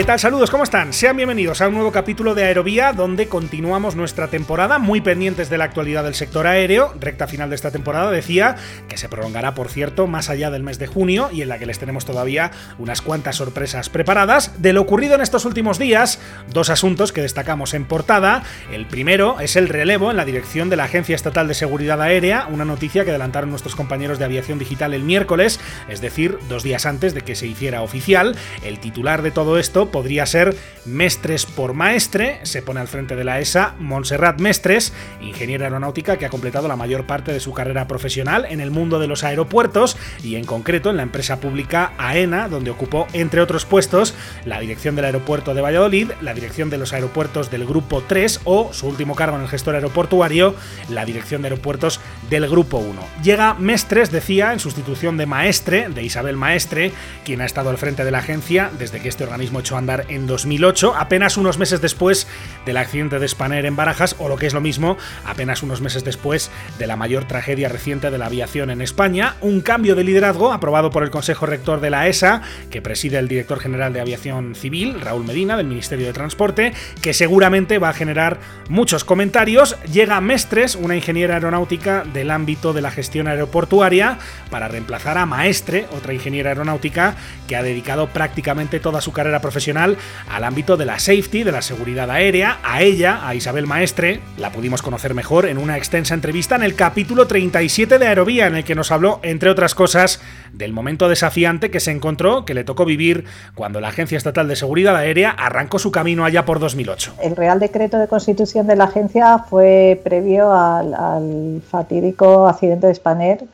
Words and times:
¿Qué 0.00 0.06
tal? 0.06 0.18
Saludos, 0.18 0.50
¿cómo 0.50 0.64
están? 0.64 0.94
Sean 0.94 1.14
bienvenidos 1.18 1.60
a 1.60 1.68
un 1.68 1.74
nuevo 1.74 1.92
capítulo 1.92 2.34
de 2.34 2.44
Aerovía 2.44 2.94
donde 2.94 3.28
continuamos 3.28 3.96
nuestra 3.96 4.28
temporada 4.28 4.78
muy 4.78 5.02
pendientes 5.02 5.50
de 5.50 5.58
la 5.58 5.64
actualidad 5.64 6.04
del 6.04 6.14
sector 6.14 6.46
aéreo. 6.46 6.94
Recta 6.98 7.26
final 7.26 7.50
de 7.50 7.56
esta 7.56 7.70
temporada 7.70 8.10
decía 8.10 8.56
que 8.88 8.96
se 8.96 9.10
prolongará, 9.10 9.54
por 9.54 9.68
cierto, 9.68 10.06
más 10.06 10.30
allá 10.30 10.50
del 10.50 10.62
mes 10.62 10.78
de 10.78 10.86
junio 10.86 11.28
y 11.30 11.42
en 11.42 11.50
la 11.50 11.58
que 11.58 11.66
les 11.66 11.78
tenemos 11.78 12.06
todavía 12.06 12.50
unas 12.78 13.02
cuantas 13.02 13.36
sorpresas 13.36 13.90
preparadas. 13.90 14.62
De 14.62 14.72
lo 14.72 14.80
ocurrido 14.80 15.16
en 15.16 15.20
estos 15.20 15.44
últimos 15.44 15.78
días, 15.78 16.18
dos 16.50 16.70
asuntos 16.70 17.12
que 17.12 17.20
destacamos 17.20 17.74
en 17.74 17.84
portada. 17.84 18.42
El 18.72 18.86
primero 18.86 19.38
es 19.38 19.54
el 19.54 19.68
relevo 19.68 20.10
en 20.10 20.16
la 20.16 20.24
dirección 20.24 20.70
de 20.70 20.76
la 20.76 20.84
Agencia 20.84 21.14
Estatal 21.14 21.46
de 21.46 21.52
Seguridad 21.52 22.00
Aérea, 22.00 22.46
una 22.50 22.64
noticia 22.64 23.04
que 23.04 23.10
adelantaron 23.10 23.50
nuestros 23.50 23.76
compañeros 23.76 24.18
de 24.18 24.24
aviación 24.24 24.58
digital 24.58 24.94
el 24.94 25.02
miércoles, 25.02 25.60
es 25.90 26.00
decir, 26.00 26.38
dos 26.48 26.62
días 26.62 26.86
antes 26.86 27.12
de 27.12 27.20
que 27.20 27.34
se 27.34 27.46
hiciera 27.46 27.82
oficial. 27.82 28.34
El 28.64 28.80
titular 28.80 29.20
de 29.20 29.30
todo 29.30 29.58
esto 29.58 29.89
podría 29.90 30.26
ser 30.26 30.56
Mestres 30.84 31.46
por 31.46 31.74
Maestre, 31.74 32.40
se 32.42 32.62
pone 32.62 32.80
al 32.80 32.88
frente 32.88 33.16
de 33.16 33.24
la 33.24 33.40
ESA 33.40 33.74
Montserrat 33.78 34.40
Mestres, 34.40 34.92
ingeniera 35.20 35.66
aeronáutica 35.66 36.16
que 36.16 36.26
ha 36.26 36.30
completado 36.30 36.68
la 36.68 36.76
mayor 36.76 37.06
parte 37.06 37.32
de 37.32 37.40
su 37.40 37.52
carrera 37.52 37.86
profesional 37.86 38.46
en 38.48 38.60
el 38.60 38.70
mundo 38.70 38.98
de 38.98 39.06
los 39.06 39.24
aeropuertos 39.24 39.96
y 40.22 40.36
en 40.36 40.44
concreto 40.44 40.90
en 40.90 40.96
la 40.96 41.02
empresa 41.02 41.40
pública 41.40 41.92
AENA, 41.98 42.48
donde 42.48 42.70
ocupó, 42.70 43.06
entre 43.12 43.40
otros 43.40 43.64
puestos, 43.64 44.14
la 44.44 44.60
dirección 44.60 44.96
del 44.96 45.04
aeropuerto 45.04 45.54
de 45.54 45.60
Valladolid, 45.60 46.10
la 46.20 46.34
dirección 46.34 46.70
de 46.70 46.78
los 46.78 46.92
aeropuertos 46.92 47.50
del 47.50 47.66
Grupo 47.66 48.02
3 48.06 48.40
o, 48.44 48.72
su 48.72 48.86
último 48.86 49.14
cargo 49.14 49.36
en 49.36 49.42
el 49.42 49.48
gestor 49.48 49.74
aeroportuario, 49.74 50.54
la 50.88 51.04
dirección 51.04 51.42
de 51.42 51.48
aeropuertos 51.48 52.00
del 52.30 52.48
Grupo 52.48 52.78
1. 52.78 53.02
Llega 53.22 53.54
Mestres, 53.54 54.10
decía, 54.10 54.52
en 54.52 54.60
sustitución 54.60 55.16
de 55.16 55.26
Maestre, 55.26 55.88
de 55.88 56.04
Isabel 56.04 56.36
Maestre, 56.36 56.92
quien 57.24 57.40
ha 57.40 57.44
estado 57.44 57.70
al 57.70 57.76
frente 57.76 58.04
de 58.04 58.10
la 58.10 58.18
agencia 58.18 58.70
desde 58.78 59.00
que 59.00 59.08
este 59.08 59.24
organismo 59.24 59.60
echó 59.60 59.76
andar 59.76 60.06
en 60.08 60.26
2008, 60.26 60.94
apenas 60.96 61.36
unos 61.36 61.58
meses 61.58 61.80
después 61.80 62.28
del 62.64 62.76
accidente 62.76 63.18
de 63.18 63.28
Spanair 63.28 63.66
en 63.66 63.76
Barajas, 63.76 64.14
o 64.18 64.28
lo 64.28 64.36
que 64.36 64.46
es 64.46 64.54
lo 64.54 64.60
mismo, 64.60 64.96
apenas 65.26 65.62
unos 65.62 65.80
meses 65.80 66.04
después 66.04 66.50
de 66.78 66.86
la 66.86 66.96
mayor 66.96 67.26
tragedia 67.26 67.68
reciente 67.68 68.10
de 68.10 68.18
la 68.18 68.26
aviación 68.26 68.70
en 68.70 68.80
España, 68.80 69.34
un 69.40 69.60
cambio 69.60 69.96
de 69.96 70.04
liderazgo 70.04 70.52
aprobado 70.52 70.90
por 70.90 71.02
el 71.02 71.10
Consejo 71.10 71.46
Rector 71.46 71.80
de 71.80 71.90
la 71.90 72.06
ESA, 72.06 72.42
que 72.70 72.80
preside 72.80 73.18
el 73.18 73.28
director 73.28 73.58
general 73.58 73.92
de 73.92 74.00
Aviación 74.00 74.54
Civil, 74.54 75.00
Raúl 75.00 75.24
Medina, 75.24 75.56
del 75.56 75.66
Ministerio 75.66 76.06
de 76.06 76.12
Transporte, 76.12 76.72
que 77.02 77.12
seguramente 77.12 77.78
va 77.78 77.88
a 77.88 77.94
generar 77.94 78.38
muchos 78.68 79.04
comentarios. 79.04 79.76
Llega 79.90 80.20
Mestres, 80.20 80.76
una 80.76 80.94
ingeniera 80.94 81.34
aeronáutica 81.34 82.04
del 82.20 82.30
ámbito 82.30 82.74
de 82.74 82.82
la 82.82 82.90
gestión 82.90 83.28
aeroportuaria, 83.28 84.18
para 84.50 84.68
reemplazar 84.68 85.16
a 85.16 85.24
Maestre, 85.24 85.86
otra 85.96 86.12
ingeniera 86.12 86.50
aeronáutica 86.50 87.14
que 87.48 87.56
ha 87.56 87.62
dedicado 87.62 88.08
prácticamente 88.08 88.78
toda 88.78 89.00
su 89.00 89.10
carrera 89.10 89.40
profesional 89.40 89.96
al 90.30 90.44
ámbito 90.44 90.76
de 90.76 90.84
la 90.84 90.98
safety, 90.98 91.44
de 91.44 91.52
la 91.52 91.62
seguridad 91.62 92.10
aérea. 92.10 92.58
A 92.62 92.82
ella, 92.82 93.26
a 93.26 93.34
Isabel 93.34 93.66
Maestre, 93.66 94.20
la 94.36 94.52
pudimos 94.52 94.82
conocer 94.82 95.14
mejor 95.14 95.46
en 95.46 95.56
una 95.56 95.78
extensa 95.78 96.12
entrevista 96.12 96.56
en 96.56 96.62
el 96.62 96.74
capítulo 96.74 97.26
37 97.26 97.98
de 97.98 98.06
Aerovía, 98.06 98.48
en 98.48 98.56
el 98.56 98.64
que 98.64 98.74
nos 98.74 98.92
habló, 98.92 99.20
entre 99.22 99.48
otras 99.48 99.74
cosas, 99.74 100.20
del 100.52 100.74
momento 100.74 101.08
desafiante 101.08 101.70
que 101.70 101.80
se 101.80 101.90
encontró, 101.90 102.44
que 102.44 102.52
le 102.52 102.64
tocó 102.64 102.84
vivir 102.84 103.24
cuando 103.54 103.80
la 103.80 103.88
Agencia 103.88 104.18
Estatal 104.18 104.46
de 104.46 104.56
Seguridad 104.56 104.94
Aérea 104.94 105.30
arrancó 105.30 105.78
su 105.78 105.90
camino 105.90 106.26
allá 106.26 106.44
por 106.44 106.58
2008. 106.58 107.14
El 107.22 107.34
Real 107.34 107.58
Decreto 107.60 107.96
de 107.98 108.08
Constitución 108.08 108.66
de 108.66 108.76
la 108.76 108.84
agencia 108.84 109.38
fue 109.38 109.98
previo 110.04 110.52
al, 110.52 110.92
al 110.92 111.62
fatídico 111.70 112.09
accidente 112.48 112.86
de 112.86 112.94
Spanair 112.94 113.48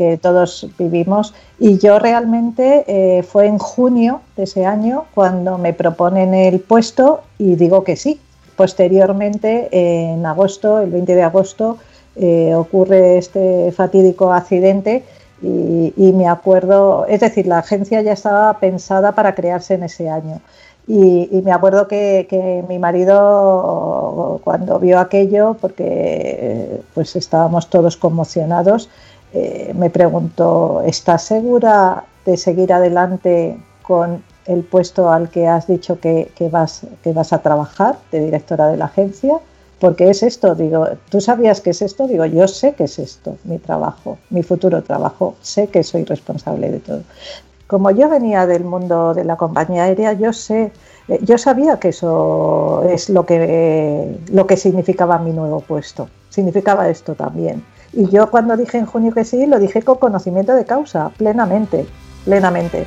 que 0.00 0.16
todos 0.16 0.66
vivimos. 0.78 1.34
Y 1.58 1.76
yo 1.76 1.98
realmente 1.98 2.84
eh, 2.86 3.22
fue 3.22 3.46
en 3.46 3.58
junio 3.58 4.22
de 4.34 4.44
ese 4.44 4.64
año 4.64 5.04
cuando 5.12 5.58
me 5.58 5.74
proponen 5.74 6.32
el 6.32 6.60
puesto 6.60 7.20
y 7.36 7.56
digo 7.56 7.84
que 7.84 7.96
sí. 7.96 8.18
Posteriormente, 8.56 9.68
en 9.72 10.24
agosto, 10.24 10.80
el 10.80 10.90
20 10.90 11.14
de 11.14 11.22
agosto, 11.22 11.76
eh, 12.16 12.54
ocurre 12.54 13.18
este 13.18 13.72
fatídico 13.72 14.32
accidente 14.32 15.04
y, 15.42 15.92
y, 15.96 16.12
me 16.12 16.28
acuerdo, 16.28 17.04
es 17.06 17.20
decir, 17.20 17.46
la 17.46 17.58
agencia 17.58 18.00
ya 18.00 18.12
estaba 18.12 18.58
pensada 18.58 19.12
para 19.12 19.34
crearse 19.34 19.74
en 19.74 19.82
ese 19.82 20.08
año. 20.08 20.40
Y, 20.86 21.28
me 21.44 21.52
acuerdo 21.52 21.86
que, 21.86 22.26
que, 22.28 22.64
mi 22.68 22.78
marido, 22.78 24.40
cuando 24.42 24.78
vio 24.80 24.98
aquello, 24.98 25.56
porque 25.60 26.80
pues 26.94 27.14
estábamos 27.14 27.68
todos 27.68 27.96
conmocionados, 27.96 28.88
eh, 29.32 29.72
me 29.76 29.90
preguntó, 29.90 30.82
¿estás 30.84 31.22
segura 31.22 32.04
de 32.24 32.36
seguir 32.36 32.72
adelante 32.72 33.56
con 33.82 34.22
el 34.46 34.64
puesto 34.64 35.10
al 35.10 35.30
que 35.30 35.46
has 35.46 35.68
dicho 35.68 36.00
que, 36.00 36.32
que, 36.34 36.48
vas, 36.48 36.82
que 37.02 37.12
vas 37.12 37.32
a 37.32 37.38
trabajar, 37.38 37.96
de 38.10 38.24
directora 38.24 38.68
de 38.68 38.76
la 38.76 38.86
agencia? 38.86 39.38
Porque 39.78 40.10
es 40.10 40.22
esto, 40.22 40.54
digo, 40.54 40.86
¿tú 41.08 41.20
sabías 41.20 41.60
que 41.60 41.70
es 41.70 41.80
esto? 41.80 42.06
Digo, 42.06 42.26
yo 42.26 42.46
sé 42.48 42.74
que 42.74 42.84
es 42.84 42.98
esto, 42.98 43.38
mi 43.44 43.58
trabajo, 43.58 44.18
mi 44.28 44.42
futuro 44.42 44.82
trabajo, 44.82 45.36
sé 45.40 45.68
que 45.68 45.82
soy 45.84 46.04
responsable 46.04 46.70
de 46.70 46.80
todo. 46.80 47.02
Como 47.70 47.92
yo 47.92 48.08
venía 48.08 48.48
del 48.48 48.64
mundo 48.64 49.14
de 49.14 49.22
la 49.22 49.36
compañía 49.36 49.84
aérea, 49.84 50.12
yo 50.12 50.32
sé, 50.32 50.72
eh, 51.06 51.20
yo 51.22 51.38
sabía 51.38 51.78
que 51.78 51.90
eso 51.90 52.82
es 52.90 53.08
lo 53.08 53.24
que, 53.24 54.18
lo 54.32 54.44
que 54.48 54.56
significaba 54.56 55.20
mi 55.20 55.30
nuevo 55.30 55.60
puesto, 55.60 56.08
significaba 56.30 56.88
esto 56.88 57.14
también. 57.14 57.64
Y 57.92 58.08
yo 58.08 58.28
cuando 58.28 58.56
dije 58.56 58.78
en 58.78 58.86
junio 58.86 59.14
que 59.14 59.24
sí, 59.24 59.46
lo 59.46 59.60
dije 59.60 59.82
con 59.82 59.98
conocimiento 59.98 60.56
de 60.56 60.64
causa, 60.64 61.12
plenamente, 61.16 61.86
plenamente. 62.24 62.86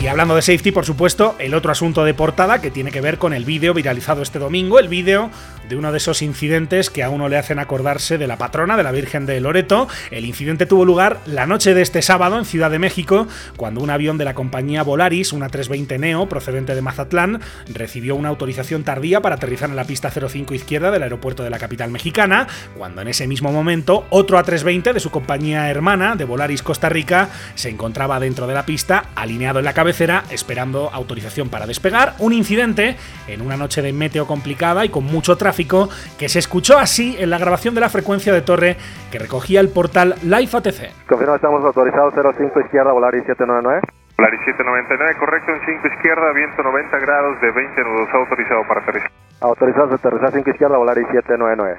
Y 0.00 0.06
hablando 0.06 0.36
de 0.36 0.42
safety, 0.42 0.70
por 0.70 0.86
supuesto, 0.86 1.34
el 1.40 1.54
otro 1.54 1.72
asunto 1.72 2.04
de 2.04 2.14
portada 2.14 2.60
que 2.60 2.70
tiene 2.70 2.92
que 2.92 3.00
ver 3.00 3.18
con 3.18 3.32
el 3.32 3.44
vídeo 3.44 3.74
viralizado 3.74 4.22
este 4.22 4.38
domingo, 4.38 4.78
el 4.78 4.86
vídeo 4.86 5.28
de 5.68 5.74
uno 5.76 5.90
de 5.90 5.98
esos 5.98 6.22
incidentes 6.22 6.88
que 6.88 7.02
a 7.02 7.10
uno 7.10 7.28
le 7.28 7.36
hacen 7.36 7.58
acordarse 7.58 8.16
de 8.16 8.28
la 8.28 8.38
patrona 8.38 8.76
de 8.76 8.84
la 8.84 8.92
Virgen 8.92 9.26
de 9.26 9.40
Loreto. 9.40 9.88
El 10.12 10.24
incidente 10.24 10.66
tuvo 10.66 10.84
lugar 10.84 11.18
la 11.26 11.46
noche 11.46 11.74
de 11.74 11.82
este 11.82 12.00
sábado 12.00 12.38
en 12.38 12.44
Ciudad 12.44 12.70
de 12.70 12.78
México, 12.78 13.26
cuando 13.56 13.80
un 13.80 13.90
avión 13.90 14.18
de 14.18 14.24
la 14.24 14.34
compañía 14.34 14.84
Volaris, 14.84 15.32
una 15.32 15.48
320 15.48 15.98
Neo, 15.98 16.28
procedente 16.28 16.76
de 16.76 16.80
Mazatlán, 16.80 17.40
recibió 17.68 18.14
una 18.14 18.28
autorización 18.28 18.84
tardía 18.84 19.20
para 19.20 19.34
aterrizar 19.34 19.68
en 19.68 19.76
la 19.76 19.84
pista 19.84 20.10
05 20.10 20.54
izquierda 20.54 20.92
del 20.92 21.02
aeropuerto 21.02 21.42
de 21.42 21.50
la 21.50 21.58
capital 21.58 21.90
mexicana, 21.90 22.46
cuando 22.76 23.02
en 23.02 23.08
ese 23.08 23.26
mismo 23.26 23.50
momento 23.50 24.06
otro 24.10 24.38
A320 24.38 24.92
de 24.92 25.00
su 25.00 25.10
compañía 25.10 25.68
hermana, 25.68 26.14
de 26.14 26.24
Volaris 26.24 26.62
Costa 26.62 26.88
Rica, 26.88 27.30
se 27.56 27.68
encontraba 27.68 28.20
dentro 28.20 28.46
de 28.46 28.54
la 28.54 28.64
pista, 28.64 29.06
alineado 29.16 29.58
en 29.58 29.64
la 29.64 29.74
cabecera, 29.88 30.24
esperando 30.30 30.90
autorización 30.92 31.48
para 31.48 31.64
despegar. 31.64 32.12
Un 32.18 32.34
incidente 32.34 32.96
en 33.26 33.40
una 33.40 33.56
noche 33.56 33.80
de 33.80 33.94
meteo 33.94 34.26
complicada 34.26 34.84
y 34.84 34.90
con 34.90 35.04
mucho 35.04 35.36
tráfico 35.36 35.88
que 36.18 36.28
se 36.28 36.40
escuchó 36.40 36.76
así 36.76 37.16
en 37.18 37.30
la 37.30 37.38
grabación 37.38 37.74
de 37.74 37.80
la 37.80 37.88
frecuencia 37.88 38.34
de 38.34 38.42
torre 38.42 38.76
que 39.10 39.18
recogía 39.18 39.60
el 39.60 39.70
portal 39.70 40.16
Live 40.24 40.52
ATC. 40.52 41.08
Confirma, 41.08 41.36
estamos 41.36 41.64
autorizados 41.64 42.12
05 42.12 42.60
izquierda, 42.60 42.92
Volaris 42.92 43.24
799. 43.24 43.80
Volaris 44.18 44.40
799, 44.44 45.16
correcto, 45.20 45.52
en 45.52 45.60
5 45.64 45.88
izquierda, 45.88 46.32
viento 46.34 46.62
90 46.62 46.98
grados 46.98 47.40
de 47.40 47.50
20 47.50 47.84
nudos, 47.84 48.08
autorizado 48.12 48.60
para 48.68 48.80
aterrizar. 48.82 49.10
Autorizados 49.40 49.92
a 49.92 49.94
aterrizar 49.94 50.32
5 50.32 50.50
izquierda, 50.50 50.76
Volaris 50.76 51.06
799. 51.16 51.76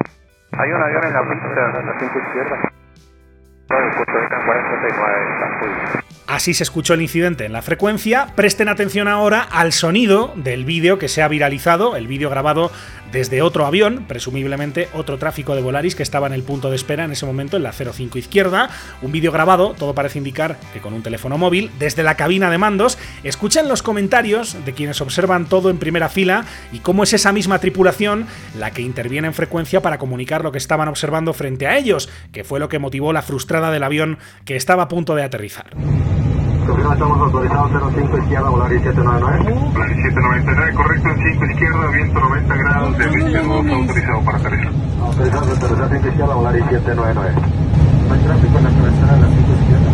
Hay 0.58 0.72
un 0.72 0.81
avión 0.81 1.03
en 1.06 1.14
la 1.14 1.22
pista, 1.30 1.80
en 1.80 1.86
la 1.86 2.00
5 2.00 2.20
izquierda. 2.26 2.58
Así 6.29 6.53
se 6.53 6.62
escuchó 6.62 6.94
el 6.94 7.01
incidente 7.01 7.45
en 7.45 7.53
la 7.53 7.64
frecuencia. 7.64 8.28
Presten 8.35 8.70
atención 8.70 9.08
ahora 9.08 9.41
al 9.41 9.73
sonido 9.73 10.31
del 10.35 10.64
vídeo 10.64 10.99
que 10.99 11.08
se 11.08 11.23
ha 11.23 11.28
viralizado, 11.28 11.96
el 11.96 12.05
vídeo 12.05 12.29
grabado 12.29 12.72
desde 13.11 13.41
otro 13.41 13.66
avión, 13.66 14.06
presumiblemente 14.08 14.90
otro 14.94 15.17
tráfico 15.17 15.56
de 15.56 15.61
Volaris 15.61 15.96
que 15.96 16.03
estaba 16.03 16.28
en 16.28 16.34
el 16.34 16.44
punto 16.44 16.70
de 16.70 16.76
espera 16.76 17.06
en 17.06 17.11
ese 17.11 17.26
momento 17.26 17.58
en 17.58 17.64
la 17.64 17.72
05 17.72 18.17
izquierda. 18.17 18.70
Un 19.02 19.11
vídeo 19.11 19.32
grabado, 19.32 19.73
todo 19.78 19.94
parece 19.94 20.17
indicar 20.17 20.58
que 20.73 20.79
con 20.79 20.94
un 20.94 21.03
teléfono 21.03 21.38
móvil, 21.38 21.72
desde 21.79 22.03
la 22.03 22.16
cabina 22.16 22.50
de 22.50 22.58
mandos. 22.58 22.97
Escuchan 23.23 23.67
los 23.67 23.84
comentarios 23.84 24.56
de 24.66 24.73
quienes 24.73 25.02
observan 25.02 25.47
todo 25.47 25.70
en 25.70 25.78
primera 25.78 26.09
fila 26.09 26.46
y 26.72 26.79
cómo 26.79 27.03
es 27.03 27.14
esa 27.14 27.32
misma 27.32 27.59
tripulación 27.59 28.28
la 28.58 28.72
que 28.72 28.82
interviene 28.82 29.28
en 29.28 29.34
frecuencia 29.34 29.82
para 29.82 29.97
comunicar 29.97 30.44
lo 30.44 30.52
que 30.52 30.58
estaban 30.58 30.88
observando 30.88 31.34
frente 31.34 31.67
a 31.67 31.78
ellos, 31.78 32.09
que 32.32 32.44
fue 32.44 32.59
lo 32.59 32.70
que 32.70 32.79
motivó 32.79 33.14
la 33.14 33.22
frustrada 33.22 33.72
del 33.72 33.84
avión 33.84 34.17
que 34.46 34.56
estaba 34.56 34.84
a 34.84 34.88
punto 34.88 35.16
de 35.16 35.23
aterrizar. 35.23 35.76
Confirma, 36.70 36.94
estamos 36.94 37.20
autorizados 37.20 37.72
05 37.96 38.18
izquierda, 38.20 38.50
Volaris 38.50 38.84
799. 38.84 39.72
Volaris 39.74 39.98
799, 40.04 40.74
correcto, 40.76 41.10
en 41.10 41.34
5 41.34 41.46
izquierda, 41.46 41.88
viento 41.88 42.20
90 42.20 42.56
grados 42.56 42.98
de 43.00 43.08
20 43.08 43.44
nudos, 43.44 43.72
autorizado 43.74 44.22
para 44.22 44.38
aterrizar. 44.38 44.72
Autorizados 45.02 45.50
a 45.50 45.54
aterrizar 45.54 45.90
5 45.90 46.08
izquierda, 46.10 46.36
Volaris 46.36 46.66
799. 46.70 47.32
No 48.08 48.14
hay 48.14 48.22
tráfico 48.22 48.58
en 48.60 48.64
la 48.64 48.70
cabecera 48.70 49.14
de 49.14 49.20
la 49.20 49.28
5 49.28 49.40
izquierda. 49.60 49.92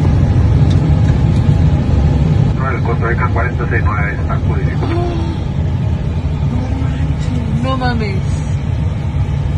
No, 2.59 2.69
el 2.69 2.83
Costa 2.83 3.07
Rica 3.07 3.29
469 3.33 4.11
está 4.19 4.35
codificado. 4.35 4.93
No 7.63 7.77
mames. 7.77 8.44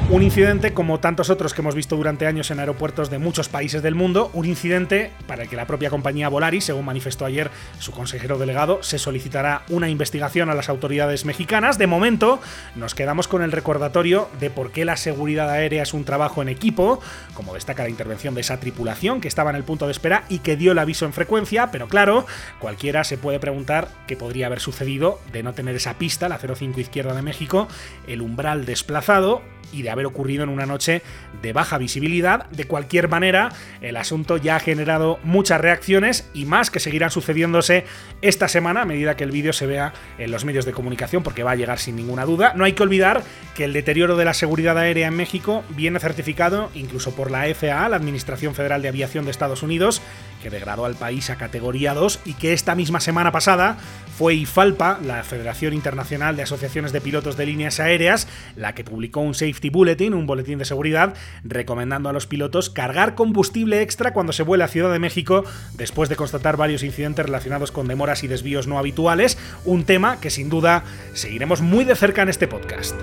Un 0.09 0.23
incidente 0.23 0.73
como 0.73 1.01
tantos 1.01 1.29
otros 1.29 1.53
que 1.53 1.59
hemos 1.59 1.75
visto 1.75 1.97
durante 1.97 2.27
años 2.27 2.49
en 2.49 2.61
aeropuertos 2.61 3.09
de 3.09 3.17
muchos 3.17 3.49
países 3.49 3.83
del 3.83 3.93
mundo, 3.93 4.31
un 4.33 4.45
incidente 4.45 5.11
para 5.27 5.43
el 5.43 5.49
que 5.49 5.57
la 5.57 5.67
propia 5.67 5.89
compañía 5.89 6.29
Volaris, 6.29 6.63
según 6.63 6.85
manifestó 6.85 7.25
ayer 7.25 7.51
su 7.77 7.91
consejero 7.91 8.37
delegado, 8.37 8.81
se 8.83 8.99
solicitará 8.99 9.63
una 9.67 9.89
investigación 9.89 10.49
a 10.49 10.55
las 10.55 10.69
autoridades 10.69 11.25
mexicanas. 11.25 11.77
De 11.77 11.87
momento, 11.87 12.39
nos 12.77 12.95
quedamos 12.95 13.27
con 13.27 13.41
el 13.41 13.51
recordatorio 13.51 14.29
de 14.39 14.49
por 14.49 14.71
qué 14.71 14.85
la 14.85 14.95
seguridad 14.95 15.49
aérea 15.49 15.83
es 15.83 15.93
un 15.93 16.05
trabajo 16.05 16.41
en 16.41 16.47
equipo, 16.47 17.01
como 17.33 17.53
destaca 17.53 17.83
la 17.83 17.89
intervención 17.89 18.33
de 18.33 18.41
esa 18.41 18.61
tripulación 18.61 19.19
que 19.19 19.27
estaba 19.27 19.49
en 19.49 19.57
el 19.57 19.65
punto 19.65 19.87
de 19.87 19.91
espera 19.91 20.23
y 20.29 20.39
que 20.39 20.55
dio 20.55 20.71
el 20.71 20.79
aviso 20.79 21.05
en 21.05 21.11
frecuencia, 21.11 21.69
pero 21.69 21.89
claro, 21.89 22.25
cualquiera 22.59 23.03
se 23.03 23.17
puede 23.17 23.41
preguntar 23.41 23.89
qué 24.07 24.15
podría 24.15 24.45
haber 24.45 24.61
sucedido 24.61 25.19
de 25.33 25.43
no 25.43 25.53
tener 25.53 25.75
esa 25.75 25.95
pista, 25.95 26.29
la 26.29 26.37
05 26.37 26.79
izquierda 26.79 27.13
de 27.13 27.23
México, 27.23 27.67
el 28.07 28.21
umbral 28.21 28.65
desplazado 28.65 29.41
y 29.71 29.81
de 29.81 29.89
haber 29.89 30.05
ocurrido 30.05 30.43
en 30.43 30.49
una 30.49 30.65
noche 30.65 31.01
de 31.41 31.53
baja 31.53 31.77
visibilidad. 31.77 32.49
De 32.49 32.65
cualquier 32.65 33.07
manera, 33.09 33.51
el 33.81 33.97
asunto 33.97 34.37
ya 34.37 34.55
ha 34.55 34.59
generado 34.59 35.19
muchas 35.23 35.61
reacciones 35.61 36.29
y 36.33 36.45
más 36.45 36.71
que 36.71 36.79
seguirán 36.79 37.11
sucediéndose 37.11 37.85
esta 38.21 38.47
semana 38.47 38.81
a 38.81 38.85
medida 38.85 39.15
que 39.15 39.23
el 39.23 39.31
vídeo 39.31 39.53
se 39.53 39.67
vea 39.67 39.93
en 40.17 40.31
los 40.31 40.45
medios 40.45 40.65
de 40.65 40.71
comunicación 40.71 41.23
porque 41.23 41.43
va 41.43 41.51
a 41.51 41.55
llegar 41.55 41.79
sin 41.79 41.95
ninguna 41.95 42.25
duda. 42.25 42.53
No 42.55 42.63
hay 42.63 42.73
que 42.73 42.83
olvidar 42.83 43.23
que 43.55 43.63
el 43.63 43.73
deterioro 43.73 44.15
de 44.15 44.25
la 44.25 44.33
seguridad 44.33 44.77
aérea 44.77 45.07
en 45.07 45.15
México 45.15 45.63
viene 45.69 45.99
certificado 45.99 46.69
incluso 46.73 47.15
por 47.15 47.31
la 47.31 47.43
FAA, 47.53 47.89
la 47.89 47.95
Administración 47.95 48.55
Federal 48.55 48.81
de 48.81 48.89
Aviación 48.89 49.25
de 49.25 49.31
Estados 49.31 49.63
Unidos, 49.63 50.01
que 50.41 50.49
degradó 50.49 50.85
al 50.85 50.95
país 50.95 51.29
a 51.29 51.35
categoría 51.35 51.93
2 51.93 52.19
y 52.25 52.33
que 52.33 52.53
esta 52.53 52.75
misma 52.75 52.99
semana 52.99 53.31
pasada 53.31 53.77
fue 54.17 54.33
IFALPA, 54.33 54.99
la 55.05 55.23
Federación 55.23 55.73
Internacional 55.73 56.35
de 56.35 56.43
Asociaciones 56.43 56.91
de 56.91 57.01
Pilotos 57.01 57.37
de 57.37 57.45
Líneas 57.45 57.79
Aéreas, 57.79 58.27
la 58.55 58.73
que 58.73 58.83
publicó 58.83 59.21
un 59.21 59.35
Safety 59.35 59.69
Bulletin, 59.69 60.15
un 60.15 60.25
boletín 60.25 60.57
de 60.57 60.65
seguridad, 60.65 61.13
recomendando 61.43 62.09
a 62.09 62.13
los 62.13 62.25
pilotos 62.25 62.71
cargar 62.71 63.13
combustible 63.13 63.81
extra 63.81 64.13
cuando 64.13 64.33
se 64.33 64.43
vuela 64.43 64.65
a 64.65 64.69
Ciudad 64.69 64.91
de 64.91 64.99
México 64.99 65.43
después 65.73 66.09
de 66.09 66.15
constatar 66.15 66.57
varios 66.57 66.83
incidentes 66.83 67.25
relacionados 67.25 67.71
con 67.71 67.87
demoras 67.87 68.23
y 68.23 68.27
desvíos 68.27 68.67
no 68.67 68.79
habituales, 68.79 69.37
un 69.65 69.83
tema 69.83 70.19
que 70.19 70.31
sin 70.31 70.49
duda 70.49 70.83
seguiremos 71.13 71.61
muy 71.61 71.85
de 71.85 71.95
cerca 71.95 72.23
en 72.23 72.29
este 72.29 72.47
podcast. 72.47 72.95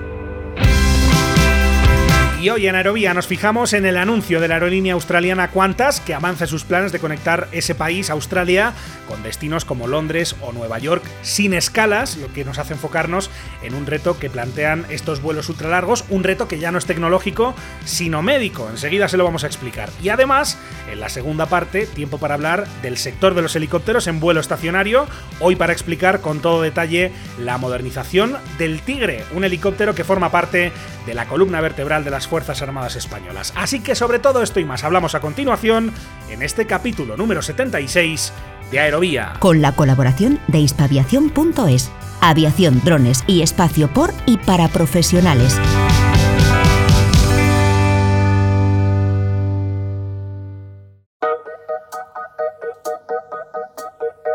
Hoy 2.50 2.66
en 2.66 2.74
Aerovía 2.74 3.14
nos 3.14 3.26
fijamos 3.26 3.72
en 3.72 3.86
el 3.86 3.96
anuncio 3.96 4.38
de 4.38 4.48
la 4.48 4.54
aerolínea 4.54 4.92
australiana 4.92 5.48
Qantas 5.48 6.00
que 6.00 6.12
avanza 6.12 6.46
sus 6.46 6.64
planes 6.64 6.92
de 6.92 6.98
conectar 6.98 7.48
ese 7.52 7.74
país, 7.74 8.10
Australia, 8.10 8.74
con 9.08 9.22
destinos 9.22 9.64
como 9.64 9.86
Londres 9.86 10.36
o 10.42 10.52
Nueva 10.52 10.78
York 10.78 11.02
sin 11.22 11.54
escalas, 11.54 12.16
lo 12.18 12.32
que 12.32 12.44
nos 12.44 12.58
hace 12.58 12.74
enfocarnos 12.74 13.30
en 13.62 13.74
un 13.74 13.86
reto 13.86 14.18
que 14.18 14.28
plantean 14.28 14.84
estos 14.90 15.22
vuelos 15.22 15.48
ultralargos, 15.48 16.04
un 16.10 16.22
reto 16.22 16.46
que 16.46 16.58
ya 16.58 16.70
no 16.70 16.78
es 16.78 16.84
tecnológico, 16.84 17.54
sino 17.86 18.20
médico. 18.20 18.68
Enseguida 18.68 19.08
se 19.08 19.16
lo 19.16 19.24
vamos 19.24 19.44
a 19.44 19.46
explicar. 19.46 19.88
Y 20.02 20.10
además, 20.10 20.58
en 20.92 21.00
la 21.00 21.08
segunda 21.08 21.46
parte, 21.46 21.86
tiempo 21.86 22.18
para 22.18 22.34
hablar 22.34 22.66
del 22.82 22.98
sector 22.98 23.34
de 23.34 23.42
los 23.42 23.56
helicópteros 23.56 24.06
en 24.06 24.20
vuelo 24.20 24.40
estacionario, 24.40 25.06
hoy 25.40 25.56
para 25.56 25.72
explicar 25.72 26.20
con 26.20 26.40
todo 26.40 26.60
detalle 26.60 27.10
la 27.38 27.56
modernización 27.56 28.36
del 28.58 28.80
Tigre, 28.82 29.24
un 29.32 29.44
helicóptero 29.44 29.94
que 29.94 30.04
forma 30.04 30.30
parte 30.30 30.72
de 31.06 31.14
la 31.14 31.26
columna 31.26 31.60
vertebral 31.60 32.04
de 32.04 32.10
las 32.10 32.26
Fuerzas 32.34 32.62
Armadas 32.62 32.96
Españolas. 32.96 33.52
Así 33.54 33.78
que 33.78 33.94
sobre 33.94 34.18
todo 34.18 34.42
esto 34.42 34.58
y 34.58 34.64
más 34.64 34.82
hablamos 34.82 35.14
a 35.14 35.20
continuación 35.20 35.92
en 36.28 36.42
este 36.42 36.66
capítulo 36.66 37.16
número 37.16 37.42
76 37.42 38.32
de 38.72 38.80
Aerovía. 38.80 39.34
Con 39.38 39.62
la 39.62 39.70
colaboración 39.70 40.40
de 40.48 40.58
hispaviación.es, 40.58 41.92
aviación, 42.20 42.82
drones 42.84 43.22
y 43.28 43.42
espacio 43.42 43.86
por 43.86 44.10
y 44.26 44.38
para 44.38 44.66
profesionales. 44.66 45.56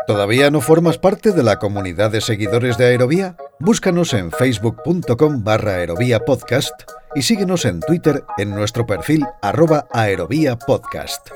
¿Todavía 0.06 0.50
no 0.50 0.62
formas 0.62 0.96
parte 0.96 1.32
de 1.32 1.42
la 1.42 1.58
comunidad 1.58 2.10
de 2.10 2.22
seguidores 2.22 2.78
de 2.78 2.86
Aerovía? 2.86 3.36
Búscanos 3.58 4.14
en 4.14 4.32
facebook.com 4.32 5.44
barra 5.44 5.72
aerovía 5.72 6.20
podcast 6.20 6.72
y 7.14 7.22
síguenos 7.22 7.64
en 7.64 7.80
Twitter 7.80 8.24
en 8.38 8.50
nuestro 8.50 8.86
perfil 8.86 9.24
arroba 9.42 9.86
aerovía 9.92 10.56
podcast. 10.56 11.30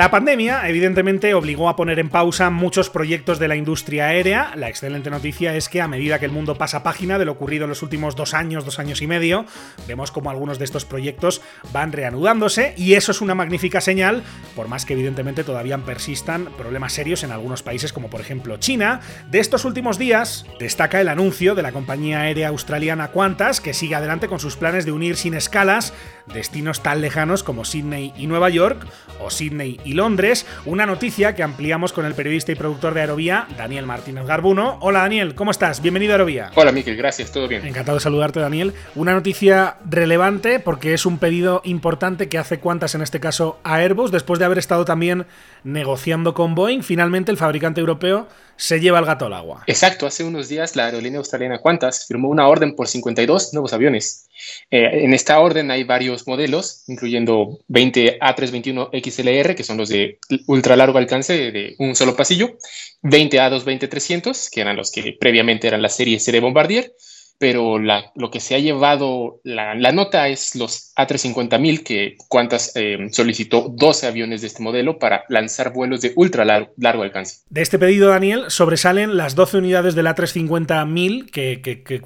La 0.00 0.10
pandemia, 0.10 0.66
evidentemente, 0.66 1.34
obligó 1.34 1.68
a 1.68 1.76
poner 1.76 1.98
en 1.98 2.08
pausa 2.08 2.48
muchos 2.48 2.88
proyectos 2.88 3.38
de 3.38 3.48
la 3.48 3.56
industria 3.56 4.06
aérea. 4.06 4.52
La 4.56 4.70
excelente 4.70 5.10
noticia 5.10 5.54
es 5.54 5.68
que 5.68 5.82
a 5.82 5.88
medida 5.88 6.18
que 6.18 6.24
el 6.24 6.32
mundo 6.32 6.54
pasa 6.54 6.82
página 6.82 7.18
de 7.18 7.26
lo 7.26 7.32
ocurrido 7.32 7.64
en 7.64 7.68
los 7.68 7.82
últimos 7.82 8.16
dos 8.16 8.32
años, 8.32 8.64
dos 8.64 8.78
años 8.78 9.02
y 9.02 9.06
medio, 9.06 9.44
vemos 9.86 10.10
como 10.10 10.30
algunos 10.30 10.58
de 10.58 10.64
estos 10.64 10.86
proyectos 10.86 11.42
van 11.74 11.92
reanudándose 11.92 12.72
y 12.78 12.94
eso 12.94 13.12
es 13.12 13.20
una 13.20 13.34
magnífica 13.34 13.82
señal, 13.82 14.22
por 14.56 14.68
más 14.68 14.86
que 14.86 14.94
evidentemente 14.94 15.44
todavía 15.44 15.76
persistan 15.76 16.46
problemas 16.56 16.94
serios 16.94 17.22
en 17.22 17.30
algunos 17.30 17.62
países 17.62 17.92
como 17.92 18.08
por 18.08 18.22
ejemplo 18.22 18.56
China. 18.56 19.02
De 19.30 19.38
estos 19.38 19.66
últimos 19.66 19.98
días 19.98 20.46
destaca 20.58 21.02
el 21.02 21.08
anuncio 21.08 21.54
de 21.54 21.60
la 21.60 21.72
compañía 21.72 22.22
aérea 22.22 22.48
australiana 22.48 23.12
Qantas, 23.12 23.60
que 23.60 23.74
sigue 23.74 23.96
adelante 23.96 24.28
con 24.28 24.40
sus 24.40 24.56
planes 24.56 24.86
de 24.86 24.92
unir 24.92 25.16
sin 25.16 25.34
escalas 25.34 25.92
destinos 26.32 26.82
tan 26.82 27.00
lejanos 27.00 27.42
como 27.42 27.64
Sydney 27.64 28.12
y 28.16 28.26
Nueva 28.26 28.50
York, 28.50 28.86
o 29.20 29.30
Sydney 29.30 29.80
y 29.84 29.89
Londres, 29.92 30.46
una 30.64 30.86
noticia 30.86 31.34
que 31.34 31.42
ampliamos 31.42 31.92
con 31.92 32.04
el 32.04 32.14
periodista 32.14 32.52
y 32.52 32.54
productor 32.54 32.94
de 32.94 33.00
Aerovía, 33.00 33.46
Daniel 33.56 33.86
Martínez 33.86 34.26
Garbuno. 34.26 34.78
Hola 34.80 35.00
Daniel, 35.00 35.34
¿cómo 35.34 35.50
estás? 35.50 35.82
Bienvenido 35.82 36.12
a 36.12 36.14
Aerovía. 36.14 36.50
Hola 36.54 36.72
Miquel, 36.72 36.96
gracias, 36.96 37.32
todo 37.32 37.48
bien. 37.48 37.66
Encantado 37.66 37.98
de 37.98 38.02
saludarte 38.02 38.40
Daniel. 38.40 38.74
Una 38.94 39.12
noticia 39.12 39.76
relevante 39.88 40.60
porque 40.60 40.94
es 40.94 41.06
un 41.06 41.18
pedido 41.18 41.62
importante 41.64 42.28
que 42.28 42.38
hace 42.38 42.58
cuantas 42.58 42.94
en 42.94 43.02
este 43.02 43.20
caso 43.20 43.58
a 43.64 43.76
Airbus, 43.76 44.10
después 44.10 44.38
de 44.38 44.44
haber 44.44 44.58
estado 44.58 44.84
también 44.84 45.26
negociando 45.64 46.34
con 46.34 46.54
Boeing, 46.54 46.82
finalmente 46.82 47.30
el 47.30 47.36
fabricante 47.36 47.80
europeo 47.80 48.28
se 48.60 48.78
lleva 48.78 48.98
el 48.98 49.06
gato 49.06 49.24
al 49.24 49.32
agua. 49.32 49.64
Exacto, 49.66 50.06
hace 50.06 50.22
unos 50.22 50.48
días 50.50 50.76
la 50.76 50.84
aerolínea 50.84 51.18
australiana 51.18 51.62
Qantas 51.62 52.06
firmó 52.06 52.28
una 52.28 52.46
orden 52.46 52.76
por 52.76 52.88
52 52.88 53.54
nuevos 53.54 53.72
aviones. 53.72 54.28
Eh, 54.70 55.04
en 55.04 55.14
esta 55.14 55.40
orden 55.40 55.70
hay 55.70 55.84
varios 55.84 56.26
modelos, 56.26 56.84
incluyendo 56.86 57.58
20 57.68 58.18
A321 58.20 58.90
XLR, 58.92 59.54
que 59.54 59.64
son 59.64 59.78
los 59.78 59.88
de 59.88 60.18
ultra 60.46 60.76
largo 60.76 60.98
alcance 60.98 61.50
de 61.50 61.74
un 61.78 61.96
solo 61.96 62.14
pasillo, 62.14 62.58
20 63.00 63.40
A220 63.40 63.88
300, 63.88 64.50
que 64.50 64.60
eran 64.60 64.76
los 64.76 64.90
que 64.90 65.16
previamente 65.18 65.66
eran 65.66 65.80
la 65.80 65.88
serie 65.88 66.20
C 66.20 66.30
de 66.30 66.40
Bombardier, 66.40 66.94
pero 67.40 67.78
lo 67.78 68.30
que 68.30 68.38
se 68.38 68.54
ha 68.54 68.58
llevado 68.58 69.40
la, 69.44 69.74
nota 69.92 70.28
es 70.28 70.54
los 70.56 70.92
A350.000, 70.94 71.82
que 71.82 72.18
Qantas 72.28 72.72
eh, 72.74 73.08
solicitó 73.12 73.72
12 73.74 74.08
aviones 74.08 74.42
de 74.42 74.48
este 74.48 74.62
modelo 74.62 74.98
para 74.98 75.24
lanzar 75.30 75.72
vuelos 75.72 76.02
de 76.02 76.12
ultra 76.16 76.44
largo, 76.44 77.02
alcance. 77.02 77.38
De 77.48 77.62
este 77.62 77.78
pedido, 77.78 78.10
Daniel, 78.10 78.44
sobresalen 78.48 79.16
las 79.16 79.36
12 79.36 79.56
unidades 79.56 79.94
del 79.94 80.06
A350.000 80.08 81.30
que, 81.30 81.62
que, 81.62 81.82
que 81.82 82.02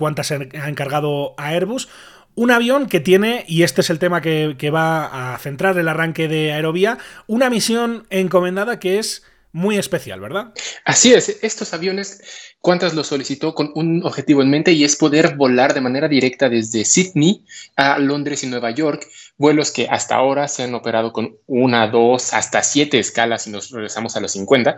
ha 0.56 0.68
encargado 0.68 1.34
a 1.36 1.48
Airbus. 1.48 1.88
Un 2.36 2.52
avión 2.52 2.86
que 2.86 3.00
tiene, 3.00 3.44
y 3.48 3.64
este 3.64 3.80
es 3.80 3.90
el 3.90 3.98
tema 3.98 4.20
que, 4.20 4.54
que 4.56 4.70
va 4.70 5.34
a 5.34 5.38
centrar 5.38 5.76
el 5.76 5.88
arranque 5.88 6.28
de 6.28 6.52
Aerovía, 6.52 6.98
una 7.26 7.50
misión 7.50 8.06
encomendada 8.08 8.78
que 8.78 9.00
es 9.00 9.24
muy 9.54 9.78
especial, 9.78 10.18
¿verdad? 10.18 10.52
Así 10.84 11.14
es, 11.14 11.38
estos 11.42 11.72
aviones, 11.74 12.20
Qantas 12.60 12.92
los 12.92 13.06
solicitó 13.06 13.54
con 13.54 13.70
un 13.76 14.04
objetivo 14.04 14.42
en 14.42 14.50
mente 14.50 14.72
y 14.72 14.82
es 14.82 14.96
poder 14.96 15.36
volar 15.36 15.74
de 15.74 15.80
manera 15.80 16.08
directa 16.08 16.48
desde 16.48 16.84
Sydney 16.84 17.44
a 17.76 18.00
Londres 18.00 18.42
y 18.42 18.48
Nueva 18.48 18.72
York, 18.72 19.06
vuelos 19.38 19.70
que 19.70 19.86
hasta 19.88 20.16
ahora 20.16 20.48
se 20.48 20.64
han 20.64 20.74
operado 20.74 21.12
con 21.12 21.36
una, 21.46 21.86
dos, 21.86 22.34
hasta 22.34 22.64
siete 22.64 22.98
escalas 22.98 23.44
si 23.44 23.50
nos 23.50 23.70
regresamos 23.70 24.16
a 24.16 24.20
los 24.20 24.32
50 24.32 24.76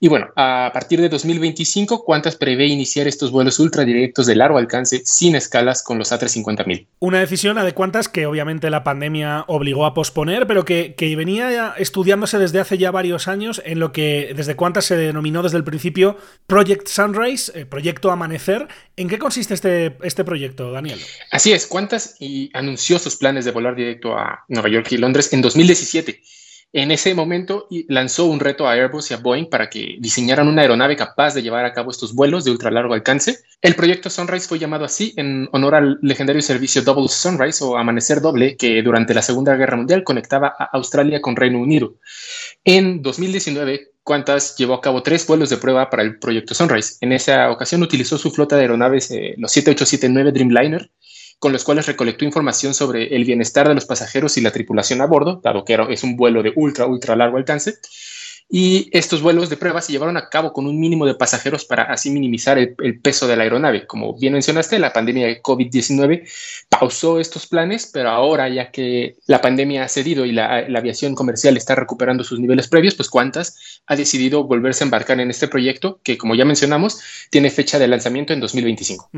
y 0.00 0.06
bueno, 0.06 0.28
a 0.36 0.70
partir 0.72 1.00
de 1.00 1.08
2025, 1.08 2.04
¿cuántas 2.04 2.36
prevé 2.36 2.66
iniciar 2.66 3.08
estos 3.08 3.32
vuelos 3.32 3.58
ultradirectos 3.58 4.26
de 4.26 4.36
largo 4.36 4.58
alcance 4.58 5.02
sin 5.04 5.34
escalas 5.34 5.82
con 5.82 5.98
los 5.98 6.12
A350.000? 6.12 6.86
Una 7.00 7.18
decisión 7.18 7.58
a 7.58 7.64
de 7.64 7.72
cuántas 7.72 8.08
que 8.08 8.26
obviamente 8.26 8.70
la 8.70 8.84
pandemia 8.84 9.44
obligó 9.48 9.86
a 9.86 9.94
posponer, 9.94 10.46
pero 10.46 10.64
que, 10.64 10.94
venía 11.18 11.74
estudiándose 11.78 12.38
desde 12.38 12.60
hace 12.60 12.78
ya 12.78 12.92
varios 12.92 13.26
años 13.26 13.60
en 13.64 13.80
lo 13.80 13.90
que 13.90 14.32
desde 14.36 14.54
cuántas 14.54 14.84
se 14.84 14.96
denominó 14.96 15.42
desde 15.42 15.56
el 15.56 15.64
principio 15.64 16.16
Project 16.46 16.86
Sunrise, 16.86 17.50
eh, 17.58 17.66
Proyecto 17.66 18.12
Amanecer. 18.12 18.68
¿En 18.96 19.08
qué 19.08 19.18
consiste 19.18 19.54
este, 19.54 19.96
este 20.02 20.22
proyecto, 20.22 20.70
Daniel? 20.70 21.00
Así 21.32 21.52
es, 21.52 21.66
¿cuántas 21.66 22.14
y 22.20 22.50
anunció 22.54 23.00
sus 23.00 23.16
planes 23.16 23.44
de 23.44 23.50
volar 23.50 23.74
directo 23.74 24.16
a 24.16 24.44
Nueva 24.46 24.68
York 24.68 24.86
y 24.92 24.98
Londres 24.98 25.32
en 25.32 25.42
2017? 25.42 26.20
En 26.72 26.90
ese 26.90 27.14
momento 27.14 27.66
lanzó 27.88 28.26
un 28.26 28.40
reto 28.40 28.68
a 28.68 28.72
Airbus 28.72 29.10
y 29.10 29.14
a 29.14 29.16
Boeing 29.16 29.48
para 29.48 29.70
que 29.70 29.96
diseñaran 30.00 30.48
una 30.48 30.60
aeronave 30.60 30.96
capaz 30.96 31.32
de 31.32 31.42
llevar 31.42 31.64
a 31.64 31.72
cabo 31.72 31.90
estos 31.90 32.14
vuelos 32.14 32.44
de 32.44 32.50
ultra 32.50 32.70
largo 32.70 32.92
alcance. 32.92 33.38
El 33.62 33.74
proyecto 33.74 34.10
Sunrise 34.10 34.46
fue 34.46 34.58
llamado 34.58 34.84
así 34.84 35.14
en 35.16 35.48
honor 35.52 35.74
al 35.76 35.98
legendario 36.02 36.42
servicio 36.42 36.82
Double 36.82 37.08
Sunrise 37.08 37.64
o 37.64 37.78
Amanecer 37.78 38.20
Doble 38.20 38.56
que 38.58 38.82
durante 38.82 39.14
la 39.14 39.22
Segunda 39.22 39.56
Guerra 39.56 39.78
Mundial 39.78 40.04
conectaba 40.04 40.54
a 40.58 40.64
Australia 40.74 41.22
con 41.22 41.36
Reino 41.36 41.58
Unido. 41.58 41.94
En 42.64 43.00
2019, 43.00 43.92
Qantas 44.04 44.56
llevó 44.56 44.74
a 44.74 44.80
cabo 44.80 45.02
tres 45.02 45.26
vuelos 45.26 45.48
de 45.50 45.56
prueba 45.56 45.88
para 45.88 46.02
el 46.02 46.18
proyecto 46.18 46.54
Sunrise. 46.54 46.96
En 47.00 47.12
esa 47.12 47.50
ocasión 47.50 47.82
utilizó 47.82 48.18
su 48.18 48.30
flota 48.30 48.56
de 48.56 48.62
aeronaves, 48.62 49.10
eh, 49.10 49.34
los 49.38 49.52
7879 49.52 50.32
Dreamliner, 50.32 50.90
con 51.38 51.52
los 51.52 51.64
cuales 51.64 51.86
recolectó 51.86 52.24
información 52.24 52.74
sobre 52.74 53.14
el 53.14 53.24
bienestar 53.24 53.68
de 53.68 53.74
los 53.74 53.86
pasajeros 53.86 54.36
y 54.36 54.40
la 54.40 54.50
tripulación 54.50 55.00
a 55.00 55.06
bordo, 55.06 55.40
dado 55.42 55.64
que 55.64 55.78
es 55.90 56.02
un 56.02 56.16
vuelo 56.16 56.42
de 56.42 56.52
ultra, 56.56 56.86
ultra 56.86 57.16
largo 57.16 57.36
alcance. 57.36 57.78
Y 58.50 58.88
estos 58.92 59.20
vuelos 59.20 59.50
de 59.50 59.58
prueba 59.58 59.82
se 59.82 59.92
llevaron 59.92 60.16
a 60.16 60.30
cabo 60.30 60.54
con 60.54 60.66
un 60.66 60.80
mínimo 60.80 61.04
de 61.04 61.14
pasajeros 61.14 61.66
para 61.66 61.82
así 61.82 62.10
minimizar 62.10 62.56
el, 62.56 63.00
peso 63.00 63.26
de 63.26 63.36
la 63.36 63.42
aeronave. 63.42 63.86
Como 63.86 64.18
bien 64.18 64.32
mencionaste, 64.32 64.78
la 64.78 64.94
pandemia 64.94 65.26
de 65.26 65.42
COVID-19 65.42 66.26
pausó 66.70 67.20
estos 67.20 67.46
planes, 67.46 67.90
pero 67.92 68.08
ahora 68.08 68.48
ya 68.48 68.70
que 68.70 69.16
la 69.26 69.42
pandemia 69.42 69.84
ha 69.84 69.88
cedido 69.88 70.24
y 70.24 70.32
la, 70.32 70.66
aviación 70.74 71.14
comercial 71.14 71.58
está 71.58 71.74
recuperando 71.74 72.24
sus 72.24 72.40
niveles 72.40 72.68
previos, 72.68 72.94
pues 72.94 73.10
Qantas 73.10 73.82
ha 73.86 73.96
decidido 73.96 74.44
volverse 74.44 74.82
a 74.82 74.86
embarcar 74.86 75.20
en 75.20 75.28
este 75.28 75.48
proyecto 75.48 76.00
que, 76.02 76.16
como 76.16 76.34
ya 76.34 76.46
mencionamos, 76.46 77.00
tiene 77.30 77.50
fecha 77.50 77.78
de 77.78 77.86
lanzamiento 77.88 78.32
en 78.32 78.40
2025. 78.40 79.10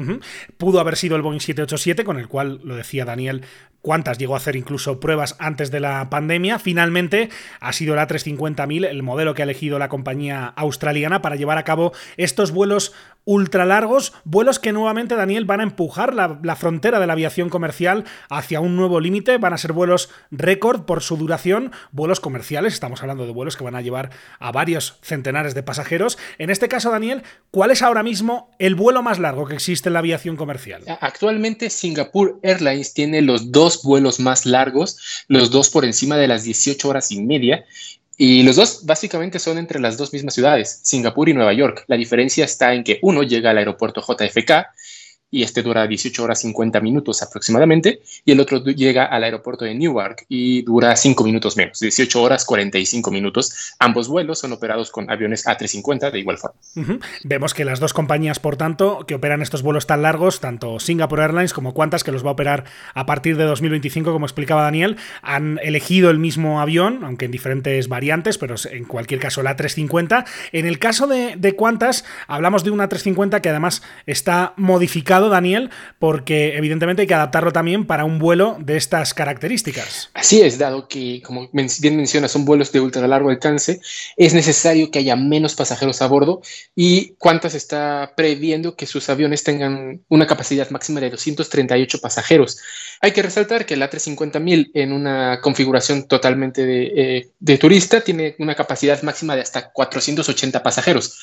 Pudo 0.56 0.80
haber 0.80 0.96
sido 0.96 1.14
el 1.14 1.22
Boeing 1.22 1.40
787, 1.40 2.04
con 2.04 2.18
el 2.18 2.26
cual, 2.26 2.60
lo 2.64 2.74
decía 2.74 3.04
Daniel, 3.04 3.42
Qantas 3.82 4.18
llegó 4.18 4.34
a 4.34 4.38
hacer 4.38 4.56
incluso 4.56 5.00
pruebas 5.00 5.36
antes 5.38 5.70
de 5.70 5.80
la 5.80 6.10
pandemia. 6.10 6.58
Finalmente 6.58 7.30
ha 7.60 7.72
sido 7.72 7.94
la 7.94 8.06
350.000 8.06 8.86
el 8.86 9.02
modelo 9.02 9.34
que 9.34 9.42
ha 9.42 9.44
elegido 9.44 9.78
la 9.78 9.88
compañía 9.88 10.52
australiana 10.56 11.22
para 11.22 11.36
llevar 11.36 11.58
a 11.58 11.64
cabo 11.64 11.92
estos 12.16 12.50
vuelos 12.52 12.92
ultra 13.24 13.64
largos, 13.64 14.12
vuelos 14.24 14.58
que 14.58 14.72
nuevamente, 14.72 15.14
Daniel, 15.14 15.44
van 15.44 15.60
a 15.60 15.64
empujar 15.64 16.14
la, 16.14 16.56
frontera 16.56 16.98
de 16.98 17.06
la 17.06 17.12
aviación 17.12 17.48
comercial 17.48 18.04
hacia 18.28 18.60
un 18.60 18.76
nuevo 18.76 18.98
límite, 19.00 19.38
van 19.38 19.52
a 19.52 19.58
ser 19.58 19.72
vuelos 19.72 20.10
récord 20.30 20.84
por 20.84 21.02
su 21.02 21.16
duración, 21.16 21.72
vuelos 21.92 22.20
comerciales, 22.20 22.74
estamos 22.74 23.02
hablando 23.02 23.26
de 23.26 23.32
vuelos 23.32 23.56
que 23.56 23.64
van 23.64 23.76
a 23.76 23.82
llevar 23.82 24.10
a 24.38 24.52
varios 24.52 24.98
centenares 25.02 25.54
de 25.54 25.62
pasajeros. 25.62 26.18
En 26.38 26.50
este 26.50 26.68
caso, 26.68 26.90
Daniel, 26.90 27.22
¿cuál 27.50 27.70
es 27.70 27.82
ahora 27.82 28.02
mismo 28.02 28.50
el 28.58 28.74
vuelo 28.74 29.02
más 29.02 29.18
largo 29.18 29.46
que 29.46 29.54
existe 29.54 29.88
en 29.88 29.94
la 29.94 29.98
aviación 30.00 30.36
comercial? 30.36 30.82
Actualmente 31.00 31.70
Singapore 31.70 32.34
Airlines 32.42 32.94
tiene 32.94 33.22
los 33.22 33.52
dos 33.52 33.69
vuelos 33.82 34.20
más 34.20 34.46
largos, 34.46 35.24
los 35.28 35.50
dos 35.50 35.70
por 35.70 35.84
encima 35.84 36.16
de 36.16 36.28
las 36.28 36.44
18 36.44 36.88
horas 36.88 37.10
y 37.10 37.20
media, 37.20 37.64
y 38.16 38.42
los 38.42 38.56
dos 38.56 38.84
básicamente 38.84 39.38
son 39.38 39.56
entre 39.56 39.80
las 39.80 39.96
dos 39.96 40.12
mismas 40.12 40.34
ciudades, 40.34 40.80
Singapur 40.82 41.30
y 41.30 41.32
Nueva 41.32 41.54
York. 41.54 41.84
La 41.86 41.96
diferencia 41.96 42.44
está 42.44 42.74
en 42.74 42.84
que 42.84 42.98
uno 43.00 43.22
llega 43.22 43.50
al 43.50 43.56
aeropuerto 43.56 44.02
JFK 44.02 44.66
y 45.30 45.42
este 45.42 45.62
dura 45.62 45.86
18 45.86 46.22
horas 46.22 46.40
50 46.40 46.80
minutos 46.80 47.22
aproximadamente, 47.22 48.02
y 48.24 48.32
el 48.32 48.40
otro 48.40 48.62
llega 48.64 49.04
al 49.04 49.24
aeropuerto 49.24 49.64
de 49.64 49.74
Newark 49.74 50.26
y 50.28 50.62
dura 50.62 50.96
5 50.96 51.22
minutos 51.24 51.56
menos, 51.56 51.78
18 51.78 52.22
horas 52.22 52.44
45 52.44 53.10
minutos. 53.10 53.74
Ambos 53.78 54.08
vuelos 54.08 54.40
son 54.40 54.52
operados 54.52 54.90
con 54.90 55.10
aviones 55.10 55.46
A350 55.46 56.10
de 56.10 56.18
igual 56.18 56.38
forma. 56.38 56.58
Vemos 57.24 57.54
que 57.54 57.64
las 57.64 57.80
dos 57.80 57.92
compañías, 57.92 58.38
por 58.40 58.56
tanto, 58.56 59.04
que 59.06 59.14
operan 59.14 59.42
estos 59.42 59.62
vuelos 59.62 59.86
tan 59.86 60.02
largos, 60.02 60.40
tanto 60.40 60.80
Singapore 60.80 61.22
Airlines 61.22 61.52
como 61.52 61.74
Qantas, 61.74 62.02
que 62.02 62.12
los 62.12 62.24
va 62.24 62.30
a 62.30 62.32
operar 62.32 62.64
a 62.94 63.06
partir 63.06 63.36
de 63.36 63.44
2025, 63.44 64.12
como 64.12 64.26
explicaba 64.26 64.62
Daniel, 64.62 64.96
han 65.22 65.60
elegido 65.62 66.10
el 66.10 66.18
mismo 66.18 66.60
avión, 66.60 67.04
aunque 67.04 67.26
en 67.26 67.30
diferentes 67.30 67.88
variantes, 67.88 68.38
pero 68.38 68.56
en 68.70 68.84
cualquier 68.84 69.20
caso 69.20 69.42
la 69.42 69.56
A350. 69.56 70.24
En 70.52 70.66
el 70.66 70.78
caso 70.78 71.06
de, 71.06 71.36
de 71.36 71.54
Qantas, 71.54 72.04
hablamos 72.26 72.64
de 72.64 72.70
una 72.70 72.88
A350 72.88 73.40
que 73.40 73.48
además 73.48 73.82
está 74.06 74.54
modificada 74.56 75.19
Daniel, 75.28 75.70
porque 75.98 76.56
evidentemente 76.56 77.02
hay 77.02 77.08
que 77.08 77.14
adaptarlo 77.14 77.52
también 77.52 77.86
para 77.86 78.04
un 78.04 78.18
vuelo 78.18 78.56
de 78.60 78.76
estas 78.76 79.14
características. 79.14 80.10
Así 80.14 80.40
es, 80.40 80.58
dado 80.58 80.88
que, 80.88 81.22
como 81.22 81.48
bien 81.52 81.96
mencionas, 81.96 82.30
son 82.30 82.44
vuelos 82.44 82.72
de 82.72 82.80
ultra 82.80 83.06
largo 83.06 83.30
alcance, 83.30 83.80
es 84.16 84.34
necesario 84.34 84.90
que 84.90 85.00
haya 85.00 85.16
menos 85.16 85.54
pasajeros 85.54 86.02
a 86.02 86.06
bordo 86.06 86.42
y 86.74 87.14
Qantas 87.20 87.54
está 87.54 88.12
previendo 88.16 88.76
que 88.76 88.86
sus 88.86 89.08
aviones 89.08 89.44
tengan 89.44 90.02
una 90.08 90.26
capacidad 90.26 90.70
máxima 90.70 91.00
de 91.00 91.10
238 91.10 92.00
pasajeros. 92.00 92.58
Hay 93.00 93.12
que 93.12 93.22
resaltar 93.22 93.66
que 93.66 93.74
el 93.74 93.82
A350.000 93.82 94.70
en 94.74 94.92
una 94.92 95.40
configuración 95.40 96.06
totalmente 96.06 96.66
de, 96.66 96.92
eh, 96.96 97.30
de 97.38 97.58
turista 97.58 98.02
tiene 98.02 98.36
una 98.38 98.54
capacidad 98.54 99.00
máxima 99.02 99.34
de 99.34 99.42
hasta 99.42 99.70
480 99.70 100.62
pasajeros. 100.62 101.18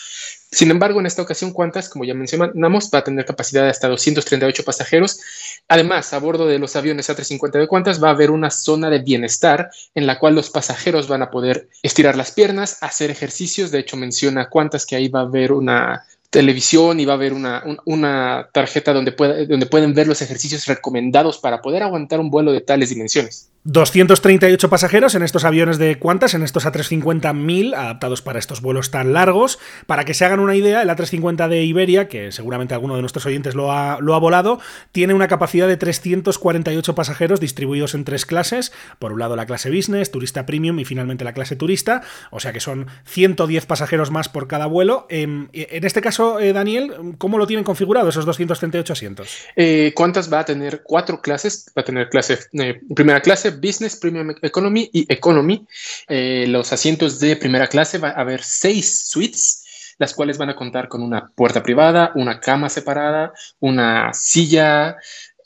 Sin 0.49 0.71
embargo, 0.71 0.99
en 1.01 1.05
esta 1.05 1.21
ocasión, 1.21 1.53
Qantas, 1.53 1.89
como 1.89 2.05
ya 2.05 2.13
mencionamos, 2.13 2.89
va 2.93 2.99
a 2.99 3.03
tener 3.03 3.25
capacidad 3.25 3.63
de 3.63 3.69
hasta 3.69 3.89
238 3.89 4.63
pasajeros. 4.63 5.19
Además, 5.67 6.13
a 6.13 6.19
bordo 6.19 6.47
de 6.47 6.57
los 6.57 6.75
aviones 6.77 7.09
A350 7.09 7.59
de 7.59 7.67
Qantas 7.67 8.01
va 8.01 8.07
a 8.09 8.11
haber 8.11 8.31
una 8.31 8.49
zona 8.49 8.89
de 8.89 8.99
bienestar 8.99 9.69
en 9.93 10.07
la 10.07 10.19
cual 10.19 10.35
los 10.35 10.49
pasajeros 10.49 11.09
van 11.09 11.21
a 11.21 11.29
poder 11.29 11.67
estirar 11.83 12.15
las 12.15 12.31
piernas, 12.31 12.77
hacer 12.81 13.11
ejercicios. 13.11 13.71
De 13.71 13.79
hecho, 13.79 13.97
menciona 13.97 14.49
Qantas 14.49 14.85
que 14.85 14.95
ahí 14.95 15.09
va 15.09 15.19
a 15.19 15.23
haber 15.23 15.51
una 15.51 16.05
televisión 16.29 16.99
y 16.99 17.05
va 17.05 17.13
a 17.13 17.15
haber 17.15 17.33
una, 17.33 17.63
una 17.85 18.49
tarjeta 18.53 18.93
donde, 18.93 19.11
donde 19.47 19.65
pueden 19.65 19.93
ver 19.93 20.07
los 20.07 20.21
ejercicios 20.21 20.65
recomendados 20.65 21.39
para 21.39 21.61
poder 21.61 21.83
aguantar 21.83 22.19
un 22.19 22.29
vuelo 22.29 22.51
de 22.51 22.61
tales 22.61 22.89
dimensiones. 22.89 23.49
238 23.67 24.69
pasajeros 24.69 25.13
en 25.15 25.23
estos 25.23 25.43
aviones 25.43 25.77
de 25.77 25.99
Qantas, 25.99 26.33
en 26.33 26.41
estos 26.41 26.65
A350-1000, 26.65 27.75
adaptados 27.75 28.21
para 28.21 28.39
estos 28.39 28.61
vuelos 28.61 28.91
tan 28.91 29.11
largos. 29.11 29.59
Para 29.87 30.05
que 30.05 30.13
se 30.13 30.23
hagan 30.23 30.39
una 30.39 30.55
idea, 30.55 30.81
el 30.81 30.89
A350 30.89 31.49
de 31.49 31.65
Iberia, 31.65 32.07
que 32.07 32.31
seguramente 32.31 32.73
alguno 32.73 32.95
de 32.95 33.01
nuestros 33.01 33.25
oyentes 33.25 33.55
lo 33.55 33.73
ha, 33.73 33.99
lo 33.99 34.15
ha 34.15 34.19
volado, 34.19 34.61
tiene 34.93 35.13
una 35.13 35.27
capacidad 35.27 35.67
de 35.67 35.75
348 35.75 36.95
pasajeros 36.95 37.41
distribuidos 37.41 37.93
en 37.93 38.05
tres 38.05 38.25
clases. 38.25 38.71
Por 38.99 39.11
un 39.11 39.19
lado 39.19 39.35
la 39.35 39.45
clase 39.45 39.69
business, 39.69 40.11
turista 40.11 40.45
premium 40.45 40.79
y 40.79 40.85
finalmente 40.85 41.25
la 41.25 41.33
clase 41.33 41.57
turista. 41.57 42.03
O 42.31 42.39
sea 42.39 42.53
que 42.53 42.61
son 42.61 42.87
110 43.03 43.65
pasajeros 43.65 44.11
más 44.11 44.29
por 44.29 44.47
cada 44.47 44.67
vuelo. 44.67 45.07
En, 45.09 45.49
este 45.51 45.99
caso, 45.99 46.39
eh, 46.39 46.53
Daniel, 46.53 47.15
¿cómo 47.17 47.37
lo 47.37 47.45
tienen 47.45 47.65
configurado 47.65 48.07
esos 48.07 48.25
238 48.25 48.93
asientos? 48.93 49.39
Eh, 49.57 49.93
Qantas 49.93 50.31
va 50.31 50.39
a 50.39 50.45
tener 50.45 50.83
cuatro 50.85 51.21
clases. 51.21 51.69
Va 51.77 51.81
a 51.81 51.85
tener 51.85 52.07
clase, 52.07 52.39
eh, 52.53 52.79
primera 52.95 53.19
clase, 53.19 53.56
Business, 53.59 53.95
Premium 53.95 54.35
Economy 54.41 54.89
y 54.93 55.11
Economy. 55.11 55.65
Eh, 56.07 56.45
los 56.47 56.71
asientos 56.73 57.19
de 57.19 57.35
primera 57.35 57.67
clase 57.67 57.97
va 57.97 58.09
a 58.09 58.21
haber 58.21 58.43
seis 58.43 59.07
suites 59.09 59.63
las 59.99 60.13
cuales 60.13 60.37
van 60.37 60.49
a 60.49 60.55
contar 60.55 60.89
con 60.89 61.01
una 61.01 61.29
puerta 61.29 61.63
privada, 61.63 62.11
una 62.13 62.39
cama 62.39 62.69
separada, 62.69 63.33
una 63.59 64.13
silla, 64.13 64.97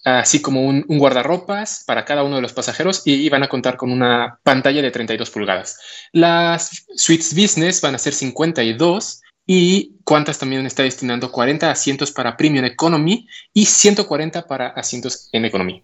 así 0.04 0.42
como 0.42 0.66
un, 0.66 0.84
guardarropas 0.88 1.84
para 1.86 2.06
cada 2.06 2.24
uno 2.24 2.36
de 2.38 2.42
los 2.42 2.54
pasajeros 2.54 3.04
y, 3.06 3.14
y, 3.14 3.30
van 3.30 3.44
a 3.44 3.48
contar 3.48 3.78
con 3.78 3.92
una 3.92 4.40
pantalla 4.44 4.82
de 4.82 4.92
32 4.92 5.30
pulgadas. 5.30 5.80
Las 6.12 6.86
suites 6.96 7.34
business 7.36 7.82
van 7.82 7.96
a 7.96 8.00
ser 8.00 8.14
52 8.14 9.22
y 9.54 9.98
Qantas 10.06 10.40
también 10.40 10.66
está 10.66 10.84
destinando 10.84 11.32
40 11.32 11.70
asientos 11.70 12.12
para 12.12 12.36
Premium 12.36 12.66
Economy 12.66 13.28
y 13.54 13.66
140 13.66 14.48
para 14.48 14.68
asientos 14.68 15.30
en 15.32 15.46
Economy. 15.46 15.84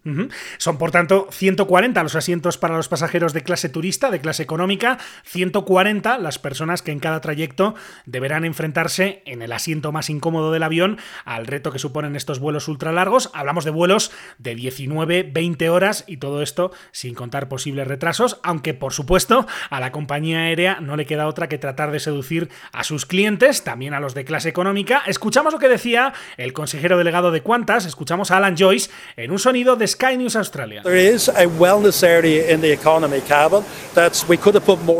Son, 0.57 0.77
por 0.77 0.91
tanto, 0.91 1.27
140 1.31 2.03
los 2.03 2.15
asientos 2.15 2.57
para 2.57 2.75
los 2.75 2.87
pasajeros 2.87 3.33
de 3.33 3.43
clase 3.43 3.69
turista, 3.69 4.11
de 4.11 4.19
clase 4.19 4.43
económica, 4.43 4.97
140 5.25 6.17
las 6.17 6.39
personas 6.39 6.81
que 6.81 6.91
en 6.91 6.99
cada 6.99 7.21
trayecto 7.21 7.75
deberán 8.05 8.43
enfrentarse 8.43 9.21
en 9.25 9.41
el 9.41 9.51
asiento 9.51 9.91
más 9.91 10.09
incómodo 10.09 10.51
del 10.51 10.63
avión 10.63 10.97
al 11.25 11.45
reto 11.45 11.71
que 11.71 11.79
suponen 11.79 12.15
estos 12.15 12.39
vuelos 12.39 12.67
ultra 12.67 12.91
largos. 12.91 13.29
Hablamos 13.33 13.65
de 13.65 13.71
vuelos 13.71 14.11
de 14.39 14.55
19, 14.55 15.23
20 15.23 15.69
horas 15.69 16.03
y 16.07 16.17
todo 16.17 16.41
esto 16.41 16.71
sin 16.91 17.13
contar 17.13 17.47
posibles 17.47 17.87
retrasos, 17.87 18.39
aunque 18.43 18.73
por 18.73 18.93
supuesto 18.93 19.45
a 19.69 19.79
la 19.79 19.91
compañía 19.91 20.39
aérea 20.39 20.79
no 20.81 20.95
le 20.95 21.05
queda 21.05 21.27
otra 21.27 21.47
que 21.47 21.57
tratar 21.57 21.91
de 21.91 21.99
seducir 21.99 22.49
a 22.71 22.83
sus 22.83 23.05
clientes, 23.05 23.56
también 23.63 23.93
a 23.93 23.99
los 23.99 24.13
de 24.13 24.25
clase 24.25 24.49
económica, 24.49 25.03
escuchamos 25.05 25.53
lo 25.53 25.59
que 25.59 25.67
decía 25.67 26.13
el 26.37 26.53
consejero 26.53 26.97
delegado 26.97 27.31
de 27.31 27.41
Qantas, 27.41 27.85
escuchamos 27.85 28.31
a 28.31 28.37
Alan 28.37 28.55
Joyce 28.57 28.89
en 29.15 29.31
un 29.31 29.39
sonido 29.39 29.75
de 29.75 29.87
Sky 29.87 30.17
News 30.17 30.35
Australia. 30.35 30.81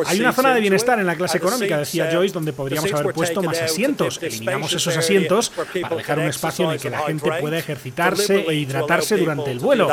Hay 0.08 0.20
una 0.20 0.34
zona 0.34 0.54
de 0.54 0.62
bienestar 0.62 1.00
en 1.00 1.06
la 1.06 1.16
clase 1.16 1.38
económica, 1.38 1.78
decía 1.78 2.10
Joyce, 2.12 2.34
donde 2.34 2.54
podríamos 2.54 2.92
haber 2.94 3.14
puesto 3.14 3.42
más 3.42 3.62
asientos. 3.62 4.20
Eliminamos 4.22 4.74
esos 4.74 4.96
asientos 4.96 5.52
para 5.82 5.96
dejar 5.96 6.20
un 6.20 6.26
espacio 6.26 6.66
en 6.66 6.72
el 6.72 6.80
que 6.80 6.90
la 6.90 7.00
gente 7.00 7.32
pueda 7.40 7.58
ejercitarse 7.58 8.46
e 8.48 8.56
hidratarse 8.56 9.18
durante 9.18 9.52
el 9.52 9.60
vuelo. 9.60 9.88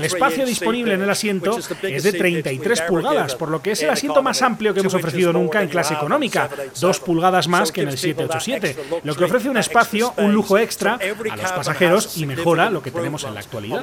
El 0.00 0.04
espacio 0.04 0.46
disponible 0.46 0.94
en 0.94 1.02
el 1.02 1.10
asiento 1.10 1.58
es 1.82 2.02
de 2.02 2.12
33 2.12 2.82
pulgadas, 2.82 3.34
por 3.34 3.50
lo 3.50 3.62
que 3.62 3.72
es 3.72 3.82
el 3.82 3.90
asiento 3.90 4.22
más 4.22 4.42
amplio 4.42 4.72
que 4.74 4.80
hemos 4.80 4.94
ofrecido 4.94 5.32
nunca 5.32 5.39
en 5.40 5.68
clase 5.68 5.94
económica 5.94 6.48
dos 6.80 7.00
pulgadas 7.00 7.48
más 7.48 7.72
que 7.72 7.82
en 7.82 7.88
el 7.88 7.98
787, 7.98 9.00
lo 9.04 9.14
que 9.14 9.24
ofrece 9.24 9.48
un 9.48 9.56
espacio, 9.56 10.14
un 10.16 10.32
lujo 10.32 10.58
extra 10.58 10.94
a 10.94 11.36
los 11.36 11.52
pasajeros 11.52 12.16
y 12.16 12.26
mejora 12.26 12.70
lo 12.70 12.82
que 12.82 12.90
tenemos 12.90 13.24
en 13.24 13.34
la 13.34 13.40
actualidad. 13.40 13.82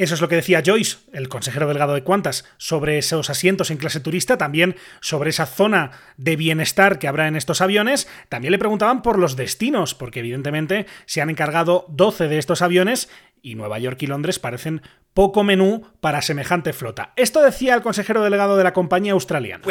Eso 0.00 0.14
es 0.14 0.22
lo 0.22 0.28
que 0.28 0.36
decía 0.36 0.62
Joyce, 0.64 0.96
el 1.12 1.28
consejero 1.28 1.68
delgado 1.68 1.92
de 1.92 2.02
Qantas, 2.02 2.46
sobre 2.56 2.96
esos 2.96 3.28
asientos 3.28 3.70
en 3.70 3.76
clase 3.76 4.00
turista, 4.00 4.38
también 4.38 4.76
sobre 5.02 5.28
esa 5.28 5.44
zona 5.44 5.90
de 6.16 6.36
bienestar 6.36 6.98
que 6.98 7.06
habrá 7.06 7.28
en 7.28 7.36
estos 7.36 7.60
aviones. 7.60 8.08
También 8.30 8.52
le 8.52 8.58
preguntaban 8.58 9.02
por 9.02 9.18
los 9.18 9.36
destinos, 9.36 9.94
porque 9.94 10.20
evidentemente 10.20 10.86
se 11.04 11.20
han 11.20 11.28
encargado 11.28 11.84
12 11.88 12.28
de 12.28 12.38
estos 12.38 12.62
aviones 12.62 13.10
y 13.42 13.54
Nueva 13.54 13.78
York 13.78 14.02
y 14.02 14.06
Londres 14.06 14.38
parecen 14.38 14.82
poco 15.14 15.42
menú 15.42 15.82
para 16.00 16.22
semejante 16.22 16.72
flota. 16.72 17.12
Esto 17.16 17.42
decía 17.42 17.74
el 17.74 17.82
consejero 17.82 18.22
delegado 18.22 18.56
de 18.56 18.62
la 18.64 18.72
compañía 18.72 19.12
australiana. 19.12 19.62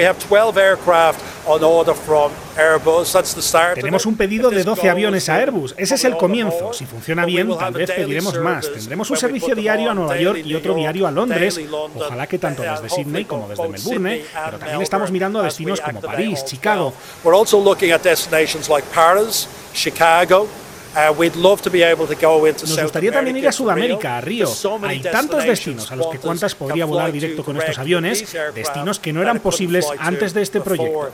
Tenemos 3.76 4.06
un 4.06 4.18
pedido 4.18 4.50
de 4.50 4.64
12 4.64 4.90
aviones 4.90 5.30
a 5.30 5.36
Airbus. 5.36 5.76
Ese 5.78 5.96
es 5.96 6.04
el 6.04 6.18
comienzo. 6.18 6.74
Si 6.74 6.86
funciona 6.86 7.26
bien, 7.26 7.50
tal 7.58 7.74
vez 7.74 7.90
pediremos 7.90 8.38
más. 8.40 8.72
Tendremos 8.72 9.10
un 9.10 9.18
servicio 9.18 9.56
diario 9.56 9.92
a 9.92 9.94
Nueva 9.94 10.18
York 10.18 10.42
y 10.44 10.54
otro 10.56 10.74
diario 10.76 11.08
a 11.08 11.12
Londres. 11.12 11.60
Ojalá 11.96 12.28
que 12.28 12.38
tanto 12.38 12.62
desde 12.64 12.90
Sydney 12.90 13.26
como 13.26 13.48
desde 13.48 13.68
Melbourne. 13.68 14.22
Pero 14.46 14.60
también 14.60 14.82
estamos 14.82 15.10
mirando 15.12 15.40
a 15.40 15.44
destinos 15.44 15.80
como 15.80 16.02
París, 16.02 16.44
Chicago. 16.46 16.94
Chicago, 19.74 20.48
nos 22.68 22.82
gustaría 22.82 23.12
también 23.12 23.38
ir 23.38 23.48
a 23.48 23.52
Sudamérica, 23.52 24.18
a 24.18 24.22
Río. 24.22 24.48
Hay 24.84 25.02
tantos 25.02 25.44
destinos 25.44 25.92
a 25.92 25.96
los 25.96 26.08
que 26.08 26.20
Qantas 26.20 26.56
podría 26.56 26.86
volar 26.86 27.12
directo 27.12 27.44
con 27.44 27.58
estos 27.58 27.78
aviones, 27.78 28.26
destinos 28.54 29.00
que 29.00 29.14
no 29.14 29.22
eran 29.22 29.40
posibles 29.40 29.88
antes 29.98 30.34
de 30.34 30.42
este 30.42 30.62
proyecto. 30.62 31.10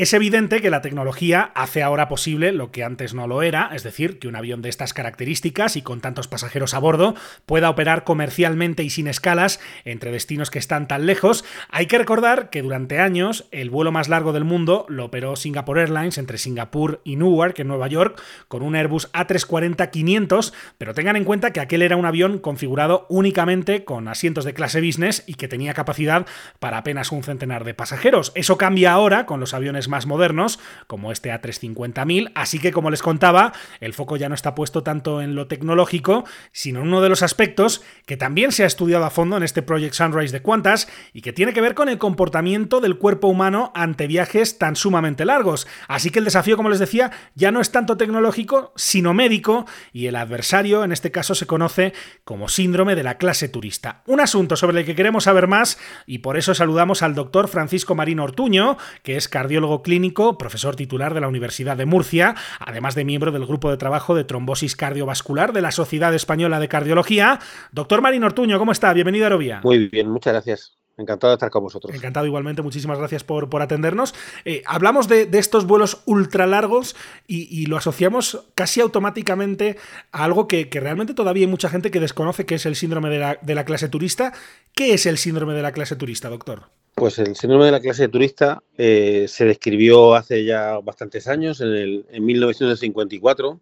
Es 0.00 0.14
evidente 0.14 0.62
que 0.62 0.70
la 0.70 0.80
tecnología 0.80 1.50
hace 1.54 1.82
ahora 1.82 2.08
posible 2.08 2.52
lo 2.52 2.72
que 2.72 2.84
antes 2.84 3.12
no 3.12 3.26
lo 3.26 3.42
era, 3.42 3.68
es 3.74 3.82
decir, 3.82 4.18
que 4.18 4.28
un 4.28 4.34
avión 4.34 4.62
de 4.62 4.70
estas 4.70 4.94
características 4.94 5.76
y 5.76 5.82
con 5.82 6.00
tantos 6.00 6.26
pasajeros 6.26 6.72
a 6.72 6.78
bordo 6.78 7.14
pueda 7.44 7.68
operar 7.68 8.02
comercialmente 8.04 8.82
y 8.82 8.88
sin 8.88 9.08
escalas 9.08 9.60
entre 9.84 10.10
destinos 10.10 10.50
que 10.50 10.58
están 10.58 10.88
tan 10.88 11.04
lejos. 11.04 11.44
Hay 11.68 11.84
que 11.84 11.98
recordar 11.98 12.48
que 12.48 12.62
durante 12.62 12.98
años 12.98 13.46
el 13.50 13.68
vuelo 13.68 13.92
más 13.92 14.08
largo 14.08 14.32
del 14.32 14.44
mundo 14.44 14.86
lo 14.88 15.04
operó 15.04 15.36
Singapore 15.36 15.82
Airlines 15.82 16.16
entre 16.16 16.38
Singapur 16.38 17.02
y 17.04 17.16
Newark, 17.16 17.58
en 17.58 17.68
Nueva 17.68 17.88
York, 17.88 18.22
con 18.48 18.62
un 18.62 18.76
Airbus 18.76 19.12
A340-500, 19.12 20.54
pero 20.78 20.94
tengan 20.94 21.16
en 21.16 21.24
cuenta 21.24 21.52
que 21.52 21.60
aquel 21.60 21.82
era 21.82 21.96
un 21.96 22.06
avión 22.06 22.38
configurado 22.38 23.04
únicamente 23.10 23.84
con 23.84 24.08
asientos 24.08 24.46
de 24.46 24.54
clase 24.54 24.80
business 24.80 25.24
y 25.26 25.34
que 25.34 25.46
tenía 25.46 25.74
capacidad 25.74 26.24
para 26.58 26.78
apenas 26.78 27.12
un 27.12 27.22
centenar 27.22 27.64
de 27.64 27.74
pasajeros. 27.74 28.32
Eso 28.34 28.56
cambia 28.56 28.92
ahora 28.92 29.26
con 29.26 29.40
los 29.40 29.52
aviones 29.52 29.89
más 29.90 30.06
modernos, 30.06 30.58
como 30.86 31.12
este 31.12 31.30
A350.000, 31.30 32.32
así 32.34 32.58
que 32.58 32.72
como 32.72 32.90
les 32.90 33.02
contaba, 33.02 33.52
el 33.80 33.92
foco 33.92 34.16
ya 34.16 34.30
no 34.30 34.34
está 34.34 34.54
puesto 34.54 34.82
tanto 34.82 35.20
en 35.20 35.34
lo 35.34 35.46
tecnológico, 35.46 36.24
sino 36.52 36.80
en 36.80 36.88
uno 36.88 37.02
de 37.02 37.10
los 37.10 37.22
aspectos 37.22 37.82
que 38.06 38.16
también 38.16 38.52
se 38.52 38.64
ha 38.64 38.66
estudiado 38.66 39.04
a 39.04 39.10
fondo 39.10 39.36
en 39.36 39.42
este 39.42 39.62
Project 39.62 39.94
Sunrise 39.94 40.32
de 40.32 40.42
Qantas 40.42 40.88
y 41.12 41.20
que 41.20 41.32
tiene 41.32 41.52
que 41.52 41.60
ver 41.60 41.74
con 41.74 41.88
el 41.88 41.98
comportamiento 41.98 42.80
del 42.80 42.96
cuerpo 42.96 43.28
humano 43.28 43.72
ante 43.74 44.06
viajes 44.06 44.58
tan 44.58 44.76
sumamente 44.76 45.24
largos. 45.24 45.66
Así 45.88 46.10
que 46.10 46.20
el 46.20 46.24
desafío, 46.24 46.56
como 46.56 46.70
les 46.70 46.78
decía, 46.78 47.10
ya 47.34 47.50
no 47.50 47.60
es 47.60 47.70
tanto 47.72 47.96
tecnológico, 47.96 48.72
sino 48.76 49.12
médico, 49.12 49.66
y 49.92 50.06
el 50.06 50.16
adversario 50.16 50.84
en 50.84 50.92
este 50.92 51.10
caso 51.10 51.34
se 51.34 51.46
conoce 51.46 51.92
como 52.24 52.48
síndrome 52.48 52.94
de 52.94 53.02
la 53.02 53.18
clase 53.18 53.48
turista. 53.48 54.02
Un 54.06 54.20
asunto 54.20 54.56
sobre 54.56 54.80
el 54.80 54.86
que 54.86 54.94
queremos 54.94 55.24
saber 55.24 55.46
más 55.46 55.78
y 56.06 56.18
por 56.18 56.36
eso 56.36 56.54
saludamos 56.54 57.02
al 57.02 57.14
doctor 57.14 57.48
Francisco 57.48 57.94
Marino 57.94 58.24
Ortuño, 58.24 58.76
que 59.02 59.16
es 59.16 59.28
cardiólogo 59.28 59.79
clínico, 59.82 60.38
profesor 60.38 60.76
titular 60.76 61.14
de 61.14 61.20
la 61.20 61.28
Universidad 61.28 61.76
de 61.76 61.86
Murcia, 61.86 62.34
además 62.58 62.94
de 62.94 63.04
miembro 63.04 63.32
del 63.32 63.46
grupo 63.46 63.70
de 63.70 63.76
trabajo 63.76 64.14
de 64.14 64.24
trombosis 64.24 64.76
cardiovascular 64.76 65.52
de 65.52 65.62
la 65.62 65.72
Sociedad 65.72 66.14
Española 66.14 66.60
de 66.60 66.68
Cardiología. 66.68 67.38
Doctor 67.72 68.02
Marín 68.02 68.24
Ortuño, 68.24 68.58
¿cómo 68.58 68.72
está? 68.72 68.92
Bienvenido 68.92 69.24
a 69.24 69.28
Aerovía. 69.28 69.60
Muy 69.62 69.88
bien, 69.88 70.08
muchas 70.08 70.32
gracias. 70.32 70.80
Encantado 71.00 71.30
de 71.30 71.34
estar 71.36 71.50
con 71.50 71.62
vosotros. 71.62 71.94
Encantado 71.94 72.26
igualmente, 72.26 72.60
muchísimas 72.60 72.98
gracias 72.98 73.24
por, 73.24 73.48
por 73.48 73.62
atendernos. 73.62 74.14
Eh, 74.44 74.62
hablamos 74.66 75.08
de, 75.08 75.28
estos 75.32 75.66
vuelos 75.66 76.02
ultra 76.04 76.46
largos 76.46 76.94
y, 77.26 77.66
lo 77.66 77.78
asociamos 77.78 78.44
casi 78.54 78.80
automáticamente 78.82 79.78
a 80.12 80.24
algo 80.24 80.46
que, 80.46 80.68
realmente 80.70 81.14
todavía 81.14 81.46
hay 81.46 81.50
mucha 81.50 81.70
gente 81.70 81.90
que 81.90 82.00
desconoce, 82.00 82.44
que 82.44 82.56
es 82.56 82.66
el 82.66 82.76
síndrome 82.76 83.08
de 83.08 83.18
la, 83.18 83.38
de 83.40 83.54
la 83.54 83.64
clase 83.64 83.88
turista. 83.88 84.34
¿Qué 84.74 84.92
es 84.92 85.06
el 85.06 85.16
síndrome 85.16 85.54
de 85.54 85.62
la 85.62 85.72
clase 85.72 85.96
turista, 85.96 86.28
doctor? 86.28 86.68
Pues 87.00 87.18
el 87.18 87.34
síndrome 87.34 87.64
de 87.64 87.70
la 87.70 87.80
clase 87.80 88.08
turista 88.08 88.62
eh, 88.76 89.24
se 89.26 89.46
describió 89.46 90.14
hace 90.14 90.44
ya 90.44 90.78
bastantes 90.80 91.28
años, 91.28 91.62
en, 91.62 91.68
el, 91.68 92.06
en 92.10 92.26
1954. 92.26 93.58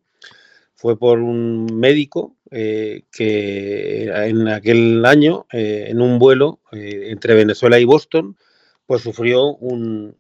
Fue 0.74 0.98
por 0.98 1.20
un 1.20 1.66
médico 1.72 2.35
eh, 2.51 3.05
que 3.12 4.07
en 4.09 4.48
aquel 4.48 5.07
año, 5.07 5.46
eh, 5.53 5.87
en 5.87 6.01
un 6.01 6.18
vuelo 6.18 6.59
entre 6.72 7.35
Venezuela 7.35 7.79
y 7.79 7.85
Boston, 7.85 8.37
pues 8.87 9.03
sufrió 9.03 9.55
un, 9.55 10.16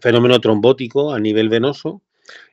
fenómeno 0.00 0.40
trombótico 0.40 1.12
a 1.12 1.20
nivel 1.20 1.50
venoso. 1.50 2.00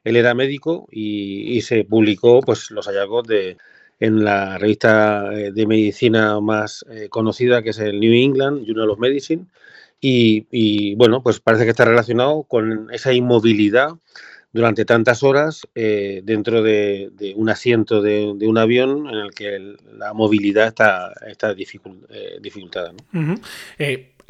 Él 0.04 0.18
era 0.18 0.34
médico 0.34 0.90
y, 0.92 1.58
y 1.58 1.62
se 1.62 1.86
publicó 1.86 2.42
pues, 2.42 2.72
los 2.72 2.88
hallazgos 2.88 3.26
de, 3.26 3.56
en 4.02 4.24
la 4.24 4.58
revista 4.58 5.32
eh, 5.32 5.52
de 5.54 5.68
medicina 5.68 6.40
más 6.42 6.84
eh, 6.90 7.08
conocida, 7.08 7.62
que 7.62 7.70
es 7.70 7.80
el 7.80 8.00
New 8.00 8.14
England 8.14 8.66
Journal 8.66 8.90
of 8.90 9.00
Medicine. 9.00 9.46
Y, 10.04 10.96
bueno, 10.96 11.22
pues 11.22 11.40
parece 11.40 11.64
que 11.64 11.70
está 11.70 11.86
relacionado 11.86 12.42
con 12.42 12.88
esa 12.92 13.14
inmovilidad 13.14 13.92
durante 14.52 14.84
tantas 14.84 15.22
horas 15.22 15.62
eh, 15.76 16.22
dentro 16.24 16.64
de, 16.64 17.12
un 17.36 17.50
asiento 17.50 18.02
de, 18.02 18.32
un 18.32 18.58
avión 18.58 19.08
en 19.08 19.18
el 19.18 19.30
que 19.30 19.76
la 19.96 20.14
movilidad 20.14 20.70
está, 20.70 21.14
está 21.28 21.54
dificultada 21.54 22.94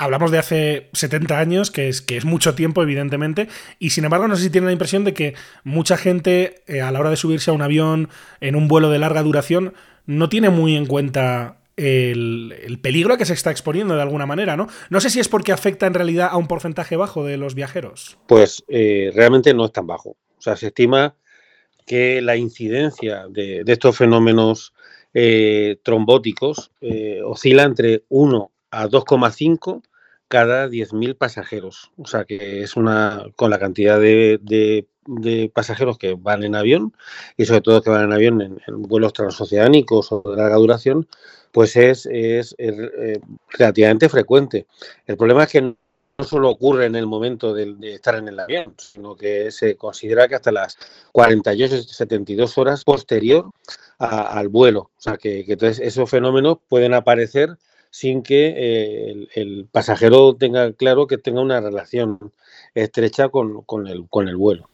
hablamos 0.02 0.32
de 0.32 0.40
hace 0.40 0.90
70 0.94 1.38
años, 1.38 1.70
que 1.70 1.88
es, 1.88 2.02
que 2.02 2.18
es 2.18 2.26
mucho 2.26 2.56
tiempo, 2.56 2.82
evidentemente, 2.82 3.48
y 3.78 3.92
sin 3.92 4.04
embargo 4.04 4.28
no 4.28 4.36
sé 4.36 4.44
si 4.44 4.50
tienen 4.50 4.66
la 4.66 4.72
impresión 4.72 5.04
de 5.04 5.14
que 5.14 5.36
mucha 5.64 5.96
gente 5.96 6.64
eh, 6.66 6.82
a 6.82 6.92
la 6.92 7.00
hora 7.00 7.12
de 7.12 7.18
subirse 7.18 7.52
a 7.52 7.54
un 7.54 7.62
avión 7.62 8.10
en 8.40 8.56
un 8.56 8.68
vuelo 8.68 8.90
de 8.90 8.98
larga 8.98 9.22
duración 9.22 9.76
no 10.08 10.28
tiene 10.28 10.50
muy 10.50 10.76
en 10.76 10.88
cuenta 10.88 11.60
el, 11.78 12.80
peligro 12.82 13.14
a 13.14 13.18
que 13.18 13.26
se 13.26 13.34
está 13.34 13.52
exponiendo 13.52 13.96
de 13.96 14.02
alguna 14.02 14.26
manera, 14.26 14.58
¿no? 14.58 14.68
No 14.90 15.00
sé 15.02 15.12
si 15.12 15.20
es 15.20 15.30
porque 15.30 15.52
afecta 15.52 15.86
en 15.86 15.94
realidad 15.94 16.30
a 16.32 16.38
un 16.38 16.48
porcentaje 16.48 16.96
bajo 16.96 17.24
de 17.24 17.38
los 17.38 17.54
viajeros. 17.54 18.18
Pues 18.28 18.64
eh, 18.70 19.12
realmente 19.14 19.54
no 19.54 19.66
es 19.66 19.72
tan 19.72 19.86
bajo. 19.86 20.10
O 20.10 20.42
sea, 20.42 20.56
se 20.56 20.68
estima 20.68 21.16
que 21.86 22.24
la 22.24 22.36
incidencia 22.36 23.28
de, 23.30 23.64
estos 23.68 23.98
fenómenos 23.98 24.74
eh, 25.14 25.78
trombóticos 25.84 26.72
oscila 27.24 27.64
entre 27.64 28.04
1 28.10 28.52
a 28.72 28.88
2,5 28.88 29.84
cada 30.32 30.70
10.000 30.70 31.18
pasajeros. 31.18 31.92
O 31.98 32.08
sea 32.08 32.24
que 32.24 32.64
es 32.64 32.78
una, 32.78 33.26
con 33.36 33.50
la 33.50 33.60
cantidad 33.60 34.00
de, 34.00 34.88
pasajeros 35.54 35.98
que 35.98 36.14
van 36.14 36.44
en 36.44 36.56
avión 36.56 36.94
y 37.36 37.46
sobre 37.46 37.60
todo 37.60 37.82
que 37.82 37.90
van 37.90 38.06
en 38.06 38.14
avión 38.14 38.42
en, 38.42 38.82
vuelos 38.84 39.12
transoceánicos 39.12 40.10
o 40.14 40.24
de 40.26 40.38
larga 40.38 40.56
duración, 40.56 41.06
pues 41.52 41.76
es, 41.76 42.06
es, 42.06 42.56
eh, 42.60 43.20
relativamente 43.50 44.08
frecuente. 44.08 44.68
El 45.06 45.18
problema 45.18 45.44
es 45.44 45.50
que 45.50 45.62
no 45.62 45.76
solo 46.24 46.50
ocurre 46.50 46.86
en 46.86 46.96
el 46.96 47.08
momento 47.08 47.54
de, 47.54 47.76
estar 47.94 48.16
en 48.16 48.30
el 48.30 48.40
avión, 48.40 48.74
sino 48.78 49.18
que 49.18 49.52
se 49.52 49.76
considera 49.76 50.30
que 50.30 50.36
hasta 50.36 50.54
las 50.54 50.78
48, 51.12 51.84
72 51.84 52.58
horas 52.58 52.86
posterior 52.86 53.50
al 53.98 54.48
vuelo. 54.48 54.92
O 54.98 55.02
sea 55.02 55.18
que, 55.18 55.44
que 55.44 55.54
entonces 55.54 55.86
esos 55.86 56.10
fenómenos 56.10 56.60
pueden 56.70 56.94
aparecer 56.94 57.58
sin 57.92 58.24
que 58.24 58.54
eh, 58.58 59.28
el, 59.36 59.68
pasajero 59.70 60.34
tenga 60.36 60.72
claro 60.74 61.08
que 61.08 61.18
tenga 61.18 61.42
una 61.42 61.60
relación 61.60 62.32
estrecha 62.74 63.28
con, 63.28 63.66
el, 63.86 64.08
con 64.10 64.28
el 64.30 64.38
vuelo. 64.38 64.70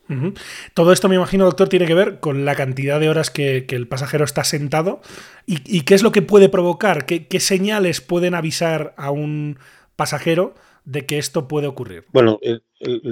Todo 0.76 0.94
esto, 0.94 1.10
me 1.10 1.16
imagino, 1.16 1.46
doctor, 1.46 1.68
tiene 1.68 1.88
que 1.88 1.96
ver 1.96 2.20
con 2.20 2.46
la 2.46 2.56
cantidad 2.56 3.00
de 3.00 3.10
horas 3.10 3.32
que, 3.32 3.66
el 3.68 3.88
pasajero 3.88 4.24
está 4.24 4.44
sentado 4.44 5.02
y, 5.48 5.82
qué 5.82 5.96
es 5.96 6.04
lo 6.04 6.12
que 6.12 6.22
puede 6.22 6.48
provocar, 6.48 7.06
qué, 7.06 7.40
señales 7.40 8.02
pueden 8.02 8.36
avisar 8.36 8.94
a 8.98 9.10
un 9.10 9.58
pasajero 9.96 10.54
de 10.86 11.08
que 11.08 11.18
esto 11.18 11.48
puede 11.48 11.66
ocurrir. 11.66 12.06
Bueno, 12.14 12.40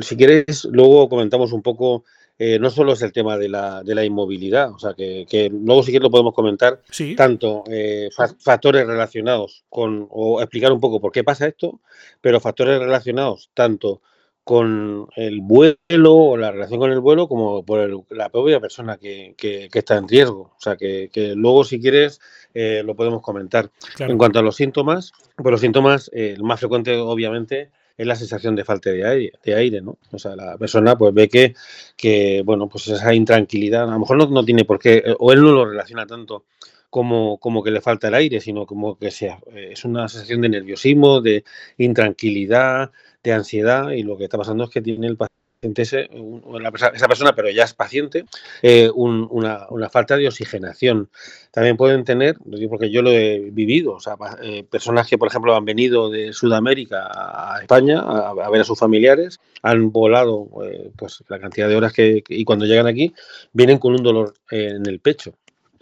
si 0.01 0.15
quieres, 0.15 0.65
luego 0.65 1.09
comentamos 1.09 1.51
un 1.51 1.63
poco 1.63 2.05
eh, 2.37 2.59
no 2.59 2.69
solo 2.69 2.93
es 2.93 3.01
el 3.01 3.13
tema 3.13 3.37
de 3.37 3.47
la, 3.47 3.81
de 3.83 3.95
la 3.95 4.03
inmovilidad, 4.03 4.71
o 4.71 4.79
sea, 4.79 4.93
que, 4.93 5.49
luego 5.51 5.83
sí 5.83 5.91
que 5.91 5.99
lo 5.99 6.11
podemos 6.11 6.33
comentar, 6.33 6.81
tanto 7.15 7.63
eh, 7.69 8.09
factores 8.39 8.85
relacionados 8.85 9.63
con, 9.69 10.07
o 10.09 10.41
explicar 10.41 10.73
un 10.73 10.81
poco 10.81 10.99
por 10.99 11.11
qué 11.11 11.23
pasa 11.23 11.47
esto, 11.47 11.79
pero 12.19 12.41
factores 12.41 12.79
relacionados 12.79 13.51
tanto 13.53 14.01
con 14.45 15.07
el 15.15 15.41
vuelo 15.41 16.13
o 16.13 16.37
la 16.37 16.51
relación 16.51 16.79
con 16.79 16.91
el 16.91 16.99
vuelo 16.99 17.27
como 17.27 17.65
por 17.65 18.05
la 18.11 18.29
propia 18.29 18.59
persona 18.59 18.97
que, 18.97 19.33
está 19.73 19.97
en 19.97 20.07
riesgo. 20.07 20.53
O 20.55 20.59
sea, 20.59 20.77
que, 20.77 21.09
luego 21.35 21.63
si 21.63 21.81
quieres 21.81 22.21
eh, 22.53 22.83
lo 22.85 22.95
podemos 22.95 23.23
comentar. 23.23 23.71
En 23.97 24.19
cuanto 24.19 24.37
a 24.37 24.43
los 24.43 24.55
síntomas, 24.55 25.13
pues 25.35 25.51
los 25.51 25.61
síntomas, 25.61 26.11
el 26.13 26.43
más 26.43 26.59
frecuente 26.59 26.95
obviamente 26.95 27.71
es 27.97 28.07
la 28.07 28.15
sensación 28.15 28.55
de 28.55 28.65
falta 28.65 28.89
de 28.89 29.05
aire, 29.07 29.33
de 29.43 29.55
aire, 29.55 29.81
¿no? 29.81 29.97
O 30.11 30.19
sea, 30.19 30.35
la 30.35 30.57
persona 30.57 30.97
pues 30.97 31.13
ve 31.13 31.29
que, 31.29 31.55
que 31.95 32.41
bueno, 32.45 32.67
pues 32.67 32.87
esa 32.87 33.13
intranquilidad, 33.13 33.83
a 33.83 33.91
lo 33.91 33.99
mejor 33.99 34.17
no, 34.17 34.27
no 34.27 34.43
tiene 34.45 34.65
por 34.65 34.79
qué, 34.79 35.03
o 35.19 35.31
él 35.31 35.41
no 35.41 35.51
lo 35.51 35.65
relaciona 35.65 36.05
tanto 36.05 36.45
como, 36.89 37.39
como 37.39 37.61
que 37.63 37.71
le 37.71 37.81
falta 37.81 38.07
el 38.07 38.13
aire, 38.15 38.39
sino 38.39 38.65
como 38.65 38.97
que 38.97 39.11
sea, 39.11 39.39
eh, 39.51 39.69
es 39.73 39.83
una 39.85 40.07
sensación 40.07 40.41
de 40.41 40.49
nerviosismo, 40.49 41.21
de 41.21 41.43
intranquilidad, 41.77 42.91
de 43.23 43.33
ansiedad, 43.33 43.91
y 43.91 44.03
lo 44.03 44.17
que 44.17 44.25
está 44.25 44.37
pasando 44.37 44.63
es 44.63 44.69
que 44.69 44.81
tiene 44.81 45.07
el 45.07 45.17
paciente 45.17 45.34
esa 45.61 47.07
persona, 47.07 47.33
pero 47.35 47.49
ya 47.49 47.63
es 47.63 47.73
paciente, 47.73 48.25
eh, 48.61 48.89
una, 48.93 49.89
falta 49.89 50.17
de 50.17 50.27
oxigenación. 50.27 51.09
También 51.51 51.77
pueden 51.77 52.03
tener, 52.03 52.37
porque 52.69 52.89
yo 52.91 53.01
lo 53.01 53.11
he 53.11 53.49
vivido, 53.51 53.93
o 53.93 53.99
sea, 53.99 54.15
eh, 54.41 54.63
personas 54.63 55.07
que, 55.07 55.17
por 55.17 55.27
ejemplo, 55.27 55.55
han 55.55 55.65
venido 55.65 56.09
de 56.09 56.33
Sudamérica 56.33 57.09
a 57.11 57.59
España 57.61 57.99
a, 57.99 58.49
ver 58.49 58.61
a 58.61 58.65
sus 58.65 58.77
familiares, 58.77 59.39
han 59.61 59.91
volado 59.91 60.49
pues 60.95 61.23
la 61.27 61.39
cantidad 61.39 61.67
de 61.67 61.75
horas 61.75 61.93
que, 61.93 62.23
y 62.27 62.45
cuando 62.45 62.65
llegan 62.65 62.87
aquí 62.87 63.13
vienen 63.53 63.79
con 63.79 63.93
un 63.93 64.03
dolor 64.03 64.33
en 64.51 64.85
el 64.87 64.99
pecho 64.99 65.33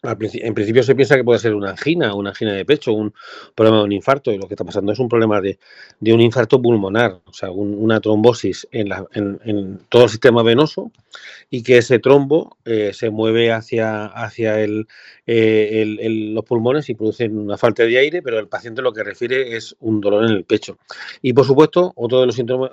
en 0.04 0.54
principio 0.54 0.84
se 0.84 0.96
piensa 0.96 1.16
que 1.16 1.24
puede 1.24 1.40
ser 1.40 1.56
una 1.56 1.70
angina, 1.70 2.14
una 2.14 2.32
angina 2.32 2.52
de 2.54 2.66
pecho, 2.66 2.92
un 2.92 3.14
problema 3.56 3.78
de 3.78 3.84
un 3.86 3.92
infarto, 3.94 4.32
y 4.32 4.38
lo 4.38 4.48
que 4.48 4.56
está 4.56 4.66
pasando 4.66 4.92
es 4.92 5.00
un 5.00 5.08
problema 5.08 5.40
de, 5.40 5.58
un 6.02 6.20
infarto 6.20 6.62
pulmonar, 6.62 7.20
o 7.26 7.34
sea, 7.34 7.52
una 7.52 8.02
trombosis 8.02 8.68
en, 8.72 9.80
todo 9.88 10.04
el 10.04 10.10
sistema 10.10 10.44
venoso 10.44 10.92
y 11.50 11.64
que 11.64 11.78
ese 11.78 12.00
trombo 12.00 12.58
eh, 12.66 12.92
se 12.94 13.10
mueve 13.12 13.54
hacia, 13.54 14.06
hacia 14.06 14.60
eh, 15.26 15.86
los 16.34 16.44
pulmones 16.44 16.90
y 16.90 16.96
produce 16.96 17.28
una 17.28 17.58
falta 17.58 17.84
de 17.84 17.98
aire, 17.98 18.22
pero 18.22 18.40
el 18.40 18.48
paciente 18.48 18.82
lo 18.82 18.92
que 18.92 19.04
refiere 19.04 19.56
es 19.56 19.76
un 19.80 20.02
dolor 20.02 20.26
en 20.26 20.32
el 20.32 20.44
pecho. 20.44 20.78
Y 21.22 21.34
por 21.34 21.46
supuesto, 21.46 21.94
otro 21.96 22.20
de 22.20 22.26
los 22.26 22.36
síntomas, 22.36 22.72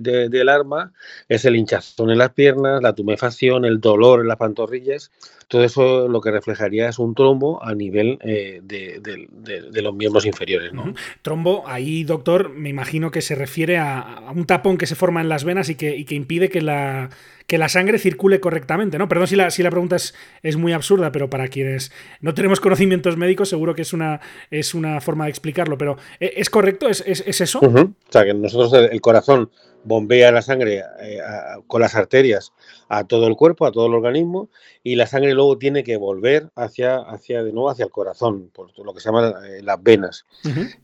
de, 0.00 0.28
del 0.28 0.48
arma 0.48 0.92
es 1.28 1.44
el 1.44 1.56
hinchazón 1.56 2.10
en 2.10 2.18
las 2.18 2.30
piernas, 2.30 2.82
la 2.82 2.94
tumefacción, 2.94 3.64
el 3.64 3.80
dolor 3.80 4.20
en 4.20 4.28
las 4.28 4.36
pantorrillas, 4.36 5.10
todo 5.48 5.64
eso 5.64 6.08
lo 6.08 6.20
que 6.20 6.30
reflejaría 6.30 6.88
es 6.88 6.98
un 6.98 7.14
trombo 7.14 7.62
a 7.62 7.74
nivel 7.74 8.18
eh, 8.22 8.60
de, 8.62 9.82
los 9.82 9.94
miembros 9.94 10.24
inferiores. 10.24 10.72
Trombo, 11.20 11.64
ahí, 11.66 12.04
doctor, 12.04 12.50
me 12.50 12.70
imagino 12.70 13.10
que 13.10 13.20
se 13.20 13.34
refiere 13.34 13.76
a, 13.78 14.30
un 14.34 14.46
tapón 14.46 14.78
que 14.78 14.86
se 14.86 14.94
forma 14.94 15.20
en 15.20 15.28
las 15.28 15.44
venas 15.44 15.68
y 15.68 15.74
que 15.74 16.14
impide 16.14 16.48
que 16.48 16.62
la, 16.62 17.10
que 17.46 17.58
la 17.58 17.68
sangre 17.68 17.98
circule 17.98 18.40
correctamente, 18.40 18.98
¿no? 18.98 19.08
Perdón 19.08 19.26
si 19.26 19.36
la, 19.36 19.50
si 19.50 19.62
la 19.62 19.70
pregunta 19.70 19.96
es, 19.96 20.14
es, 20.42 20.56
muy 20.56 20.72
absurda, 20.72 21.12
pero 21.12 21.30
para 21.30 21.48
quienes 21.48 21.92
no 22.20 22.34
tenemos 22.34 22.60
conocimientos 22.60 23.16
médicos, 23.16 23.48
seguro 23.48 23.74
que 23.74 23.82
es 23.82 23.92
una, 23.92 24.20
es 24.50 24.74
una 24.74 25.00
forma 25.00 25.24
de 25.24 25.30
explicarlo, 25.30 25.78
pero 25.78 25.96
¿e, 26.20 26.34
¿es 26.36 26.50
correcto? 26.50 26.88
¿Es, 26.88 27.02
es, 27.06 27.40
eso? 27.40 27.60
O 27.60 27.92
sea, 28.08 28.24
que 28.24 28.34
nosotros 28.34 28.72
el 28.90 29.00
corazón 29.00 29.50
bombea 29.84 30.30
la 30.32 30.42
sangre 30.42 30.82
eh, 31.00 31.18
con 31.66 31.80
las 31.80 31.94
arterias 31.94 32.52
a 32.88 33.04
todo 33.04 33.26
el 33.26 33.36
cuerpo, 33.36 33.66
a 33.66 33.72
todo 33.72 33.86
el 33.86 33.94
organismo, 33.94 34.48
y 34.82 34.96
la 34.96 35.06
sangre 35.06 35.34
luego 35.34 35.58
tiene 35.58 35.84
que 35.84 35.96
volver 35.96 36.50
hacia, 36.54 36.96
hacia 36.96 37.42
de 37.42 37.52
nuevo 37.52 37.70
hacia 37.70 37.86
el 37.86 37.90
corazón, 37.90 38.50
por 38.52 38.70
lo 38.84 38.94
que 38.94 39.00
se 39.00 39.08
llaman 39.08 39.32
eh, 39.44 39.62
las 39.62 39.82
venas. 39.82 40.26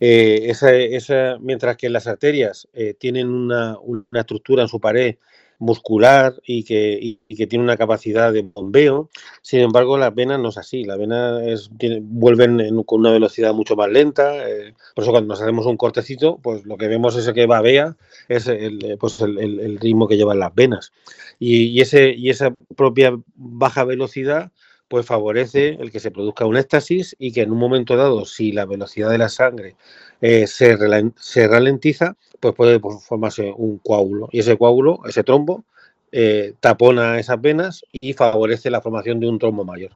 Eh, 0.01 0.47
esa, 0.49 1.39
mientras 1.41 1.77
que 1.77 1.89
las 1.89 2.07
arterias 2.07 2.69
tienen 2.99 3.29
una, 3.29 3.79
una 3.79 4.21
estructura 4.21 4.63
en 4.63 4.69
su 4.69 4.81
pared 4.81 5.17
muscular 5.59 6.35
y 6.47 6.65
que, 6.65 7.19
que, 7.29 7.47
tiene 7.47 7.65
una 7.65 7.77
capacidad 7.77 8.33
de 8.33 8.43
bombeo. 8.43 9.11
Sin 9.43 9.61
embargo, 9.61 9.99
las 9.99 10.15
venas 10.15 10.41
no 10.41 10.51
es 10.51 10.59
así. 10.59 10.85
Las 10.85 10.99
venas 10.99 11.43
es, 11.43 11.71
vuelven 12.03 12.83
con 12.85 13.01
una 13.01 13.11
velocidad 13.11 13.53
mucho 13.55 13.77
más 13.77 13.91
lenta. 13.91 14.49
Eh, 14.49 14.75
por 14.95 15.05
eso 15.05 15.11
cuando 15.11 15.29
nos 15.29 15.41
hacemos 15.41 15.67
un 15.67 15.77
cortecito, 15.77 16.39
pues 16.43 16.65
lo 16.65 16.77
que 16.77 16.89
vemos 16.89 17.17
es 17.17 17.31
que 17.33 17.47
babea, 17.47 17.97
es 18.29 18.47
el, 18.47 18.85
eh, 18.85 18.97
pues 18.99 19.21
el, 19.21 19.79
ritmo 19.81 20.09
que 20.09 20.17
llevan 20.17 20.39
las 20.39 20.55
venas. 20.55 20.93
Y, 21.39 21.81
ese, 21.81 22.11
y 22.11 22.31
esa 22.31 22.55
propia 22.77 23.19
baja 23.35 23.85
velocidad 23.85 24.51
pues 24.89 25.05
favorece 25.05 25.77
el 25.81 25.93
que 25.93 26.01
se 26.01 26.11
produzca 26.11 26.47
un 26.47 26.57
éxtasis 26.57 27.15
y 27.19 27.33
que 27.33 27.43
en 27.43 27.53
un 27.53 27.59
momento 27.59 27.95
dado, 27.95 28.25
si 28.25 28.53
la 28.53 28.65
velocidad 28.65 29.11
de 29.11 29.19
la 29.19 29.29
sangre 29.29 29.77
eh, 30.21 30.47
se, 30.47 30.77
se 31.17 31.49
ralentiza, 31.49 32.17
pues 32.41 32.55
puede 32.55 32.81
formarse 32.81 33.53
un 33.57 33.79
coágulo. 33.79 34.29
Y 34.33 34.41
ese 34.41 34.57
coágulo, 34.57 35.01
ese 35.07 35.25
trombo, 35.25 35.65
eh, 36.11 36.55
tapona 36.61 37.19
esas 37.19 37.39
venas 37.39 37.85
y 37.93 38.15
favorece 38.15 38.71
la 38.71 38.81
formación 38.81 39.21
de 39.21 39.29
un 39.29 39.39
trombo 39.39 39.65
mayor. 39.65 39.93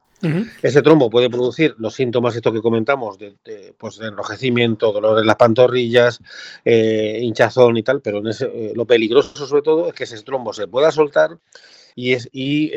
Ese 0.61 0.81
trombo 0.81 1.09
puede 1.09 1.29
producir 1.29 1.75
los 1.79 1.95
síntomas 1.95 2.33
estos 2.33 2.53
que 2.53 2.61
comentamos, 2.61 3.17
de, 3.17 3.35
pues 3.77 3.97
de 3.97 4.07
enrojecimiento, 4.07 4.93
dolor 4.93 5.19
en 5.19 5.27
las 5.27 5.35
pantorrillas, 5.35 6.21
eh, 6.63 7.19
hinchazón 7.21 7.75
y 7.75 7.83
tal, 7.83 7.99
pero 7.99 8.19
en 8.19 8.27
ese, 8.27 8.45
eh, 8.45 8.71
lo 8.73 8.85
peligroso 8.85 9.45
sobre 9.45 9.63
todo 9.63 9.89
es 9.89 9.93
que 9.93 10.05
ese 10.05 10.21
trombo 10.21 10.53
se 10.53 10.67
pueda 10.67 10.93
soltar 10.93 11.39
y, 11.93 12.13
es, 12.13 12.29
y 12.31 12.71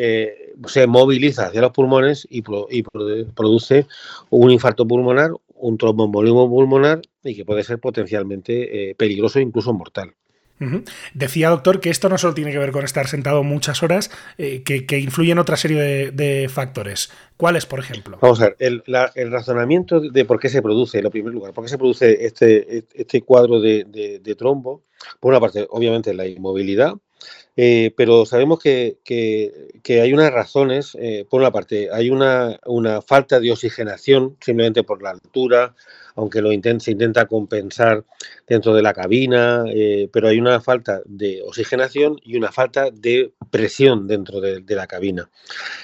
se 0.66 0.86
moviliza 0.88 1.46
hacia 1.46 1.60
los 1.60 1.70
pulmones 1.70 2.26
y, 2.28 2.42
y 2.70 2.82
produce 2.82 3.86
un 4.30 4.50
infarto 4.50 4.84
pulmonar, 4.84 5.30
un 5.58 5.78
tromboembolismo 5.78 6.48
pulmonar 6.48 7.02
y 7.22 7.34
que 7.34 7.44
puede 7.44 7.64
ser 7.64 7.78
potencialmente 7.78 8.90
eh, 8.90 8.94
peligroso 8.94 9.38
e 9.38 9.42
incluso 9.42 9.72
mortal. 9.72 10.14
Decía, 11.12 11.50
doctor, 11.50 11.80
que 11.80 11.90
esto 11.90 12.08
no 12.08 12.16
solo 12.16 12.32
tiene 12.32 12.50
que 12.50 12.58
ver 12.58 12.72
con 12.72 12.82
estar 12.82 13.08
sentado 13.08 13.42
muchas 13.42 13.82
horas, 13.82 14.10
eh, 14.38 14.62
que, 14.62 14.86
que, 14.86 14.98
influyen 14.98 15.38
otra 15.38 15.56
serie 15.56 16.10
de, 16.10 16.48
factores. 16.48 17.10
¿Cuáles, 17.36 17.66
por 17.66 17.78
ejemplo? 17.78 18.18
Vamos 18.22 18.40
a 18.40 18.54
ver, 18.56 18.56
el, 18.58 19.30
razonamiento 19.30 20.00
de 20.00 20.24
por 20.24 20.40
qué 20.40 20.48
se 20.48 20.62
produce, 20.62 20.98
en 20.98 21.10
primer 21.10 21.34
lugar, 21.34 21.52
por 21.52 21.64
qué 21.64 21.68
se 21.68 21.76
produce 21.76 22.24
este, 22.24 22.86
este 22.94 23.20
cuadro 23.20 23.60
de, 23.60 24.34
trombo, 24.38 24.82
por 25.20 25.32
una 25.32 25.40
parte, 25.40 25.66
obviamente, 25.68 26.14
la 26.14 26.26
inmovilidad, 26.26 26.94
eh, 27.56 27.92
pero 27.96 28.26
sabemos 28.26 28.58
que, 28.58 28.98
hay 29.88 30.12
unas 30.12 30.32
razones, 30.32 30.96
por 31.28 31.40
una 31.40 31.50
parte, 31.50 31.88
hay 31.92 32.10
una, 32.10 32.58
una 32.66 33.00
falta 33.00 33.40
de 33.40 33.52
oxigenación 33.52 34.36
simplemente 34.40 34.82
por 34.82 35.02
la 35.02 35.10
altura, 35.10 35.74
aunque 36.16 36.40
lo 36.40 36.50
intenta, 36.50 36.84
se 36.84 36.90
intenta 36.90 37.26
compensar 37.26 38.04
dentro 38.46 38.74
de 38.74 38.82
la 38.82 38.92
cabina, 38.92 39.64
eh, 39.68 40.08
pero 40.12 40.28
hay 40.28 40.38
una 40.38 40.60
falta 40.60 41.02
de 41.04 41.42
oxigenación 41.42 42.18
y 42.22 42.36
una 42.36 42.50
falta 42.50 42.90
de 42.90 43.32
presión 43.50 44.06
dentro 44.08 44.40
de, 44.40 44.62
la 44.76 44.86
cabina. 44.86 45.30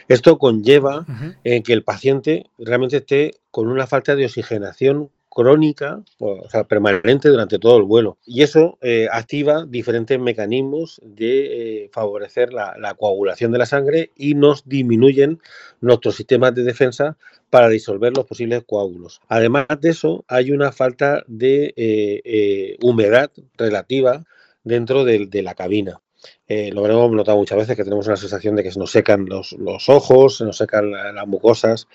Esto 0.09 0.39
conlleva 0.39 1.07
que 1.45 1.73
el 1.73 1.83
paciente 1.83 2.51
realmente 2.59 2.99
esté 2.99 3.41
con 3.51 3.69
una 3.69 3.87
falta 3.87 4.17
de 4.17 4.27
oxigenación 4.27 5.11
crónica, 5.33 6.03
o 6.19 6.49
sea, 6.51 6.65
permanente 6.65 7.29
durante 7.29 7.59
todo 7.59 7.79
el 7.79 7.85
vuelo. 7.85 8.19
Y 8.27 8.43
eso 8.43 8.79
eh, 8.83 9.09
activa 9.11 9.65
diferentes 9.67 10.19
mecanismos 10.21 11.01
de 11.03 11.85
eh, 11.85 11.91
favorecer 11.93 12.53
la, 12.53 12.95
coagulación 12.99 13.51
de 13.53 13.59
la 13.59 13.67
sangre 13.67 14.11
y 14.17 14.35
nos 14.35 14.69
disminuyen 14.69 15.41
nuestros 15.81 16.17
sistemas 16.17 16.55
de 16.55 16.65
defensa 16.65 17.17
para 17.51 17.69
disolver 17.69 18.15
los 18.15 18.27
posibles 18.27 18.63
coágulos. 18.67 19.21
Además 19.29 19.67
de 19.81 19.91
eso, 19.91 20.25
hay 20.29 20.53
una 20.53 20.71
falta 20.71 21.25
de 21.27 21.73
eh, 21.77 22.77
humedad 22.83 23.31
relativa 23.57 24.25
dentro 24.65 25.05
de 25.05 25.43
la 25.43 25.55
cabina. 25.55 26.01
Eh, 26.47 26.71
lo 26.73 26.87
hemos 26.87 27.13
notado 27.13 27.39
muchas 27.39 27.59
veces 27.59 27.77
que 27.77 27.85
tenemos 27.85 28.07
una 28.07 28.17
sensación 28.17 28.57
de 28.57 28.63
que 28.63 28.73
se 28.73 28.79
nos 28.79 28.91
secan 28.91 29.27
los, 29.27 29.55
ojos, 29.89 30.37
se 30.39 30.45
nos 30.45 30.57
secan 30.57 30.91
las 30.91 31.27
mucosas 31.27 31.89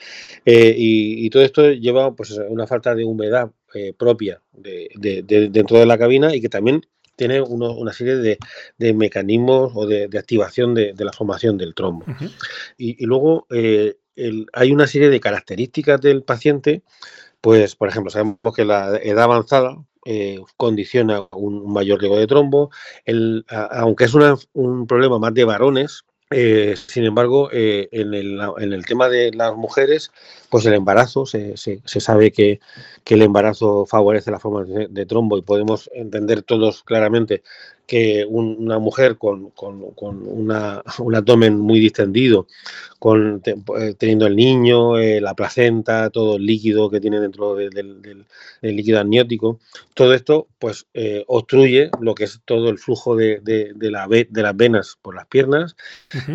eh, 0.46 0.74
y, 0.76 1.30
todo 1.30 1.44
esto 1.44 1.72
lleva 1.72 2.16
pues, 2.16 2.32
una 2.50 2.66
falta 2.66 2.96
de 2.96 3.04
humedad 3.04 3.52
eh, 3.74 3.94
propia 3.94 4.42
de, 4.54 4.90
dentro 5.52 5.78
de 5.78 5.86
la 5.86 5.98
cabina 5.98 6.34
y 6.34 6.42
que 6.42 6.50
también 6.50 6.82
tiene 7.16 7.42
una 7.42 7.94
serie 7.94 8.16
de, 8.78 8.94
mecanismos 8.94 9.72
o 9.76 9.86
de, 9.86 10.10
activación 10.18 10.74
de, 10.74 10.94
la 10.98 11.12
formación 11.12 11.58
del 11.58 11.74
trombo. 11.76 12.06
y, 12.78 13.06
luego 13.06 13.48
hay 13.50 14.72
una 14.72 14.88
serie 14.88 15.10
de 15.10 15.20
características 15.20 16.02
del 16.02 16.24
paciente, 16.24 16.84
pues 17.42 17.76
por 17.76 17.90
ejemplo, 17.90 18.12
sabemos 18.12 18.40
que 18.56 18.66
la 18.66 18.98
edad 18.98 19.26
avanzada, 19.26 19.78
eh, 20.10 20.39
condiciona 20.56 21.28
un, 21.34 21.72
mayor 21.74 22.00
riesgo 22.00 22.17
de 22.17 22.28
trombo. 22.28 22.72
El, 23.04 23.46
aunque 23.50 24.06
es 24.06 24.13
un 24.54 24.88
problema 24.88 25.20
más 25.20 25.34
de 25.34 25.43
varones, 25.43 26.06
eh, 26.30 26.76
sin 26.88 27.06
embargo, 27.06 27.50
eh, 27.54 27.88
en, 27.92 28.13
el, 28.13 28.40
en, 28.58 28.74
el, 28.74 28.86
tema 28.86 29.08
de 29.08 29.32
las 29.32 29.56
mujeres, 29.56 30.12
pues 30.50 30.66
el 30.66 30.74
embarazo, 30.74 31.26
se, 31.26 31.56
se, 31.56 31.80
sabe 32.02 32.32
que, 32.32 32.60
que, 33.06 33.13
el 33.13 33.22
embarazo 33.22 33.86
favorece 33.86 34.32
la 34.32 34.40
forma 34.40 34.66
de, 34.66 35.06
trombo 35.06 35.38
y 35.38 35.42
podemos 35.42 35.90
entender 35.94 36.42
todos 36.42 36.84
claramente 36.84 37.44
que 37.88 38.26
una 38.28 38.80
mujer 38.80 39.18
con, 39.18 39.52
con, 39.52 39.92
con 39.92 40.28
una, 40.28 40.84
un 41.00 41.16
abdomen 41.16 41.58
muy 41.58 41.80
distendido, 41.80 42.48
con, 43.00 43.42
eh, 43.46 43.96
teniendo 43.98 44.28
el 44.28 44.36
niño, 44.36 44.98
eh, 44.98 45.22
la 45.22 45.34
placenta, 45.34 46.10
todo 46.10 46.36
el 46.36 46.46
líquido 46.46 46.90
que 46.90 47.00
tiene 47.00 47.22
dentro 47.22 47.56
del, 47.56 48.26
líquido 48.62 49.00
amniótico, 49.00 49.60
todo 49.94 50.13
esto 50.13 50.48
pues 50.60 50.88
eh, 50.94 51.24
obstruye 51.28 51.90
lo 52.02 52.13
que 52.13 52.26
es 52.26 52.42
todo 52.44 52.70
el 52.70 52.78
flujo 52.78 53.16
de, 53.16 53.42
la, 53.80 54.08
de 54.08 54.42
las 54.42 54.58
venas 54.58 54.98
por 55.02 55.16
las 55.16 55.28
piernas 55.28 55.78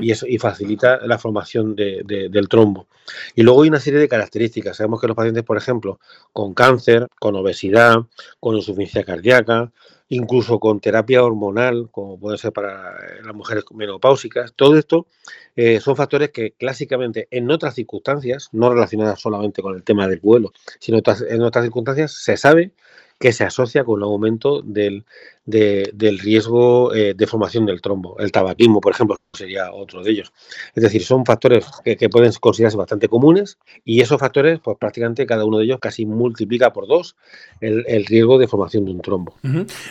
y 0.01 0.11
eso 0.11 0.27
y 0.27 0.39
facilita 0.39 0.99
la 1.07 1.19
formación 1.19 1.75
del 1.75 2.49
trombo. 2.49 2.87
Y 3.35 3.43
luego 3.43 3.63
hay 3.63 3.69
una 3.69 3.81
serie 3.81 4.01
de 4.01 4.09
características. 4.09 4.77
Sabemos 4.77 5.01
que 5.01 5.07
los 5.07 5.17
pacientes, 5.17 5.45
por 5.45 5.57
ejemplo, 5.57 6.01
con 6.33 6.55
cáncer, 6.55 7.09
con 7.19 7.35
obesidad, 7.37 7.97
con 8.41 8.57
insuficiencia 8.57 9.05
cardíaca, 9.05 9.73
incluso 10.09 10.61
con 10.61 10.79
terapia 10.79 11.25
hormonal, 11.25 11.89
como 11.91 12.19
puede 12.19 12.37
ser 12.37 12.53
para 12.53 12.95
las 13.25 13.35
mujeres 13.35 13.65
menopáusicas, 13.73 14.53
todo 14.55 14.77
esto 14.77 15.07
eh, 15.57 15.81
son 15.81 15.97
factores 15.97 16.31
que 16.31 16.53
clásicamente 16.53 17.29
en 17.31 17.51
otras 17.51 17.75
circunstancias, 17.75 18.51
no 18.53 18.71
relacionadas 18.71 19.21
solamente 19.21 19.63
con 19.63 19.75
el 19.75 19.83
tema 19.83 20.07
del 20.09 20.21
vuelo, 20.21 20.53
sino 20.79 20.99
en 20.99 21.43
otras 21.43 21.65
circunstancias, 21.65 22.13
se 22.13 22.37
sabe 22.37 22.73
que 23.23 23.33
se 23.33 23.45
asocia 23.45 23.85
con 23.85 23.99
un 23.99 24.03
aumento 24.03 24.63
del, 24.63 25.05
del 25.45 26.19
riesgo 26.19 26.93
eh, 26.93 27.15
de 27.17 27.27
formación 27.29 27.67
del 27.67 27.81
trombo. 27.81 28.19
El 28.19 28.33
tabaquismo, 28.33 28.81
por 28.81 28.93
ejemplo, 28.93 29.17
sería 29.33 29.73
otro 29.73 30.03
de 30.03 30.11
ellos. 30.11 30.33
Es 30.75 30.83
decir, 30.83 31.05
son 31.05 31.25
factores 31.25 31.67
que, 31.85 32.09
pueden 32.09 32.33
considerarse 32.41 32.77
bastante 32.77 33.09
comunes 33.09 33.59
y 33.85 34.01
esos 34.01 34.19
factores, 34.19 34.59
pues 34.59 34.77
prácticamente 34.77 35.25
cada 35.25 35.45
uno 35.45 35.59
de 35.59 35.65
ellos 35.67 35.79
casi 35.81 36.05
multiplica 36.05 36.73
por 36.73 36.89
dos 36.89 37.15
el, 37.61 38.05
riesgo 38.07 38.39
de 38.39 38.49
formación 38.49 38.85
de 38.87 38.91
un 38.91 39.01
trombo. 39.01 39.37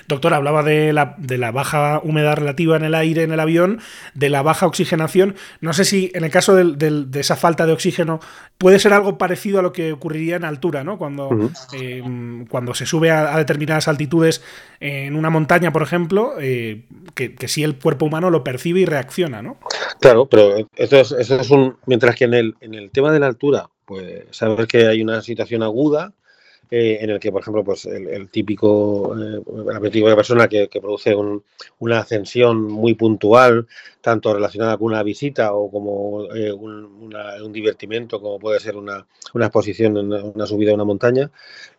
Doctor, 0.09 0.33
hablaba 0.33 0.61
de 0.61 0.91
la, 0.91 1.15
de 1.17 1.37
la 1.37 1.51
baja 1.51 2.01
humedad 2.03 2.35
relativa 2.35 2.75
en 2.75 2.83
el 2.83 2.95
aire 2.95 3.23
en 3.23 3.31
el 3.31 3.39
avión, 3.39 3.79
de 4.13 4.29
la 4.29 4.41
baja 4.41 4.67
oxigenación. 4.67 5.35
No 5.61 5.71
sé 5.71 5.85
si 5.85 6.11
en 6.13 6.25
el 6.25 6.31
caso 6.31 6.53
de 6.53 7.19
esa 7.19 7.37
falta 7.37 7.65
de 7.65 7.71
oxígeno 7.71 8.19
puede 8.57 8.77
ser 8.77 8.93
algo 8.93 9.17
parecido 9.17 9.59
a 9.59 9.61
lo 9.61 9.73
que 9.73 9.91
ocurriría 9.91 10.35
en 10.35 10.45
altura, 10.45 10.83
¿no? 10.83 10.97
Cuando, 10.97 11.49
eh, 11.73 12.03
cuando 12.49 12.73
se 12.73 12.85
sube 12.85 13.09
a, 13.09 13.20
a 13.21 13.37
determinadas 13.37 13.87
altitudes 13.87 14.41
en 14.79 15.15
una 15.15 15.29
montaña, 15.29 15.71
por 15.71 15.83
ejemplo, 15.83 16.33
eh, 16.39 16.85
que, 17.13 17.35
que 17.35 17.47
sí 17.47 17.63
el 17.63 17.77
cuerpo 17.77 18.05
humano 18.05 18.29
lo 18.29 18.43
percibe 18.43 18.81
y 18.81 18.85
reacciona, 18.85 19.41
¿no? 19.41 19.57
Claro, 19.99 20.25
pero 20.25 20.67
eso 20.75 20.97
es, 20.97 21.11
eso 21.11 21.39
es 21.39 21.49
un. 21.51 21.77
Mientras 21.85 22.15
que 22.15 22.25
en 22.25 22.33
el, 22.33 22.55
en 22.61 22.73
el 22.73 22.91
tema 22.91 23.11
de 23.11 23.19
la 23.19 23.27
altura, 23.27 23.69
pues 23.85 24.25
saber 24.31 24.67
que 24.67 24.87
hay 24.87 25.01
una 25.01 25.21
situación 25.21 25.63
aguda 25.63 26.13
eh, 26.73 26.99
en 27.01 27.09
el 27.09 27.19
que, 27.19 27.33
por 27.33 27.41
ejemplo, 27.41 27.65
pues 27.65 27.85
el, 27.85 28.29
típico, 28.29 29.13
eh, 29.19 29.41
la 29.65 29.81
típica 29.81 30.15
persona 30.15 30.47
que, 30.47 30.69
produce 30.81 31.13
una 31.79 31.99
ascensión 31.99 32.63
muy 32.63 32.93
puntual, 32.93 33.67
tanto 33.99 34.33
relacionada 34.33 34.77
con 34.77 34.87
una 34.87 35.03
visita 35.03 35.53
o 35.53 35.69
como 35.69 36.33
eh, 36.33 36.49
un, 36.49 37.13
un, 37.13 37.51
divertimento, 37.51 38.21
como 38.21 38.39
puede 38.39 38.61
ser 38.61 38.77
una, 38.77 39.05
una 39.33 39.47
exposición, 39.47 39.97
una, 39.97 40.23
una, 40.23 40.45
subida 40.45 40.71
a 40.71 40.75
una 40.75 40.85
montaña, 40.85 41.29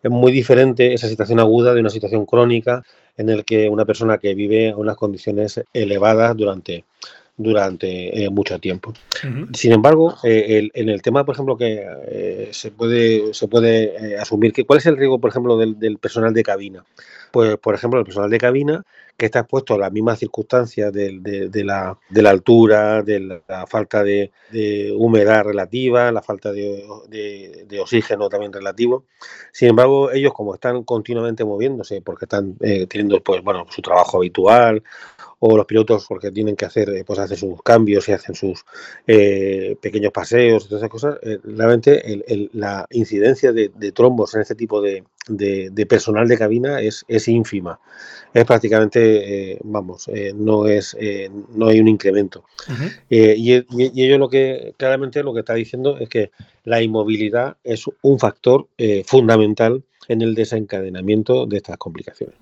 es 0.03 0.11
muy 0.11 0.31
diferente 0.31 0.93
esa 0.93 1.07
situación 1.07 1.39
aguda 1.39 1.73
de 1.73 1.79
una 1.79 1.89
situación 1.89 2.27
crónica 2.27 2.83
en 3.17 3.29
el 3.29 3.45
que 3.45 3.69
una 3.69 3.85
persona 3.85 4.19
que 4.19 4.35
vive 4.35 4.75
unas 4.75 4.95
condiciones 4.95 5.59
elevadas 5.73 6.37
durante 6.37 6.85
durante 7.35 8.23
eh, 8.23 8.29
mucho 8.29 8.59
tiempo. 8.59 8.93
Sin 9.53 9.71
embargo, 9.71 10.15
eh, 10.23 10.69
en 10.73 10.89
el 10.89 11.01
tema, 11.01 11.25
por 11.25 11.35
ejemplo, 11.35 11.57
que 11.57 11.85
eh, 12.07 12.49
se 12.51 12.71
puede, 12.71 13.33
se 13.33 13.47
puede 13.47 14.17
asumir 14.17 14.53
que 14.53 14.65
cuál 14.65 14.79
es 14.79 14.85
el 14.85 14.97
riesgo, 14.97 15.19
por 15.19 15.31
ejemplo, 15.31 15.57
del, 15.57 15.97
personal 15.97 16.33
de 16.33 16.43
cabina. 16.43 16.83
Pues, 17.33 17.57
por 17.57 17.73
ejemplo, 17.73 17.99
el 17.99 18.05
personal 18.05 18.29
de 18.29 18.37
cabina 18.37 18.85
que 19.17 19.25
está 19.25 19.39
expuesto 19.39 19.73
a 19.73 19.79
las 19.79 19.91
mismas 19.91 20.19
circunstancias 20.19 20.93
de, 20.93 21.19
la, 21.65 21.97
de 22.09 22.21
la, 22.21 22.29
altura, 22.29 23.01
de 23.01 23.41
la, 23.47 23.65
falta 23.65 24.03
de, 24.03 24.31
humedad 24.95 25.43
relativa, 25.43 26.11
la 26.11 26.21
falta 26.21 26.51
de, 26.51 26.85
oxígeno 27.81 28.29
también 28.29 28.53
relativo. 28.53 29.05
Sin 29.51 29.69
embargo, 29.69 30.11
ellos 30.11 30.31
como 30.31 30.53
están 30.53 30.83
continuamente 30.83 31.43
moviéndose, 31.43 32.01
porque 32.01 32.25
están 32.25 32.55
teniendo 32.87 33.19
pues, 33.23 33.41
bueno, 33.43 33.65
su 33.71 33.81
trabajo 33.81 34.17
habitual 34.17 34.83
o 35.45 35.57
los 35.57 35.65
pilotos 35.65 36.05
porque 36.07 36.31
tienen 36.31 36.55
que 36.55 36.63
hacer, 36.63 36.89
eh, 36.89 37.03
pues 37.03 37.19
hacen 37.19 37.35
sus 37.35 37.61
cambios 37.61 38.07
y 38.07 38.13
hacen 38.13 38.33
sus 38.33 38.63
eh, 39.05 39.75
pequeños 39.81 40.13
paseos 40.13 40.69
todas 40.69 40.79
esas 40.79 40.89
cosas, 40.89 41.17
eh, 41.21 41.37
realmente 41.43 42.49
la 42.53 42.85
incidencia 42.91 43.51
de, 43.51 43.69
trombos 43.91 44.33
en 44.35 44.41
este 44.41 44.55
tipo 44.55 44.81
de, 44.81 45.03
personal 45.87 46.27
de 46.27 46.37
cabina 46.37 46.81
es, 46.81 47.05
es 47.07 47.27
ínfima. 47.27 47.79
Es 48.33 48.45
prácticamente, 48.45 49.59
vamos, 49.63 50.09
no 50.35 50.67
es 50.67 50.97
no 51.53 51.67
hay 51.67 51.79
un 51.79 51.87
incremento. 51.87 52.45
y, 53.09 53.53
y, 53.53 54.03
ello 54.03 54.17
lo 54.17 54.29
que 54.29 54.73
claramente 54.77 55.23
lo 55.23 55.33
que 55.33 55.41
está 55.41 55.53
diciendo 55.53 55.97
es 55.99 56.09
que 56.09 56.31
la 56.63 56.81
inmovilidad 56.81 57.57
es 57.63 57.85
un 58.01 58.19
factor 58.19 58.67
fundamental 59.05 59.83
en 60.07 60.21
el 60.21 60.35
desencadenamiento 60.35 61.45
de 61.45 61.57
estas 61.57 61.77
complicaciones. 61.77 62.35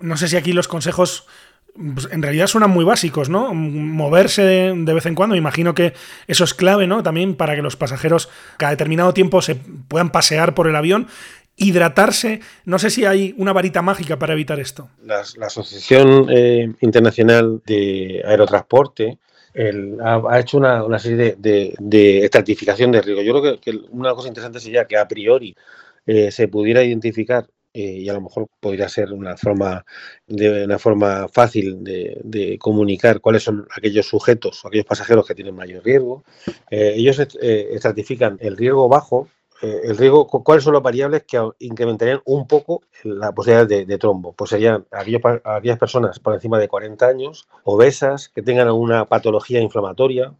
no 0.00 0.16
sé 0.16 0.28
si 0.28 0.36
aquí 0.36 0.52
los 0.52 0.68
consejos 0.68 1.26
pues, 1.74 2.08
en 2.12 2.22
realidad 2.22 2.46
suenan 2.46 2.70
muy 2.70 2.84
básicos, 2.84 3.28
¿no? 3.28 3.52
Moverse 3.52 4.42
de, 4.42 4.94
vez 4.94 5.06
en 5.06 5.16
cuando, 5.16 5.34
imagino 5.34 5.74
que 5.74 5.92
eso 6.28 6.44
es 6.44 6.54
clave, 6.54 6.86
¿no? 6.86 7.02
También 7.02 7.34
para 7.34 7.56
que 7.56 7.62
los 7.62 7.74
pasajeros 7.74 8.28
cada 8.58 8.70
determinado 8.70 9.12
tiempo 9.12 9.42
se 9.42 9.56
puedan 9.56 10.10
pasear 10.10 10.54
por 10.54 10.68
el 10.68 10.76
avión. 10.76 11.08
Hidratarse, 11.56 12.40
no 12.64 12.78
sé 12.78 12.90
si 12.90 13.04
hay 13.04 13.34
una 13.38 13.52
varita 13.52 13.80
mágica 13.80 14.18
para 14.18 14.32
evitar 14.32 14.58
esto. 14.58 14.88
La, 15.04 15.20
Asociación 15.20 16.26
eh, 16.28 16.72
Internacional 16.80 17.62
de 17.64 18.22
Aerotransporte 18.24 19.18
ha, 20.02 20.40
hecho 20.40 20.58
una, 20.58 20.98
serie 20.98 21.36
de, 21.38 22.18
estratificación 22.24 22.90
de 22.90 23.02
riesgo. 23.02 23.22
Yo 23.22 23.40
creo 23.40 23.60
que, 23.60 23.70
una 23.90 24.14
cosa 24.14 24.28
interesante 24.28 24.58
sería 24.58 24.86
que 24.86 24.96
a 24.96 25.06
priori 25.06 25.54
eh, 26.06 26.32
se 26.32 26.48
pudiera 26.48 26.82
identificar 26.82 27.46
eh, 27.72 27.98
y 27.98 28.08
a 28.08 28.14
lo 28.14 28.22
mejor 28.22 28.48
podría 28.58 28.88
ser 28.88 29.12
una 29.12 29.36
forma, 29.36 29.84
de, 30.26 30.64
una 30.64 30.80
forma 30.80 31.28
fácil 31.28 31.84
de, 31.84 32.56
comunicar 32.58 33.20
cuáles 33.20 33.44
son 33.44 33.66
aquellos 33.76 34.06
sujetos, 34.06 34.64
aquellos 34.64 34.86
pasajeros 34.86 35.24
que 35.24 35.36
tienen 35.36 35.54
mayor 35.54 35.84
riesgo. 35.84 36.24
Ellos 36.68 37.20
estratifican 37.20 38.38
el 38.40 38.56
riesgo 38.56 38.88
bajo, 38.88 39.28
el 39.62 39.96
riesgo, 39.96 40.26
cuáles 40.26 40.64
son 40.64 40.74
las 40.74 40.82
variables 40.82 41.24
que 41.24 41.40
incrementarían 41.60 42.20
un 42.26 42.46
poco 42.46 42.82
la 43.02 43.32
posibilidad 43.32 43.66
de, 43.66 43.98
trombo. 43.98 44.32
Pues 44.32 44.50
serían 44.50 44.84
aquellas 44.90 45.78
personas 45.78 46.18
por 46.18 46.34
encima 46.34 46.58
de 46.58 46.68
40 46.68 47.06
años, 47.06 47.48
obesas, 47.62 48.28
que 48.28 48.42
tengan 48.42 48.66
alguna 48.66 49.06
patología 49.06 49.60
inflamatoria, 49.60 50.34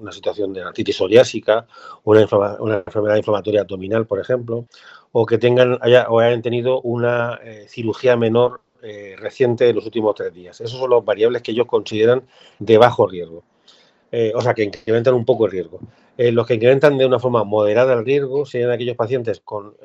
una, 0.00 0.12
situación 0.12 0.52
de 0.52 0.62
artritis 0.62 0.96
psoriásica, 0.96 1.66
una, 2.04 2.22
enfermedad 2.22 3.16
inflamatoria 3.16 3.60
abdominal, 3.60 4.06
por 4.06 4.18
ejemplo, 4.18 4.64
o 5.12 5.26
que 5.26 5.38
tengan 5.38 5.78
haya, 5.80 6.08
o 6.08 6.18
hayan 6.18 6.42
tenido 6.42 6.80
una 6.80 7.38
eh, 7.42 7.66
cirugía 7.68 8.16
menor 8.16 8.60
eh, 8.80 9.16
reciente 9.18 9.68
en 9.68 9.74
los 9.74 9.84
últimos 9.84 10.14
tres 10.14 10.32
días. 10.32 10.60
Esos 10.60 10.78
son 10.78 10.90
las 10.90 11.04
variables 11.04 11.42
que 11.42 11.50
ellos 11.50 11.66
consideran 11.66 12.22
de 12.60 12.78
bajo 12.78 13.08
riesgo. 13.08 13.42
Eh, 14.12 14.32
o 14.34 14.40
sea, 14.40 14.54
que 14.54 14.62
incrementan 14.62 15.14
un 15.14 15.24
poco 15.24 15.46
el 15.46 15.52
riesgo. 15.52 15.80
Los 16.18 16.46
que 16.46 16.54
incrementan 16.54 16.98
de 16.98 17.06
una 17.06 17.20
forma 17.20 17.44
moderada 17.44 17.94
el 17.94 18.04
riesgo 18.04 18.44
serían 18.44 18.72
aquellos 18.72 18.96
pacientes 18.96 19.40
con 19.40 19.76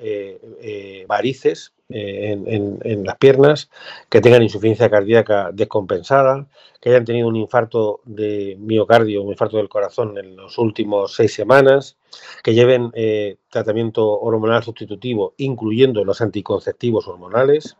varices 1.08 1.74
en, 1.90 3.04
las 3.04 3.18
piernas, 3.18 3.70
que 4.10 4.22
tengan 4.22 4.44
insuficiencia 4.44 4.90
cardíaca 4.90 5.52
descompensada, 5.54 6.48
que 6.82 6.90
hayan 6.90 7.06
tenido 7.06 7.28
un 7.28 7.36
infarto 7.36 8.02
de 8.04 8.58
miocardio, 8.60 9.22
un 9.22 9.30
infarto 9.30 9.58
del 9.58 9.70
corazón 9.70 10.18
en 10.18 10.36
los 10.36 10.58
últimos 10.58 11.16
seis 11.16 11.34
semanas, 11.34 11.98
que 12.44 12.54
lleven 12.54 12.92
eh, 12.94 13.38
tratamiento 13.50 14.20
hormonal 14.20 14.64
sustitutivo, 14.64 15.34
incluyendo 15.38 16.04
los 16.04 16.22
anticonceptivos 16.22 17.08
hormonales, 17.08 17.78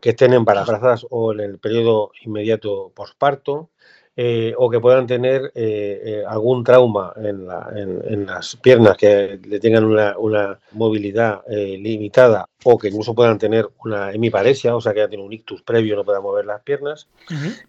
que 0.00 0.10
estén 0.10 0.32
embarazadas 0.32 1.06
o 1.10 1.32
en 1.32 1.40
el 1.40 1.58
periodo 1.58 2.10
inmediato 2.24 2.90
posparto, 2.94 3.70
eh, 4.16 4.54
o 4.56 4.68
que 4.68 4.80
puedan 4.80 5.06
tener 5.06 5.50
eh, 5.54 6.22
algún 6.26 6.64
trauma 6.64 7.12
en, 7.16 8.26
las 8.26 8.56
piernas, 8.56 8.96
que 8.96 9.40
le 9.44 9.60
tengan 9.60 9.84
una, 9.84 10.58
movilidad 10.72 11.42
limitada 11.48 12.48
o 12.64 12.78
que 12.78 12.88
incluso 12.88 13.14
puedan 13.14 13.38
tener 13.38 13.68
una 13.84 14.12
hemiparesia, 14.12 14.76
o 14.76 14.80
sea 14.80 14.92
que 14.92 15.00
ya 15.00 15.08
tienen 15.08 15.26
un 15.26 15.32
ictus 15.32 15.62
previo, 15.62 15.96
no 15.96 16.04
puedan 16.04 16.22
mover 16.22 16.46
las 16.46 16.62
piernas. 16.62 17.08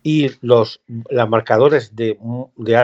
Y 0.03 0.31
los, 0.45 0.81
los 1.09 1.29
marcadores 1.29 1.95
de, 1.95 2.17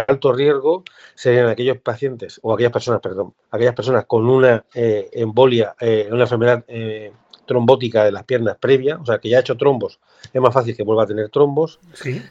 alto 0.08 0.34
riesgo 0.34 0.84
serían 1.15 1.48
aquellos 1.48 1.78
pacientes, 1.78 2.39
o 2.41 2.54
aquellas 2.54 2.72
personas, 2.72 3.02
perdón, 3.02 3.34
aquellas 3.52 3.76
personas 3.76 4.06
con 4.06 4.30
una 4.30 4.63
eh, 4.74 5.10
embolia, 5.13 5.76
eh, 5.80 6.08
una 6.12 6.24
enfermedad 6.24 6.63
eh, 6.67 7.12
trombótica 7.49 8.05
de 8.05 8.13
las 8.13 8.23
piernas 8.23 8.55
previa, 8.57 8.97
o 8.97 9.05
sea 9.05 9.17
que 9.17 9.27
ya 9.27 9.38
ha 9.38 9.41
hecho 9.41 9.57
trombos, 9.57 9.99
es 10.31 10.41
más 10.41 10.53
fácil 10.53 10.77
que 10.77 10.83
vuelva 10.83 11.03
a 11.03 11.07
tener 11.07 11.29
trombos, 11.29 11.79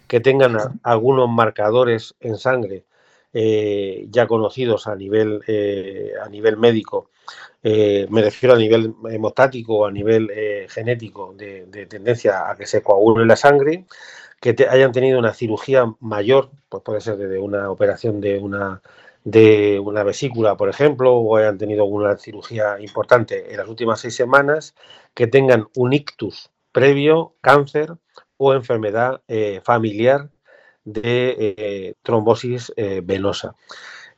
que 0.07 0.21
tengan 0.21 0.57
algunos 0.83 1.29
marcadores 1.29 2.15
en 2.21 2.39
sangre 2.39 2.85
ya 4.11 4.27
conocidos 4.27 4.87
a 4.87 4.97
nivel, 4.97 5.43
a 6.25 6.29
nivel 6.29 6.57
médico. 6.57 7.11
Eh, 7.63 8.07
me 8.11 8.23
refiero 8.23 8.55
a 8.55 8.59
nivel 8.59 8.95
hemostático 9.11 9.79
o 9.79 9.87
a 9.87 9.91
nivel 9.91 10.31
eh, 10.33 10.67
genético 10.69 11.35
de, 11.37 11.87
tendencia 11.89 12.51
a 12.51 12.57
que 12.57 12.67
se 12.67 12.83
coagule 12.83 13.27
la 13.27 13.37
sangre, 13.37 13.85
que 14.41 14.55
hayan 14.71 14.93
tenido 14.93 15.19
una 15.19 15.35
cirugía 15.35 15.85
mayor, 16.01 16.51
pues 16.69 16.83
puede 16.85 17.01
ser 17.01 17.17
de 17.17 17.39
una 17.39 17.71
operación 17.71 18.21
de 18.21 18.39
una, 18.39 18.81
de 19.31 19.79
una 19.79 20.03
vesícula, 20.05 20.57
por 20.57 20.69
ejemplo, 20.69 21.15
o 21.15 21.37
hayan 21.37 21.59
tenido 21.59 21.85
una 21.85 22.17
cirugía 22.17 22.81
importante 22.81 23.51
en 23.51 23.59
las 23.59 23.69
últimas 23.69 24.01
seis 24.01 24.17
semanas, 24.17 24.75
que 25.15 25.27
tengan 25.27 25.69
un 25.77 25.93
ictus 25.93 26.51
previo, 26.73 27.35
cáncer 27.43 27.93
o 28.39 28.55
enfermedad 28.55 29.21
eh, 29.29 29.61
familiar 29.63 30.31
de 30.85 31.95
trombosis 32.03 32.73
venosa. 33.03 33.55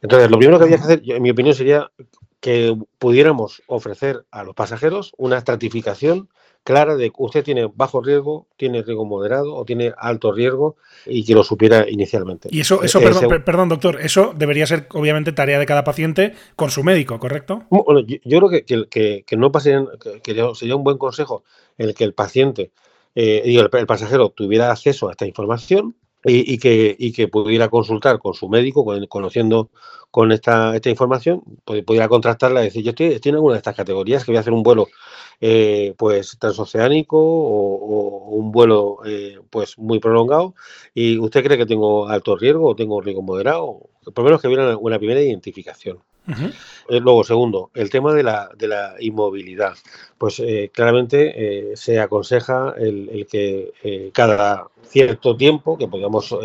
Entonces, 0.02 0.30
lo 0.30 0.38
primero 0.38 0.58
que 0.58 0.64
había 0.66 0.76
que 0.76 0.82
hacer, 0.84 1.02
en 1.04 1.22
mi 1.22 1.30
opinión, 1.30 1.54
sería 1.54 1.90
que 2.38 2.76
pudiéramos 2.98 3.62
ofrecer 3.66 4.24
a 4.30 4.44
los 4.44 4.54
pasajeros 4.54 5.12
una 5.18 5.38
estratificación 5.38 6.28
clara 6.64 6.96
de 6.96 7.10
que 7.10 7.16
usted 7.18 7.44
tiene 7.44 7.70
bajo 7.74 8.00
riesgo, 8.00 8.46
tiene 8.56 8.82
riesgo 8.82 9.04
moderado 9.04 9.54
o 9.54 9.64
tiene 9.64 9.92
alto 9.96 10.32
riesgo 10.32 10.76
y 11.06 11.24
que 11.24 11.34
lo 11.34 11.44
supiera 11.44 11.88
inicialmente. 11.88 12.48
Y 12.52 12.60
eso, 12.60 12.82
eso 12.82 13.00
eh, 13.00 13.40
perdón, 13.40 13.68
doctor, 13.68 14.00
eso 14.00 14.32
debería 14.36 14.66
ser 14.66 14.86
obviamente 14.92 15.32
tarea 15.32 15.58
de 15.58 15.66
cada 15.66 15.84
paciente 15.84 16.34
con 16.56 16.70
su 16.70 16.84
médico, 16.84 17.18
¿correcto? 17.18 17.64
Bueno, 17.70 18.00
yo, 18.00 18.38
creo 18.38 18.50
que, 18.50 19.24
que, 19.24 19.36
no 19.36 19.50
pasen, 19.50 19.88
que, 20.22 20.34
sería 20.54 20.76
un 20.76 20.84
buen 20.84 20.98
consejo 20.98 21.44
en 21.78 21.88
el 21.88 21.94
que 21.94 22.04
el 22.04 22.14
paciente 22.14 22.72
eh, 23.14 23.42
y 23.44 23.58
el, 23.58 23.68
pasajero 23.70 24.30
tuviera 24.30 24.70
acceso 24.70 25.08
a 25.08 25.12
esta 25.12 25.26
información 25.26 25.96
y, 26.24 26.58
que, 26.58 26.94
y, 26.98 27.12
que, 27.12 27.28
pudiera 27.28 27.68
consultar 27.68 28.18
con 28.18 28.34
su 28.34 28.48
médico, 28.48 28.84
conociendo 29.08 29.70
con 30.10 30.32
esta, 30.32 30.74
esta 30.74 30.90
información, 30.90 31.42
pudiera 31.64 32.08
contrastarla 32.08 32.60
y 32.60 32.64
decir, 32.64 32.82
yo 32.82 32.90
estoy, 32.90 33.18
en 33.22 33.34
alguna 33.34 33.54
de 33.54 33.58
estas 33.58 33.76
categorías, 33.76 34.24
que 34.24 34.32
voy 34.32 34.36
a 34.36 34.40
hacer 34.40 34.52
un 34.52 34.62
vuelo 34.62 34.88
eh, 35.40 35.94
pues 35.96 36.36
transoceánico 36.38 37.16
o, 37.18 38.28
un 38.30 38.52
vuelo 38.52 38.98
eh, 39.06 39.38
pues 39.50 39.78
muy 39.78 39.98
prolongado 39.98 40.54
y 40.94 41.18
usted 41.18 41.42
cree 41.42 41.58
que 41.58 41.66
tengo 41.66 42.08
alto 42.08 42.36
riesgo 42.36 42.68
o 42.68 42.76
tengo 42.76 43.00
riesgo 43.00 43.22
moderado, 43.22 43.88
por 44.04 44.18
lo 44.18 44.24
menos 44.24 44.42
que 44.42 44.48
hubiera 44.48 44.76
una 44.76 44.98
primera 44.98 45.20
identificación. 45.20 46.00
Eh, 46.88 47.00
luego, 47.00 47.24
segundo, 47.24 47.70
el 47.74 47.90
tema 47.90 48.12
de 48.14 48.22
la, 48.22 48.50
de 48.56 48.68
la 48.68 48.94
inmovilidad. 49.00 49.74
Pues 50.18 50.42
claramente 50.72 51.74
se 51.76 51.98
aconseja 51.98 52.74
el, 52.78 53.26
que 53.30 54.10
cada 54.12 54.66
cierto 54.82 55.36
tiempo, 55.36 55.78
que 55.78 55.88
podamos 55.88 56.36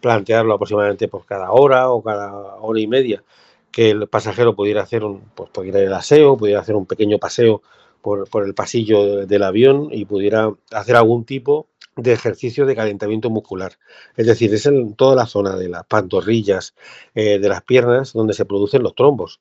plantearlo 0.00 0.54
aproximadamente 0.54 1.08
por 1.08 1.24
cada 1.24 1.50
hora 1.50 1.90
o 1.90 2.02
cada 2.02 2.56
hora 2.56 2.80
y 2.80 2.86
media, 2.86 3.22
que 3.70 3.90
el 3.90 4.08
pasajero 4.08 4.54
pudiera 4.54 4.82
hacer 4.82 5.04
un, 5.04 5.20
pues 5.34 5.50
pudiera 5.50 5.80
ir 5.80 5.92
aseo, 5.92 6.36
pudiera 6.36 6.60
hacer 6.60 6.76
un 6.76 6.86
pequeño 6.86 7.18
paseo 7.18 7.62
por, 8.00 8.46
el 8.46 8.54
pasillo 8.54 9.26
del 9.26 9.42
avión 9.42 9.88
y 9.90 10.04
pudiera 10.04 10.52
hacer 10.70 10.94
algún 10.94 11.24
tipo 11.24 11.66
de 11.96 12.12
ejercicio 12.12 12.66
de 12.66 12.76
calentamiento 12.76 13.30
muscular. 13.30 13.72
Es 14.16 14.26
decir, 14.26 14.52
es 14.54 14.66
en 14.66 14.94
toda 14.94 15.16
la 15.16 15.26
zona 15.26 15.56
de 15.56 15.68
las 15.68 15.84
pantorrillas, 15.86 16.74
eh, 17.14 17.38
de 17.38 17.48
las 17.48 17.62
piernas, 17.62 18.12
donde 18.12 18.34
se 18.34 18.44
producen 18.44 18.82
los 18.82 18.94
trombos. 18.94 19.40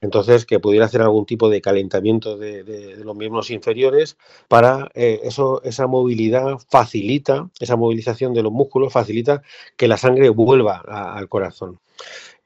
Entonces, 0.00 0.46
que 0.46 0.60
pudiera 0.60 0.86
hacer 0.86 1.02
algún 1.02 1.26
tipo 1.26 1.50
de 1.50 1.60
calentamiento 1.60 2.38
de, 2.38 2.96
los 3.04 3.14
miembros 3.14 3.50
inferiores 3.50 4.16
para 4.48 4.90
eh, 4.94 5.20
eso, 5.24 5.62
esa 5.62 5.86
movilidad 5.86 6.58
facilita, 6.70 7.50
esa 7.60 7.76
movilización 7.76 8.32
de 8.32 8.42
los 8.42 8.52
músculos 8.52 8.92
facilita 8.92 9.42
que 9.76 9.88
la 9.88 9.98
sangre 9.98 10.30
vuelva 10.30 10.78
al 10.78 11.28
corazón. 11.28 11.80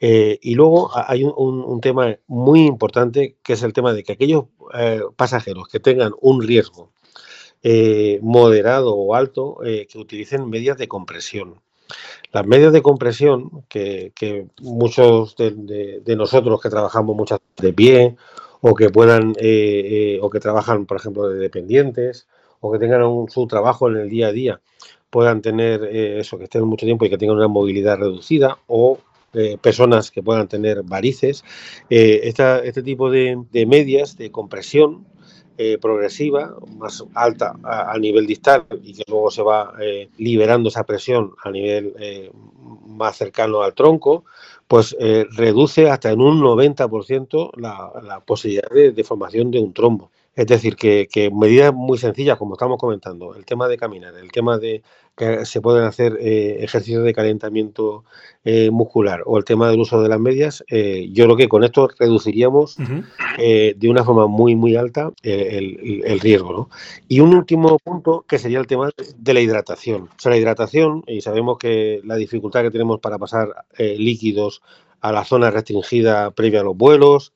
Eh, 0.01 0.41
y 0.43 0.57
luego 0.57 0.91
hay 0.95 1.23
un, 1.23 1.81
tema 1.81 2.17
muy 2.27 2.67
importante 2.67 3.37
que 3.45 3.53
es 3.53 3.63
el 3.63 3.73
tema 3.73 3.93
de 3.93 4.03
que 4.03 4.13
aquellos 4.13 4.47
pasajeros 5.17 5.69
que 5.69 5.79
tengan 5.79 6.13
un 6.21 6.43
riesgo 6.43 6.91
eh, 7.65 8.21
moderado 8.23 8.95
o 8.95 9.15
alto, 9.15 9.59
que 9.63 9.99
utilicen 9.99 10.49
medias 10.49 10.79
de 10.79 10.87
compresión. 10.87 11.61
Las 12.33 12.47
medias 12.47 12.73
de 12.73 12.83
compresión 12.83 13.65
que, 13.69 14.13
muchos 14.61 15.35
de, 15.37 16.15
nosotros 16.17 16.61
que 16.61 16.71
trabajamos 16.71 17.17
muchas 17.17 17.41
de 17.57 17.73
pie 17.73 18.17
o 18.61 18.75
que 18.75 18.91
puedan 18.91 19.31
o 19.33 20.31
que 20.31 20.41
trabajan, 20.41 20.87
por 20.87 20.99
ejemplo, 20.99 21.29
de 21.29 21.41
dependientes 21.41 22.29
o 22.61 22.71
que 22.71 22.79
tengan 22.79 23.03
su 23.29 23.47
trabajo 23.47 23.89
en 23.89 23.97
el 23.97 24.09
día 24.09 24.29
a 24.29 24.33
día 24.33 24.61
puedan 25.11 25.43
tener 25.43 25.85
eso, 25.85 26.39
que 26.39 26.45
estén 26.45 26.65
mucho 26.65 26.87
tiempo 26.87 27.05
y 27.05 27.11
que 27.11 27.19
tengan 27.19 27.37
una 27.37 27.47
movilidad 27.49 27.99
reducida 27.99 28.59
o 28.67 28.99
personas 29.61 30.11
que 30.11 30.23
puedan 30.23 30.49
tener 30.49 30.83
varices. 30.83 31.45
Eh, 31.91 32.21
este 32.25 32.83
tipo 32.83 33.11
de, 33.11 33.37
medias 33.67 34.17
de 34.17 34.31
compresión 34.31 35.07
eh, 35.59 35.79
progresiva, 35.79 36.55
más 36.77 37.05
alta 37.15 37.57
a, 37.63 37.97
nivel 37.99 38.27
distal 38.27 38.67
y 38.83 38.95
que 38.95 39.05
luego 39.07 39.31
se 39.31 39.43
va 39.43 39.75
eh, 39.81 40.09
liberando 40.19 40.69
esa 40.69 40.85
presión 40.85 41.33
a 41.43 41.51
nivel 41.51 41.95
más 42.87 43.17
cercano 43.17 43.63
al 43.63 43.75
tronco, 43.75 44.25
pues 44.67 44.97
reduce 45.37 45.91
hasta 45.91 46.11
en 46.11 46.21
un 46.21 46.41
90% 46.41 47.51
la, 47.57 48.21
posibilidad 48.21 48.69
de 48.71 49.05
formación 49.05 49.51
de 49.51 49.61
un 49.61 49.73
trombo. 49.73 50.11
Es 50.37 50.47
decir, 50.47 50.75
que, 50.75 51.31
medidas 51.33 51.73
muy 51.73 51.97
sencillas, 51.97 52.37
como 52.37 52.55
estamos 52.55 52.79
comentando, 52.79 53.37
el 53.37 53.45
tema 53.45 53.69
de 53.69 53.77
caminar, 53.77 54.17
el 54.17 54.33
tema 54.33 54.59
de 54.59 54.83
que 55.17 55.45
se 55.45 55.61
pueden 55.61 55.85
hacer 55.85 56.19
eh, 56.21 56.59
ejercicios 56.61 57.05
de 57.05 57.15
calentamiento 57.15 58.05
eh, 58.45 58.71
muscular 58.71 59.23
o 59.27 59.39
el 59.39 59.45
tema 59.45 59.71
del 59.71 59.81
uso 59.81 60.03
de 60.03 60.09
las 60.09 60.19
medias, 60.19 60.65
eh, 60.69 61.09
yo 61.13 61.25
creo 61.25 61.37
que 61.37 61.49
con 61.49 61.65
esto 61.65 61.89
reduciríamos 61.99 62.77
de 63.37 63.89
una 63.89 64.05
forma 64.05 64.27
muy, 64.27 64.57
muy 64.57 64.77
alta 64.77 65.13
el, 65.23 66.21
riesgo. 66.21 66.53
¿no? 66.53 66.71
Y 67.09 67.21
un 67.21 67.35
último 67.35 67.79
punto 67.79 68.25
que 68.27 68.39
sería 68.39 68.59
el 68.59 68.67
tema 68.67 68.91
de 69.17 69.35
la 69.35 69.41
hidratación. 69.41 70.03
O 70.05 70.19
sea, 70.19 70.31
la 70.31 70.39
hidratación, 70.39 71.05
y 71.07 71.21
sabemos 71.21 71.59
que 71.59 72.01
la 72.05 72.17
dificultad 72.17 72.63
que 72.63 72.71
tenemos 72.71 73.01
para 73.01 73.19
pasar 73.19 73.49
líquidos 73.79 74.63
a 75.05 75.13
la 75.13 75.25
zona 75.25 75.51
restringida 75.51 76.31
previa 76.31 76.61
a 76.61 76.65
los 76.65 76.77
vuelos, 76.77 77.33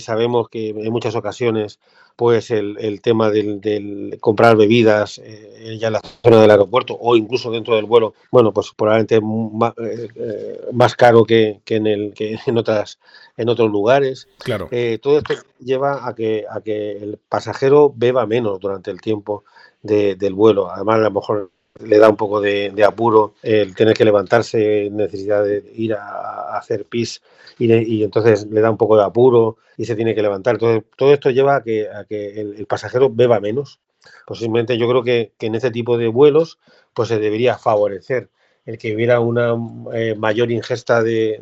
sabemos 0.00 0.48
que 0.48 0.70
en 0.70 0.90
muchas 0.92 1.14
ocasiones 1.14 1.78
pues 2.18 2.50
el, 2.50 3.00
tema 3.00 3.30
del, 3.30 4.18
comprar 4.20 4.56
bebidas 4.56 5.20
eh, 5.22 5.78
ya 5.78 5.86
en 5.86 5.92
la 5.92 6.00
zona 6.00 6.40
del 6.40 6.50
aeropuerto 6.50 6.98
o 7.00 7.14
incluso 7.14 7.52
dentro 7.52 7.76
del 7.76 7.84
vuelo, 7.84 8.12
bueno, 8.32 8.52
pues 8.52 8.72
probablemente 8.76 9.20
más, 9.20 9.72
eh, 9.78 10.08
eh, 10.16 10.60
más 10.72 10.96
caro 10.96 11.24
que, 11.24 11.60
en 11.64 11.86
el 11.86 12.12
que 12.14 12.36
en 12.44 12.58
otras 12.58 12.98
en 13.36 13.48
otros 13.48 13.70
lugares. 13.70 14.26
Claro. 14.38 14.68
todo 15.00 15.18
esto 15.18 15.34
lleva 15.60 16.08
a 16.08 16.16
que 16.16 16.44
a 16.50 16.60
que 16.60 16.90
el 16.90 17.20
pasajero 17.28 17.92
beba 17.94 18.26
menos 18.26 18.58
durante 18.58 18.90
el 18.90 19.00
tiempo 19.00 19.44
del 19.80 20.34
vuelo. 20.34 20.72
Además, 20.72 20.96
a 20.96 21.02
lo 21.02 21.10
mejor 21.12 21.50
le 21.84 21.98
da 21.98 22.08
un 22.08 22.16
poco 22.16 22.40
de, 22.40 22.72
apuro 22.84 23.34
el 23.42 23.74
tener 23.74 23.94
que 23.94 24.04
levantarse, 24.04 24.88
necesidad 24.90 25.44
de 25.44 25.64
ir 25.74 25.94
a, 25.94 26.56
hacer 26.56 26.84
pis 26.86 27.22
y, 27.58 28.02
entonces 28.02 28.46
le 28.50 28.60
da 28.60 28.70
un 28.70 28.76
poco 28.76 28.96
de 28.96 29.04
apuro 29.04 29.56
y 29.76 29.84
se 29.84 29.96
tiene 29.96 30.14
que 30.14 30.22
levantar. 30.22 30.56
Entonces, 30.56 30.84
todo 30.96 31.12
esto 31.12 31.30
lleva 31.30 31.56
a 31.56 31.62
que, 31.62 31.88
el, 32.10 32.66
pasajero 32.66 33.10
beba 33.10 33.40
menos. 33.40 33.80
Posiblemente 34.26 34.78
yo 34.78 34.88
creo 34.88 35.02
que, 35.02 35.32
en 35.40 35.54
este 35.54 35.70
tipo 35.70 35.98
de 35.98 36.08
vuelos 36.08 36.58
pues 36.94 37.08
se 37.08 37.18
debería 37.18 37.58
favorecer 37.58 38.28
el 38.66 38.76
que 38.76 38.94
hubiera 38.94 39.20
una 39.20 39.54
eh, 39.94 40.14
mayor 40.16 40.50
ingesta 40.50 41.02
de, 41.02 41.38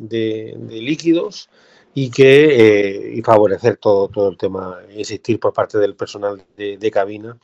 líquidos 0.70 1.48
y 1.94 2.10
que 2.10 3.08
eh, 3.08 3.14
y 3.16 3.22
favorecer 3.22 3.78
todo, 3.78 4.08
todo 4.08 4.28
el 4.28 4.36
tema, 4.36 4.80
insistir 4.94 5.40
por 5.40 5.52
parte 5.52 5.78
del 5.78 5.94
personal 5.94 6.44
de 6.56 6.90
cabina 6.90 7.38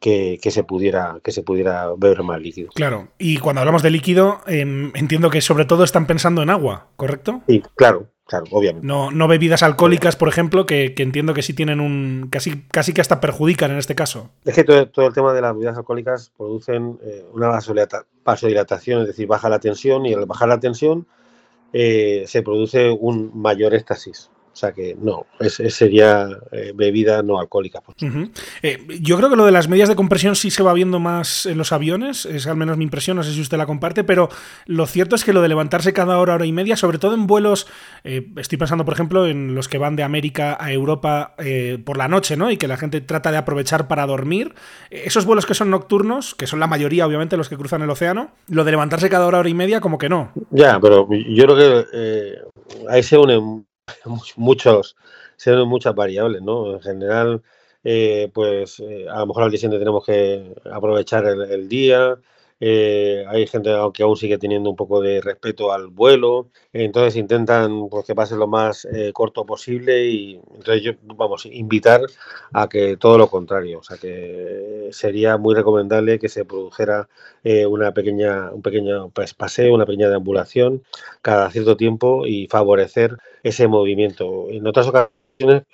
que, 0.00 0.38
se 0.50 0.64
pudiera 0.64 1.18
que 1.22 1.32
se 1.32 1.42
pudiera 1.42 1.88
beber 1.96 2.22
más 2.22 2.40
líquido. 2.40 2.70
Claro, 2.74 3.08
y 3.18 3.38
cuando 3.38 3.60
hablamos 3.60 3.82
de 3.82 3.90
líquido, 3.90 4.40
em, 4.46 4.92
entiendo 4.94 5.30
que 5.30 5.40
sobre 5.40 5.64
todo 5.64 5.84
están 5.84 6.06
pensando 6.06 6.42
en 6.42 6.50
agua, 6.50 6.88
¿correcto? 6.96 7.42
Sí, 7.48 7.62
claro, 7.74 8.08
claro, 8.24 8.46
obviamente. 8.50 8.86
No, 8.86 9.10
no 9.10 9.28
bebidas 9.28 9.62
alcohólicas, 9.62 10.16
por 10.16 10.28
ejemplo, 10.28 10.66
que, 10.66 10.94
entiendo 10.96 11.34
que 11.34 11.42
sí 11.42 11.54
tienen 11.54 11.80
un. 11.80 12.28
casi, 12.30 12.62
casi 12.70 12.92
que 12.92 13.00
hasta 13.00 13.20
perjudican 13.20 13.70
en 13.70 13.78
este 13.78 13.94
caso. 13.94 14.30
Es 14.44 14.54
que 14.54 14.64
todo, 14.64 15.06
el 15.06 15.12
tema 15.12 15.32
de 15.32 15.40
las 15.40 15.54
bebidas 15.54 15.76
alcohólicas 15.76 16.32
producen 16.36 16.98
eh, 17.02 17.24
una 17.32 17.48
vasodilatación, 18.24 19.02
es 19.02 19.08
decir, 19.08 19.26
baja 19.26 19.48
la 19.48 19.58
tensión 19.58 20.06
y 20.06 20.14
al 20.14 20.26
bajar 20.26 20.48
la 20.48 20.60
tensión 20.60 21.06
eh, 21.72 22.24
se 22.26 22.42
produce 22.42 22.90
un 22.90 23.32
mayor 23.34 23.74
éxtasis. 23.74 24.30
O 24.56 24.58
sea 24.58 24.72
que 24.72 24.96
no, 24.98 25.26
ese 25.38 25.68
sería 25.68 26.30
eh, 26.50 26.72
bebida 26.74 27.22
no 27.22 27.38
alcohólica. 27.38 27.82
Pues. 27.82 27.98
Eh, 28.62 28.78
yo 29.02 29.18
creo 29.18 29.28
que 29.28 29.36
lo 29.36 29.44
de 29.44 29.52
las 29.52 29.68
medias 29.68 29.86
de 29.86 29.94
compresión 29.94 30.34
sí 30.34 30.50
se 30.50 30.62
va 30.62 30.72
viendo 30.72 30.98
más 30.98 31.44
en 31.44 31.58
los 31.58 31.72
aviones, 31.72 32.24
es 32.24 32.46
al 32.46 32.56
menos 32.56 32.78
mi 32.78 32.84
impresión, 32.84 33.18
no 33.18 33.22
sé 33.22 33.34
si 33.34 33.42
usted 33.42 33.58
la 33.58 33.66
comparte, 33.66 34.02
pero 34.02 34.30
lo 34.64 34.86
cierto 34.86 35.14
es 35.14 35.24
que 35.24 35.34
lo 35.34 35.42
de 35.42 35.48
levantarse 35.48 35.92
cada 35.92 36.16
hora, 36.16 36.36
hora 36.36 36.46
y 36.46 36.52
media, 36.52 36.78
sobre 36.78 36.96
todo 36.96 37.14
en 37.14 37.26
vuelos, 37.26 37.66
eh, 38.02 38.28
estoy 38.36 38.56
pensando 38.56 38.86
por 38.86 38.94
ejemplo 38.94 39.26
en 39.26 39.54
los 39.54 39.68
que 39.68 39.76
van 39.76 39.94
de 39.94 40.04
América 40.04 40.56
a 40.58 40.72
Europa 40.72 41.34
por 41.84 41.98
la 41.98 42.08
noche, 42.08 42.38
¿no? 42.38 42.50
Y 42.50 42.56
que 42.56 42.66
la 42.66 42.78
gente 42.78 43.02
trata 43.02 43.30
de 43.30 43.36
aprovechar 43.36 43.88
para 43.88 44.06
dormir. 44.06 44.54
Esos 44.88 45.26
vuelos 45.26 45.44
que 45.44 45.52
son 45.52 45.68
nocturnos, 45.68 46.34
que 46.34 46.46
son 46.46 46.60
la 46.60 46.66
mayoría 46.66 47.06
obviamente 47.06 47.36
los 47.36 47.50
que 47.50 47.58
cruzan 47.58 47.82
el 47.82 47.90
océano, 47.90 48.30
lo 48.48 48.64
de 48.64 48.70
levantarse 48.70 49.10
cada 49.10 49.26
hora, 49.26 49.40
hora 49.40 49.50
y 49.50 49.54
media 49.54 49.82
como 49.82 49.98
que 49.98 50.08
no. 50.08 50.32
Ya, 50.50 50.80
pero 50.80 51.06
yo 51.10 51.44
creo 51.44 51.56
que 51.56 52.36
ahí 52.88 53.02
se 53.02 53.18
unen 53.18 53.66
muchos, 54.36 54.96
muchas 55.66 55.94
variables, 55.94 56.42
¿no? 56.42 56.74
En 56.74 56.80
general, 56.80 57.42
eh, 57.84 58.30
pues 58.34 58.80
eh, 58.80 59.08
a 59.08 59.20
lo 59.20 59.26
mejor 59.26 59.44
al 59.44 59.50
día 59.50 59.58
siguiente 59.58 59.78
tenemos 59.78 60.04
que 60.04 60.54
aprovechar 60.70 61.24
el, 61.26 61.68
día, 61.68 62.16
eh, 62.58 63.24
hay 63.28 63.46
gente 63.46 63.70
que 63.92 64.02
aún 64.02 64.16
sigue 64.16 64.38
teniendo 64.38 64.70
un 64.70 64.76
poco 64.76 65.02
de 65.02 65.20
respeto 65.20 65.72
al 65.72 65.88
vuelo, 65.88 66.48
entonces 66.72 67.16
intentan 67.16 67.88
pues, 67.90 68.06
que 68.06 68.14
pase 68.14 68.36
lo 68.36 68.46
más 68.46 68.86
eh, 68.86 69.12
corto 69.12 69.44
posible 69.44 70.06
y 70.06 70.40
entonces 70.54 70.82
yo, 70.82 70.92
vamos, 71.02 71.44
invitar 71.46 72.00
a 72.52 72.68
que 72.68 72.96
todo 72.96 73.18
lo 73.18 73.28
contrario, 73.28 73.80
o 73.80 73.82
sea 73.82 73.98
que 73.98 74.88
sería 74.92 75.36
muy 75.36 75.54
recomendable 75.54 76.18
que 76.18 76.28
se 76.30 76.44
produjera 76.46 77.08
eh, 77.44 77.66
una 77.66 77.92
pequeña, 77.92 78.50
un 78.52 78.62
pequeño 78.62 79.10
pues, 79.10 79.34
paseo, 79.34 79.74
una 79.74 79.86
pequeña 79.86 80.08
deambulación 80.08 80.82
cada 81.22 81.50
cierto 81.50 81.76
tiempo 81.76 82.26
y 82.26 82.46
favorecer 82.48 83.18
ese 83.42 83.68
movimiento. 83.68 84.46
En 84.50 84.66
otras 84.66 84.88
ocasiones 84.88 85.64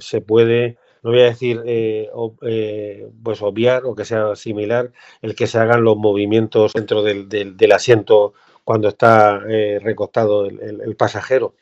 se 0.00 0.20
puede 0.20 0.76
no 1.02 1.10
voy 1.10 1.20
a 1.20 1.24
decir 1.24 1.62
eh, 1.66 2.08
eh, 2.42 3.08
pues 3.22 3.42
obviar 3.42 3.84
o 3.84 3.94
que 3.94 4.04
sea 4.04 4.36
similar 4.36 4.92
el 5.20 5.34
que 5.34 5.46
se 5.46 5.58
hagan 5.58 5.82
los 5.82 5.96
movimientos 5.96 6.72
dentro 6.74 7.02
del, 7.02 7.28
del, 7.28 7.72
asiento 7.72 8.34
cuando 8.64 8.88
está 8.88 9.42
eh, 9.48 9.80
recostado 9.82 10.46
el, 10.46 10.96
pasajero. 10.96 11.54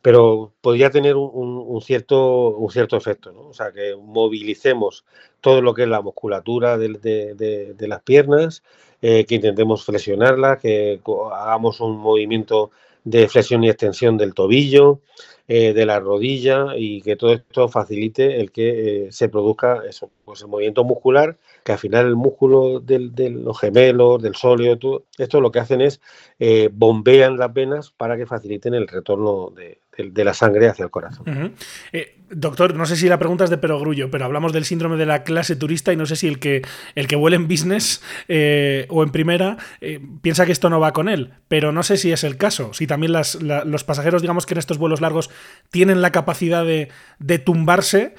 Pero 0.00 0.52
podría 0.60 0.90
tener 0.90 1.16
un, 1.16 1.80
cierto, 1.82 2.50
un 2.50 2.70
cierto 2.70 2.96
efecto, 2.96 3.32
¿no? 3.32 3.48
O 3.48 3.52
sea, 3.52 3.72
que 3.72 3.96
movilicemos 3.96 5.04
todo 5.40 5.60
lo 5.60 5.74
que 5.74 5.82
es 5.82 5.88
la 5.88 6.00
musculatura 6.00 6.78
de, 6.78 6.88
de 7.74 7.88
las 7.88 8.02
piernas, 8.02 8.62
que 9.00 9.26
intentemos 9.28 9.84
flexionarla, 9.84 10.58
que 10.58 11.00
hagamos 11.32 11.80
un 11.80 11.98
movimiento 11.98 12.70
de 13.06 13.28
flexión 13.28 13.62
y 13.62 13.70
extensión 13.70 14.18
del 14.18 14.34
tobillo, 14.34 15.00
eh, 15.46 15.72
de 15.72 15.86
la 15.86 16.00
rodilla 16.00 16.76
y 16.76 17.00
que 17.02 17.14
todo 17.14 17.32
esto 17.32 17.68
facilite 17.68 18.40
el 18.40 18.50
que 18.50 19.06
eh, 19.06 19.12
se 19.12 19.28
produzca 19.28 19.82
eso, 19.88 20.10
pues 20.24 20.42
el 20.42 20.48
movimiento 20.48 20.82
muscular, 20.82 21.38
que 21.62 21.70
al 21.70 21.78
final 21.78 22.06
el 22.06 22.16
músculo 22.16 22.80
del, 22.80 23.14
de 23.14 23.30
los 23.30 23.60
gemelos, 23.60 24.20
del 24.20 24.34
sóleo, 24.34 24.76
todo, 24.76 25.04
esto 25.18 25.40
lo 25.40 25.52
que 25.52 25.60
hacen 25.60 25.82
es 25.82 26.00
eh, 26.40 26.68
bombean 26.72 27.38
las 27.38 27.54
venas 27.54 27.92
para 27.92 28.16
que 28.16 28.26
faciliten 28.26 28.74
el 28.74 28.88
retorno 28.88 29.52
de, 29.54 29.78
de, 29.96 30.24
la 30.24 30.34
sangre 30.34 30.68
hacia 30.68 30.84
el 30.84 30.90
corazón. 30.90 31.54
Eh, 31.92 32.16
doctor, 32.30 32.74
no 32.74 32.86
sé 32.86 32.96
si 32.96 33.08
la 33.08 33.18
pregunta 33.18 33.44
es 33.44 33.50
de 33.50 33.58
perogrullo, 33.58 34.10
pero 34.10 34.24
hablamos 34.24 34.52
del 34.52 34.64
síndrome 34.64 34.96
de 34.96 35.06
la 35.06 35.22
clase 35.22 35.56
turista 35.56 35.92
y 35.92 35.96
no 35.96 36.06
sé 36.06 36.16
si 36.16 36.26
el 36.26 36.38
que, 36.38 36.62
el 36.94 37.06
que 37.06 37.16
vuela 37.16 37.36
en 37.36 37.48
business 37.48 38.02
eh, 38.28 38.86
o 38.90 39.02
en 39.02 39.10
primera 39.10 39.56
eh, 39.80 40.00
piensa 40.22 40.44
que 40.44 40.52
esto 40.52 40.68
no 40.68 40.80
va 40.80 40.92
con 40.92 41.08
él, 41.08 41.32
pero 41.48 41.72
no 41.72 41.82
sé 41.82 41.96
si 41.96 42.12
es 42.12 42.24
el 42.24 42.36
caso, 42.36 42.72
si 42.74 42.86
también 42.86 43.12
los 43.12 43.84
pasajeros, 43.84 44.22
digamos 44.22 44.46
que 44.46 44.54
en 44.54 44.58
estos 44.58 44.78
vuelos 44.78 45.00
largos 45.00 45.30
tienen 45.70 46.02
la 46.02 46.12
capacidad 46.12 46.64
de, 46.64 46.88
tumbarse, 47.38 48.14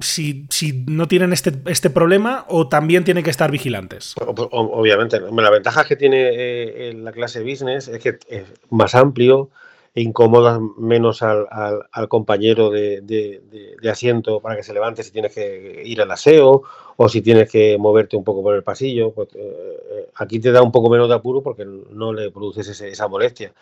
si, 0.00 0.46
si, 0.50 0.84
no 0.86 1.08
tienen 1.08 1.32
este, 1.32 1.52
este 1.66 1.90
problema 1.90 2.44
o 2.48 2.68
también 2.68 3.04
tienen 3.04 3.24
que 3.24 3.30
estar 3.30 3.50
vigilantes. 3.50 4.14
Obviamente, 4.16 5.20
la 5.20 5.50
ventaja 5.50 5.84
que 5.84 5.96
tiene 5.96 6.92
la 6.94 7.12
clase 7.12 7.42
business 7.42 7.88
es 7.88 8.02
que 8.02 8.18
es 8.28 8.44
más 8.70 8.94
amplio, 8.94 9.50
incomodas 9.94 10.60
menos 10.76 11.22
al, 11.22 11.46
al, 11.50 12.08
compañero 12.08 12.70
de, 12.70 13.00
de, 13.00 13.90
asiento 13.90 14.40
para 14.40 14.56
que 14.56 14.64
se 14.64 14.72
levante 14.72 15.04
si 15.04 15.12
tienes 15.12 15.32
que 15.32 15.82
ir 15.84 16.00
al 16.02 16.10
aseo 16.10 16.62
o 16.96 17.08
si 17.08 17.22
tienes 17.22 17.50
que 17.50 17.78
moverte 17.78 18.16
un 18.16 18.24
poco 18.24 18.42
por 18.42 18.56
el 18.56 18.64
pasillo. 18.64 19.12
Pues, 19.12 19.28
eh, 19.34 19.38
eh, 19.38 20.08
aquí 20.16 20.40
te 20.40 20.50
da 20.50 20.62
un 20.62 20.72
poco 20.72 20.90
menos 20.90 21.08
de 21.08 21.14
apuro 21.14 21.42
porque 21.42 21.64
no 21.64 22.12
le 22.12 22.30
produces 22.32 22.80
esa 22.80 23.08
molestia. 23.08 23.52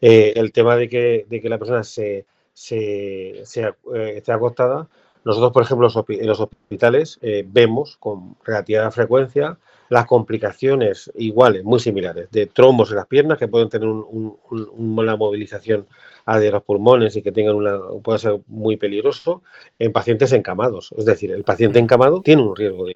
Eh, 0.00 0.32
el 0.36 0.52
tema 0.52 0.76
de 0.76 0.88
que, 0.88 1.26
de 1.28 1.40
que 1.42 1.48
la 1.50 1.58
persona 1.58 1.84
se, 1.84 2.24
se, 2.54 3.44
esté 3.44 4.32
acostada, 4.32 4.88
nosotros, 5.24 5.52
por 5.52 5.62
ejemplo, 5.62 5.88
en 6.08 6.26
los 6.26 6.40
hospitales 6.40 7.20
vemos 7.46 7.96
con 7.98 8.34
relativa 8.44 8.90
frecuencia 8.90 9.58
las 9.92 10.06
complicaciones 10.06 11.12
iguales, 11.16 11.64
muy 11.64 11.78
similares, 11.78 12.30
de 12.30 12.46
trombos 12.46 12.88
en 12.88 12.96
las 12.96 13.06
piernas 13.06 13.36
que 13.36 13.46
pueden 13.46 13.68
tener 13.68 13.90
una 13.90 15.16
movilización 15.16 15.86
de 16.26 16.50
los 16.50 16.62
pulmones 16.62 17.14
y 17.14 17.20
que 17.20 17.30
tengan 17.30 17.56
una, 17.56 17.78
puede 18.02 18.18
ser 18.18 18.40
muy 18.46 18.78
peligroso 18.78 19.42
en 19.78 19.92
pacientes 19.92 20.32
encamados. 20.32 20.94
Es 20.96 21.04
decir, 21.04 21.30
el 21.30 21.44
paciente 21.44 21.78
encamado 21.78 22.22
tiene 22.22 22.40
un 22.40 22.56
riesgo 22.56 22.86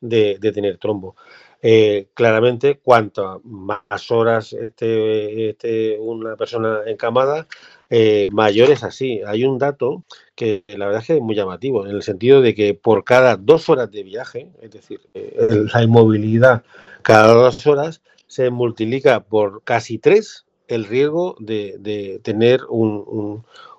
de, 0.00 0.38
tener 0.54 0.78
trombo. 0.78 1.16
Eh, 1.60 2.06
claramente, 2.14 2.78
cuanto 2.80 3.40
más 3.42 4.12
horas 4.12 4.52
esté, 4.52 5.98
una 5.98 6.36
persona 6.36 6.82
encamada, 6.86 7.48
eh, 7.90 8.28
mayor 8.32 8.70
es 8.70 8.82
así. 8.82 9.20
Hay 9.26 9.44
un 9.44 9.58
dato 9.58 10.04
que 10.34 10.64
la 10.68 10.86
verdad 10.86 11.02
es 11.02 11.06
que 11.06 11.16
es 11.16 11.22
muy 11.22 11.34
llamativo, 11.34 11.86
en 11.86 11.92
el 11.92 12.02
sentido 12.02 12.40
de 12.40 12.54
que 12.54 12.74
por 12.74 13.04
cada 13.04 13.36
dos 13.36 13.68
horas 13.68 13.90
de 13.90 14.02
viaje, 14.02 14.48
es 14.60 14.70
decir, 14.70 15.00
eh, 15.14 15.64
la 15.72 15.82
inmovilidad 15.82 16.62
cada 17.02 17.34
dos 17.34 17.66
horas, 17.66 18.00
se 18.26 18.50
multiplica 18.50 19.20
por 19.20 19.62
casi 19.62 19.98
tres 19.98 20.46
el 20.66 20.86
riesgo 20.86 21.36
de, 21.38 22.20
tener 22.22 22.62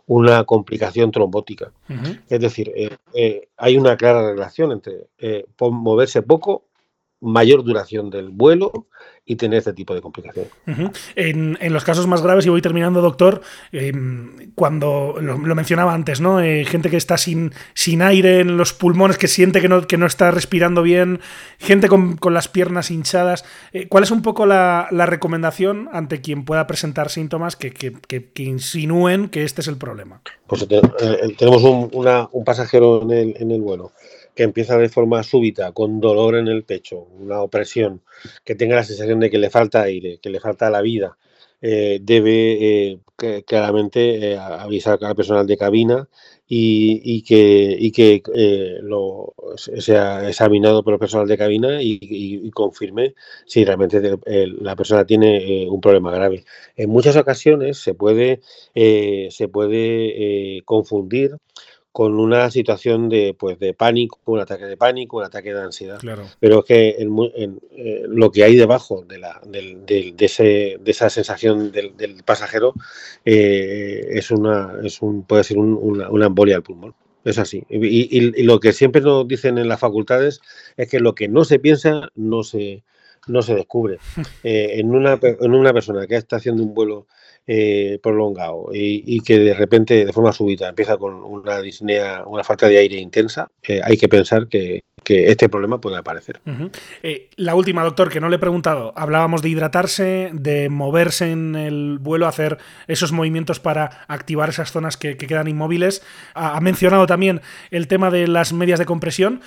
una 0.05 0.43
complicación 0.43 1.11
trombótica. 1.11 1.71
Es 2.29 2.39
decir, 2.39 2.71
eh, 3.13 3.47
hay 3.57 3.77
una 3.77 3.97
clara 3.97 4.31
relación 4.31 4.71
entre 4.71 5.07
moverse 5.59 6.21
poco, 6.21 6.63
mayor 7.21 7.63
duración 7.63 8.09
del 8.09 8.29
vuelo 8.29 8.87
y 9.27 9.37
tener 9.37 9.57
este 9.57 9.73
tipo 9.73 9.95
de 9.95 10.01
complicaciones. 10.01 10.51
en, 11.15 11.73
los 11.73 11.83
casos 11.83 12.05
más 12.05 12.21
graves, 12.21 12.45
y 12.45 12.49
voy 12.49 12.61
terminando, 12.61 13.01
doctor, 13.01 13.41
em, 13.71 14.51
cuando 14.53 15.15
lo, 15.19 15.37
mencionaba 15.55 15.93
antes, 15.93 16.21
¿no? 16.21 16.41
Eh, 16.41 16.63
gente 16.65 16.91
que 16.91 16.97
está 16.97 17.17
sin, 17.17 17.51
sin 17.73 18.03
aire 18.03 18.39
en 18.39 18.55
los 18.55 18.73
pulmones, 18.73 19.17
que 19.17 19.27
siente 19.27 19.61
que 19.61 19.67
no, 19.67 19.87
que 19.87 19.97
no 19.97 20.05
está 20.05 20.29
respirando 20.29 20.83
bien, 20.83 21.21
gente 21.57 21.87
con, 21.87 22.19
las 22.29 22.47
piernas 22.47 22.91
hinchadas. 22.91 23.45
Eh, 23.73 23.87
¿Cuál 23.87 24.03
es 24.03 24.11
un 24.11 24.21
poco 24.21 24.45
la, 24.45 24.87
recomendación 24.91 25.89
ante 25.91 26.21
quien 26.21 26.45
pueda 26.45 26.67
presentar 26.67 27.09
síntomas 27.09 27.55
que, 27.55 27.73
insinúen 28.35 29.29
que 29.29 29.43
este 29.43 29.61
es 29.61 29.67
el 29.67 29.77
problema? 29.77 30.21
Pues 30.45 30.67
eh, 30.69 30.81
tenemos 31.37 31.63
un, 31.63 31.89
un 32.31 32.45
pasajero 32.45 33.01
en 33.01 33.11
el, 33.11 33.35
en 33.39 33.51
el 33.51 33.61
vuelo 33.61 33.91
que 34.35 34.43
empieza 34.43 34.77
de 34.77 34.89
forma 34.89 35.23
súbita, 35.23 35.71
con 35.71 35.99
dolor 35.99 36.35
en 36.35 36.47
el 36.47 36.63
pecho, 36.63 37.07
una 37.19 37.41
opresión, 37.41 38.01
que 38.43 38.55
tenga 38.55 38.75
la 38.75 38.83
sensación 38.83 39.19
de 39.19 39.29
que 39.29 39.37
le 39.37 39.49
falta 39.49 39.83
aire, 39.83 40.19
que 40.21 40.29
le 40.29 40.39
falta 40.39 40.69
la 40.69 40.81
vida, 40.81 41.17
eh, 41.61 41.99
debe 42.01 42.91
eh, 42.91 43.43
claramente 43.43 44.33
eh, 44.33 44.37
avisar 44.37 44.99
al 45.01 45.15
personal 45.15 45.47
de 45.47 45.57
cabina 45.57 46.07
y, 46.47 47.23
que, 47.23 48.21
lo 48.83 49.33
sea 49.55 50.29
examinado 50.29 50.83
por 50.83 50.93
el 50.93 50.99
personal 50.99 51.27
de 51.27 51.37
cabina 51.37 51.81
y, 51.81 52.51
confirme 52.51 53.15
si 53.47 53.65
realmente 53.65 53.99
la 54.61 54.75
persona 54.75 55.05
tiene 55.05 55.67
un 55.67 55.81
problema 55.81 56.11
grave. 56.11 56.45
En 56.75 56.91
muchas 56.91 57.15
ocasiones 57.15 57.79
se 57.79 57.95
puede, 57.95 58.41
se 58.75 59.47
puede 59.47 60.61
confundir 60.65 61.37
con 61.95 62.19
una 62.19 62.51
situación 62.51 63.07
de, 63.07 63.33
pues, 63.39 63.57
de 63.57 63.73
pánico, 63.73 64.19
un 64.25 64.41
ataque 64.41 64.65
de 64.65 64.75
pánico, 64.75 65.15
un 65.15 65.23
ataque 65.23 65.53
de 65.53 65.61
ansiedad. 65.61 65.97
Pero 66.41 66.59
es 66.59 66.65
que 66.65 66.95
en, 66.99 67.61
eh, 67.71 68.03
lo 68.09 68.33
que 68.33 68.43
hay 68.43 68.57
debajo 68.57 69.05
de, 69.07 69.17
la, 69.17 69.39
de, 69.45 70.13
ese, 70.19 70.77
de 70.77 70.91
esa 70.91 71.09
sensación 71.09 71.71
del, 71.71 72.21
pasajero 72.25 72.73
eh, 73.23 74.07
es 74.09 74.29
una, 74.29 74.73
es 74.83 75.01
un, 75.01 75.23
puede 75.23 75.45
ser 75.45 75.57
una, 75.57 76.25
embolia 76.25 76.57
al 76.57 76.63
pulmón. 76.63 76.93
Es 77.23 77.37
así. 77.37 77.63
Y, 77.69 78.43
lo 78.43 78.59
que 78.59 78.73
siempre 78.73 78.99
nos 78.99 79.25
dicen 79.25 79.57
en 79.57 79.69
las 79.69 79.79
facultades 79.79 80.41
es 80.75 80.89
que 80.89 80.99
lo 80.99 81.15
que 81.15 81.29
no 81.29 81.45
se 81.45 81.59
piensa 81.59 82.09
no 82.13 82.43
se, 82.43 82.83
no 83.27 83.41
se 83.41 83.55
descubre. 83.55 83.99
Eh, 84.43 84.79
en, 84.79 84.93
una, 84.93 85.19
en 85.21 85.53
una 85.55 85.73
persona 85.73 86.05
que 86.05 86.15
está 86.15 86.35
haciendo 86.35 86.61
un 86.61 86.75
vuelo 86.75 87.07
eh, 87.47 87.99
prolongado 88.01 88.69
y, 88.73 89.19
que 89.21 89.39
de 89.39 89.53
repente, 89.53 90.05
de 90.05 90.13
forma 90.13 90.31
súbita, 90.31 90.69
empieza 90.69 90.97
con 90.97 91.15
una 91.23 91.61
disnea, 91.61 92.23
una 92.27 92.43
falta 92.43 92.67
de 92.67 92.77
aire 92.77 92.97
intensa, 92.97 93.49
eh, 93.67 93.81
hay 93.83 93.97
que 93.97 94.07
pensar 94.07 94.47
que, 94.47 94.83
este 95.07 95.49
problema 95.49 95.79
puede 95.79 95.97
aparecer. 95.97 96.41
Eh, 97.03 97.29
la 97.35 97.55
última, 97.55 97.83
doctor, 97.83 98.09
que 98.09 98.19
no 98.19 98.29
le 98.29 98.37
he 98.37 98.39
preguntado. 98.39 98.93
Hablábamos 98.95 99.41
de 99.41 99.49
hidratarse, 99.49 100.31
de 100.33 100.69
moverse 100.69 101.31
en 101.31 101.55
el 101.55 101.97
vuelo, 101.99 102.27
hacer 102.27 102.57
esos 102.87 103.11
movimientos 103.11 103.59
para 103.59 104.05
activar 104.07 104.49
esas 104.49 104.71
zonas 104.71 104.97
que, 104.97 105.17
quedan 105.17 105.47
inmóviles. 105.47 106.03
Ha, 106.33 106.59
mencionado 106.61 107.07
también 107.07 107.41
el 107.71 107.87
tema 107.87 108.11
de 108.11 108.27
las 108.27 108.53
medias 108.53 108.79
de 108.79 108.85
compresión. 108.85 109.41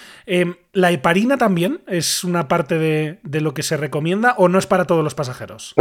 ¿La 0.72 0.90
heparina 0.90 1.36
también 1.38 1.80
es 1.86 2.24
una 2.24 2.48
parte 2.48 2.78
de, 2.78 3.18
de, 3.22 3.40
lo 3.40 3.54
que 3.54 3.62
se 3.62 3.76
recomienda 3.76 4.34
o 4.38 4.48
no 4.48 4.59
es 4.59 4.66
para 4.66 4.86
todos 4.86 5.04
los 5.04 5.14
pasajeros? 5.14 5.74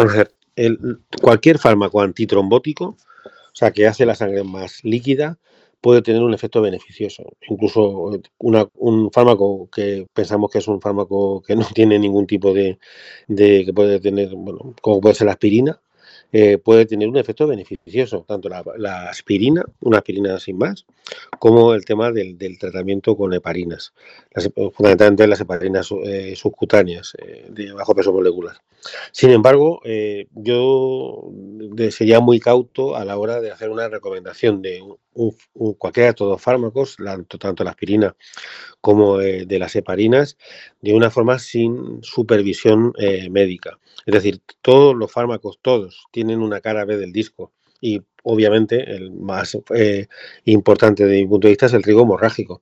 cualquier 1.22 1.60
fármaco 1.60 2.02
antitrombótico, 2.02 2.86
o 2.86 3.56
sea, 3.60 3.72
que 3.72 3.88
hace 3.88 4.06
la 4.06 4.16
sangre 4.16 4.44
más 4.44 4.84
líquida, 4.84 5.38
puede 5.82 6.02
tener 6.02 6.22
un 6.22 6.34
efecto 6.34 6.62
beneficioso. 6.62 7.24
Incluso 7.50 8.14
eh, 8.14 8.22
un 8.40 9.12
fármaco 9.12 9.70
que 9.72 10.08
pensamos 10.14 10.52
que 10.52 10.60
es 10.60 10.68
un 10.68 10.82
fármaco 10.82 11.42
que 11.42 11.56
no 11.56 11.66
tiene 11.74 12.00
ningún 12.00 12.28
tipo 12.28 12.54
de, 12.54 12.80
de 13.28 13.66
que 13.66 13.74
puede 13.74 14.00
tener, 14.00 14.30
bueno, 14.36 14.74
como 14.82 15.02
puede 15.02 15.16
ser 15.16 15.26
la 15.28 15.34
aspirina, 15.34 15.80
eh, 16.34 16.58
puede 16.58 16.86
tener 16.86 17.08
un 17.08 17.16
efecto 17.16 17.48
beneficioso, 17.48 18.26
tanto 18.28 18.50
la, 18.50 19.10
aspirina, 19.10 19.64
una 19.80 20.00
aspirina 20.00 20.38
sin 20.40 20.58
más, 20.58 20.86
como 21.40 21.74
el 21.74 21.86
tema 21.86 22.12
del, 22.12 22.38
tratamiento 22.60 23.16
con 23.16 23.34
heparinas, 23.34 23.94
fundamentalmente 24.74 25.26
las 25.26 25.40
heparinas 25.40 25.90
eh, 26.04 26.36
subcutáneas 26.36 27.16
de 27.48 27.72
bajo 27.72 27.96
peso 27.96 28.12
molecular. 28.12 28.58
Sin 29.14 29.30
embargo, 29.30 29.82
yo 30.34 31.32
sería 31.92 32.20
muy 32.20 32.42
cauto 32.42 32.98
a 32.98 33.06
la 33.06 33.18
hora 33.18 33.40
de 33.40 33.52
hacer 33.52 33.70
una 33.70 33.88
recomendación 33.88 34.62
de 34.62 34.84
cualquiera 35.78 36.06
de 36.06 36.10
estos 36.12 36.30
dos 36.30 36.42
fármacos, 36.42 36.98
tanto 37.40 37.64
la 37.64 37.72
aspirina 37.72 38.16
como 38.82 39.18
de 39.18 39.60
las 39.60 39.76
heparinas, 39.76 40.38
de 40.82 40.94
una 40.94 41.10
forma 41.10 41.40
sin 41.40 42.04
supervisión 42.04 42.94
médica. 43.32 43.80
Es 44.06 44.14
decir, 44.14 44.42
todos 44.62 44.96
los 44.96 45.12
fármacos, 45.12 45.60
todos, 45.62 46.06
tienen 46.12 46.42
una 46.42 46.62
cara 46.62 46.86
B 46.86 46.98
del 46.98 47.12
disco 47.12 47.52
y 47.82 48.02
obviamente 48.24 48.96
el 48.96 49.12
más 49.12 49.58
eh, 49.74 50.08
importante 50.46 51.06
de 51.06 51.22
mi 51.22 51.28
punto 51.28 51.48
de 51.48 51.52
vista 51.52 51.68
es 51.68 51.74
el 51.74 51.84
trigo 51.84 52.02
hemorrágico. 52.04 52.62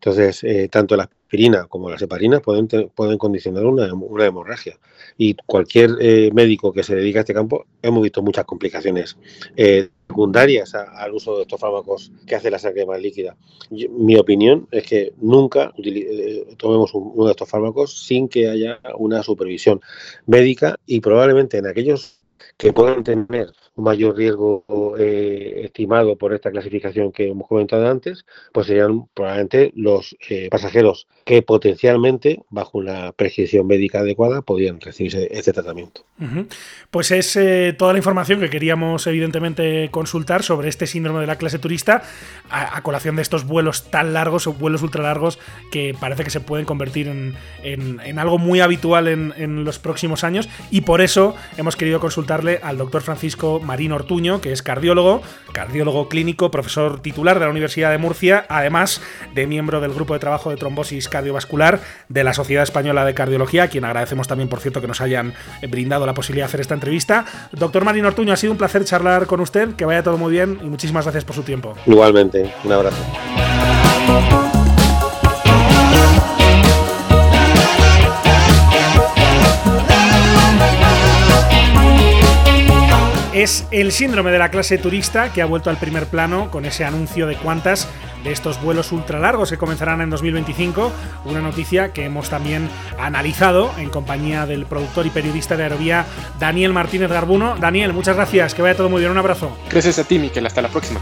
Entonces, 0.00 0.44
eh, 0.44 0.68
tanto 0.68 0.96
la 0.96 1.04
aspirina 1.04 1.66
como 1.66 1.90
las 1.90 2.00
heparinas 2.00 2.40
pueden, 2.40 2.68
pueden 2.94 3.18
condicionar 3.18 3.66
una, 3.66 3.86
hemorragia. 4.24 4.78
Y 5.16 5.34
cualquier 5.46 5.90
eh, 6.00 6.30
médico 6.32 6.72
que 6.72 6.82
se 6.82 6.94
dedica 6.94 7.20
a 7.20 7.22
este 7.22 7.34
campo, 7.34 7.66
hemos 7.82 8.02
visto 8.02 8.22
muchas 8.22 8.44
complicaciones 8.44 9.16
secundarias 10.08 10.74
al 10.74 11.12
uso 11.12 11.36
de 11.36 11.42
estos 11.42 11.60
fármacos 11.60 12.10
que 12.26 12.34
hace 12.34 12.50
la 12.50 12.58
sangre 12.58 12.86
más 12.86 13.00
líquida. 13.00 13.36
mi 13.70 14.16
opinión 14.16 14.66
es 14.70 14.84
que 14.84 15.12
nunca 15.18 15.72
tomemos 16.56 16.94
uno 16.94 17.26
de 17.26 17.32
estos 17.32 17.48
fármacos 17.48 18.06
sin 18.06 18.28
que 18.28 18.48
haya 18.48 18.80
una 18.96 19.22
supervisión 19.22 19.80
médica 20.26 20.76
y 20.86 21.00
probablemente 21.00 21.58
en 21.58 21.66
aquellos 21.66 22.17
que 22.56 22.72
puedan 22.72 23.04
tener 23.04 23.52
un 23.74 23.84
mayor 23.84 24.16
riesgo 24.16 24.64
eh, 24.98 25.62
estimado 25.64 26.16
por 26.16 26.34
esta 26.34 26.50
clasificación 26.50 27.12
que 27.12 27.28
hemos 27.28 27.46
comentado 27.46 27.88
antes, 27.88 28.26
pues 28.52 28.66
serían 28.66 29.06
probablemente 29.14 29.72
los 29.76 30.16
eh, 30.28 30.48
pasajeros 30.50 31.06
que 31.24 31.42
potencialmente, 31.42 32.40
bajo 32.50 32.78
una 32.78 33.12
prescripción 33.12 33.66
médica 33.66 34.00
adecuada, 34.00 34.42
podrían 34.42 34.80
recibir 34.80 35.28
este 35.30 35.52
tratamiento. 35.52 36.04
Pues 36.90 37.10
es 37.12 37.36
eh, 37.36 37.74
toda 37.78 37.92
la 37.92 37.98
información 37.98 38.40
que 38.40 38.50
queríamos 38.50 39.06
evidentemente 39.06 39.88
consultar 39.90 40.42
sobre 40.42 40.68
este 40.68 40.86
síndrome 40.86 41.20
de 41.20 41.26
la 41.26 41.36
clase 41.36 41.58
turista 41.58 42.02
a, 42.50 42.82
colación 42.82 43.16
de 43.16 43.22
estos 43.22 43.46
vuelos 43.46 43.90
tan 43.90 44.12
largos 44.12 44.46
o 44.46 44.54
vuelos 44.54 44.82
ultra 44.82 45.02
largos 45.02 45.38
que 45.70 45.94
parece 45.98 46.24
que 46.24 46.30
se 46.30 46.40
pueden 46.40 46.66
convertir 46.66 47.08
en, 47.08 48.18
algo 48.18 48.38
muy 48.38 48.60
habitual 48.60 49.06
en, 49.06 49.32
en 49.36 49.64
los 49.64 49.78
próximos 49.78 50.24
años 50.24 50.48
y 50.70 50.80
por 50.80 51.00
eso 51.00 51.36
hemos 51.56 51.76
querido 51.76 52.00
consultarle 52.28 52.60
al 52.62 52.76
doctor 52.76 53.00
Francisco 53.00 53.58
Marín 53.60 53.92
Ortuño, 53.92 54.42
que 54.42 54.52
es 54.52 54.62
cardiólogo, 54.62 55.22
cardiólogo 55.52 56.08
clínico, 56.08 56.50
profesor 56.50 57.00
titular 57.00 57.38
de 57.38 57.46
la 57.46 57.50
Universidad 57.50 57.90
de 57.90 57.96
Murcia, 57.96 58.44
además 58.50 59.00
de 59.34 59.46
miembro 59.46 59.80
del 59.80 59.94
grupo 59.94 60.12
de 60.12 60.20
trabajo 60.20 60.50
de 60.50 60.56
trombosis 60.56 61.08
cardiovascular 61.08 61.80
de 62.10 62.24
la 62.24 62.34
Sociedad 62.34 62.64
Española 62.64 63.06
de 63.06 63.14
Cardiología, 63.14 63.64
a 63.64 63.68
quien 63.68 63.84
agradecemos 63.84 64.28
también, 64.28 64.50
por 64.50 64.60
cierto, 64.60 64.82
que 64.82 64.86
nos 64.86 65.00
hayan 65.00 65.32
brindado 65.70 66.04
la 66.04 66.12
posibilidad 66.12 66.44
de 66.44 66.48
hacer 66.48 66.60
esta 66.60 66.74
entrevista. 66.74 67.24
Doctor 67.52 67.84
Marín 67.84 68.04
Ortuño, 68.04 68.34
ha 68.34 68.36
sido 68.36 68.52
un 68.52 68.58
placer 68.58 68.84
charlar 68.84 69.26
con 69.26 69.40
usted, 69.40 69.74
que 69.74 69.86
vaya 69.86 70.02
todo 70.02 70.18
muy 70.18 70.32
bien 70.32 70.58
y 70.62 70.66
muchísimas 70.66 71.06
gracias 71.06 71.24
por 71.24 71.34
su 71.34 71.44
tiempo. 71.44 71.74
Igualmente, 71.86 72.52
un 72.62 72.72
abrazo. 72.72 73.02
Es 83.42 83.66
el 83.70 83.92
síndrome 83.92 84.32
de 84.32 84.38
la 84.38 84.50
clase 84.50 84.78
turista 84.78 85.32
que 85.32 85.42
ha 85.42 85.46
vuelto 85.46 85.70
al 85.70 85.76
primer 85.76 86.06
plano 86.06 86.50
con 86.50 86.64
ese 86.64 86.84
anuncio 86.84 87.26
de 87.28 87.36
cuántas 87.36 87.88
de 88.24 88.32
estos 88.32 88.60
vuelos 88.60 88.90
ultra 88.90 89.20
largos 89.20 89.50
que 89.50 89.56
comenzarán 89.56 90.00
en 90.00 90.10
2025. 90.10 90.90
Una 91.24 91.40
noticia 91.40 91.92
que 91.92 92.04
hemos 92.04 92.30
también 92.30 92.68
analizado 92.98 93.70
en 93.78 93.90
compañía 93.90 94.44
del 94.44 94.66
productor 94.66 95.06
y 95.06 95.10
periodista 95.10 95.56
de 95.56 95.62
Aerovía 95.62 96.04
Daniel 96.40 96.72
Martínez 96.72 97.10
Garbuno. 97.10 97.54
Daniel, 97.56 97.92
muchas 97.92 98.16
gracias, 98.16 98.54
que 98.54 98.62
vaya 98.62 98.76
todo 98.76 98.88
muy 98.88 99.00
bien. 99.00 99.12
Un 99.12 99.18
abrazo. 99.18 99.56
Gracias 99.70 100.00
a 100.00 100.04
ti, 100.04 100.18
Miquel. 100.18 100.44
Hasta 100.44 100.60
la 100.60 100.68
próxima. 100.68 101.00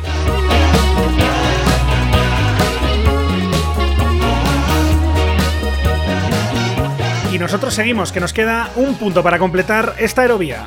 Y 7.33 7.39
nosotros 7.39 7.73
seguimos, 7.73 8.13
que 8.13 8.21
nos 8.21 8.35
queda 8.35 8.71
un 8.77 8.95
punto 8.97 9.23
para 9.23 9.39
completar 9.39 9.95
esta 9.99 10.21
aerovía. 10.21 10.67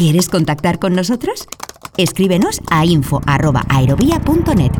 ¿Quieres 0.00 0.30
contactar 0.30 0.78
con 0.78 0.94
nosotros? 0.94 1.46
Escríbenos 1.98 2.62
a 2.70 2.86
info.aerovía.net. 2.86 4.72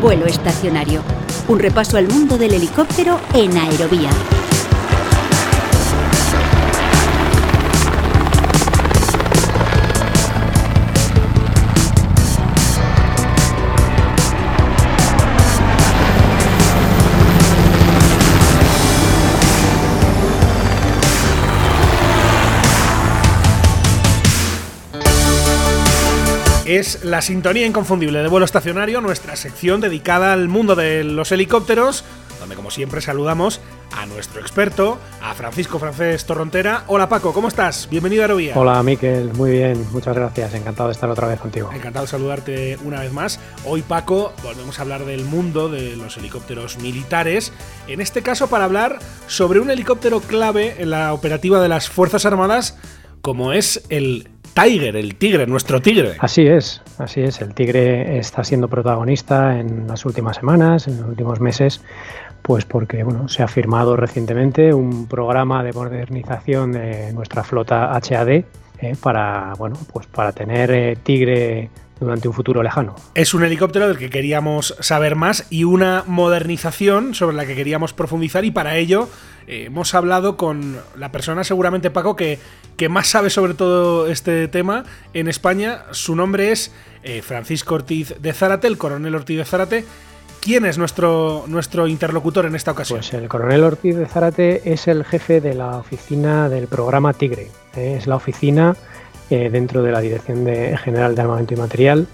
Vuelo 0.00 0.26
estacionario. 0.26 1.02
Un 1.48 1.58
repaso 1.58 1.96
al 1.96 2.06
mundo 2.06 2.38
del 2.38 2.54
helicóptero 2.54 3.18
en 3.34 3.58
Aerovía. 3.58 4.10
Es 26.66 27.04
la 27.04 27.22
sintonía 27.22 27.64
inconfundible 27.64 28.20
de 28.22 28.28
vuelo 28.28 28.44
estacionario, 28.44 29.00
nuestra 29.00 29.36
sección 29.36 29.80
dedicada 29.80 30.32
al 30.32 30.48
mundo 30.48 30.74
de 30.74 31.04
los 31.04 31.30
helicópteros, 31.30 32.04
donde 32.40 32.56
como 32.56 32.72
siempre 32.72 33.00
saludamos 33.00 33.60
a 33.96 34.04
nuestro 34.06 34.40
experto, 34.40 34.98
a 35.22 35.32
Francisco 35.34 35.78
Francés 35.78 36.26
Torrontera. 36.26 36.82
Hola 36.88 37.08
Paco, 37.08 37.32
¿cómo 37.32 37.46
estás? 37.46 37.88
Bienvenido 37.88 38.22
a 38.22 38.24
Aerovía. 38.24 38.54
Hola 38.56 38.82
Miquel, 38.82 39.32
muy 39.34 39.52
bien, 39.52 39.86
muchas 39.92 40.16
gracias, 40.16 40.54
encantado 40.54 40.88
de 40.88 40.92
estar 40.92 41.08
otra 41.08 41.28
vez 41.28 41.38
contigo. 41.38 41.70
Encantado 41.72 42.04
de 42.04 42.10
saludarte 42.10 42.78
una 42.84 43.00
vez 43.00 43.12
más. 43.12 43.38
Hoy 43.64 43.82
Paco, 43.82 44.32
volvemos 44.42 44.78
a 44.80 44.82
hablar 44.82 45.04
del 45.04 45.24
mundo 45.24 45.68
de 45.68 45.94
los 45.94 46.16
helicópteros 46.16 46.78
militares, 46.78 47.52
en 47.86 48.00
este 48.00 48.22
caso 48.22 48.48
para 48.48 48.64
hablar 48.64 48.98
sobre 49.28 49.60
un 49.60 49.70
helicóptero 49.70 50.20
clave 50.20 50.76
en 50.78 50.90
la 50.90 51.12
operativa 51.12 51.60
de 51.60 51.68
las 51.68 51.88
Fuerzas 51.88 52.26
Armadas, 52.26 52.76
como 53.26 53.52
es 53.52 53.84
el 53.88 54.28
Tiger, 54.54 54.94
el 54.94 55.16
tigre, 55.16 55.48
nuestro 55.48 55.82
tigre. 55.82 56.12
Así 56.20 56.46
es, 56.46 56.80
así 56.98 57.22
es. 57.22 57.40
El 57.40 57.54
tigre 57.54 58.18
está 58.18 58.44
siendo 58.44 58.68
protagonista 58.68 59.58
en 59.58 59.88
las 59.88 60.04
últimas 60.04 60.36
semanas, 60.36 60.86
en 60.86 61.00
los 61.00 61.08
últimos 61.08 61.40
meses, 61.40 61.80
pues 62.42 62.64
porque 62.64 63.02
bueno, 63.02 63.28
se 63.28 63.42
ha 63.42 63.48
firmado 63.48 63.96
recientemente 63.96 64.72
un 64.72 65.08
programa 65.08 65.64
de 65.64 65.72
modernización 65.72 66.70
de 66.70 67.12
nuestra 67.14 67.42
flota 67.42 67.90
HAD 67.96 68.28
eh, 68.28 68.44
para, 69.02 69.54
bueno, 69.58 69.76
pues 69.92 70.06
para 70.06 70.30
tener 70.30 70.70
eh, 70.70 70.96
tigre 71.02 71.68
durante 71.98 72.28
un 72.28 72.34
futuro 72.34 72.62
lejano. 72.62 72.94
Es 73.16 73.34
un 73.34 73.42
helicóptero 73.42 73.88
del 73.88 73.98
que 73.98 74.08
queríamos 74.08 74.76
saber 74.78 75.16
más 75.16 75.48
y 75.50 75.64
una 75.64 76.04
modernización 76.06 77.12
sobre 77.12 77.34
la 77.34 77.44
que 77.44 77.56
queríamos 77.56 77.92
profundizar 77.92 78.44
y 78.44 78.52
para 78.52 78.76
ello 78.76 79.08
eh, 79.46 79.64
hemos 79.66 79.94
hablado 79.94 80.36
con 80.36 80.78
la 80.96 81.12
persona, 81.12 81.44
seguramente 81.44 81.90
Paco, 81.90 82.16
que, 82.16 82.38
que, 82.76 82.88
más 82.88 83.08
sabe 83.08 83.30
sobre 83.30 83.54
todo 83.54 84.08
este 84.08 84.48
tema 84.48 84.84
en 85.14 85.28
España. 85.28 85.84
Su 85.92 86.16
nombre 86.16 86.52
es 86.52 86.72
eh, 87.02 87.22
Francisco 87.22 87.74
Ortiz 87.74 88.14
de 88.20 88.32
Zárate, 88.32 88.66
el 88.66 88.78
coronel 88.78 89.14
Ortiz 89.14 89.38
de 89.38 89.44
Zárate, 89.44 89.84
¿Quién 90.40 90.64
es 90.64 90.78
nuestro, 90.78 91.44
nuestro 91.48 91.88
interlocutor 91.88 92.46
en 92.46 92.54
esta 92.54 92.70
ocasión? 92.70 93.00
Pues 93.00 93.12
el 93.14 93.28
coronel 93.28 93.64
Ortiz 93.64 93.96
de 93.96 94.06
Zárate 94.06 94.72
es 94.72 94.86
el 94.86 95.04
jefe 95.04 95.40
de 95.40 95.54
la 95.54 95.78
oficina 95.78 96.48
del 96.48 96.68
programa 96.68 97.14
Tigre. 97.14 97.48
¿eh? 97.74 97.96
Es 97.98 98.06
la 98.06 98.14
oficina 98.14 98.76
dentro 99.28 99.82
de 99.82 99.90
la 99.90 100.00
Dirección 100.00 100.46
General 100.46 101.16
de 101.16 101.20
Armamento 101.20 101.54
y 101.54 101.56
Material 101.56 102.06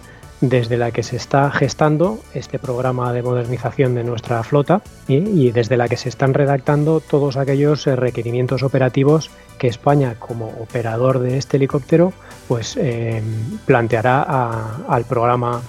desde 0.43 0.77
la 0.77 0.91
que 0.91 1.03
se 1.03 1.17
está 1.17 1.51
gestando 1.51 2.19
este 2.35 2.59
programa 2.59 3.13
de 3.15 3.23
modernización 3.23 3.95
de 3.95 4.05
nuestra 4.05 4.43
flota 4.43 4.83
y, 5.09 5.51
desde 5.53 5.79
la 5.79 5.89
que 5.89 5.97
se 5.97 6.11
están 6.11 6.35
redactando 6.35 7.01
todos 7.01 7.39
aquellos 7.39 7.87
eh, 7.87 7.97
requerimientos 7.97 8.63
operativos 8.63 9.31
que 9.57 9.69
España 9.69 10.17
como 10.19 10.49
operador 10.61 11.21
de 11.21 11.39
este 11.39 11.57
helicóptero 11.57 12.13
pues 12.49 12.79
planteará 13.65 14.23
al 14.89 15.05
programa 15.05 15.63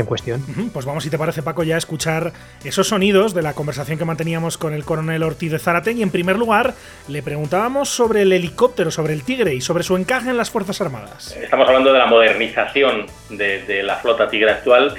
en 0.00 0.06
cuestión. 0.06 0.42
Pues 0.72 0.86
vamos, 0.86 1.04
si 1.04 1.10
te 1.10 1.18
parece, 1.18 1.42
Paco, 1.42 1.62
ya 1.62 1.74
a 1.74 1.78
escuchar 1.78 2.32
esos 2.64 2.88
sonidos 2.88 3.34
de 3.34 3.42
la 3.42 3.54
conversación 3.54 3.98
que 3.98 4.04
manteníamos 4.04 4.58
con 4.58 4.74
el 4.74 4.84
coronel 4.84 5.22
Ortiz 5.22 5.52
de 5.52 5.58
Zárate. 5.58 5.92
Y 5.92 6.02
en 6.02 6.10
primer 6.10 6.36
lugar, 6.36 6.74
le 7.08 7.22
preguntábamos 7.22 7.88
sobre 7.88 8.22
el 8.22 8.32
helicóptero, 8.32 8.90
sobre 8.90 9.12
el 9.12 9.24
Tigre 9.24 9.54
y 9.54 9.60
sobre 9.60 9.82
su 9.82 9.96
encaje 9.96 10.30
en 10.30 10.36
las 10.36 10.50
Fuerzas 10.50 10.80
Armadas. 10.80 11.36
Estamos 11.36 11.68
hablando 11.68 11.92
de 11.92 11.98
la 11.98 12.06
modernización 12.06 13.06
de, 13.30 13.82
la 13.82 13.96
flota 13.96 14.28
Tigre 14.28 14.50
actual. 14.50 14.94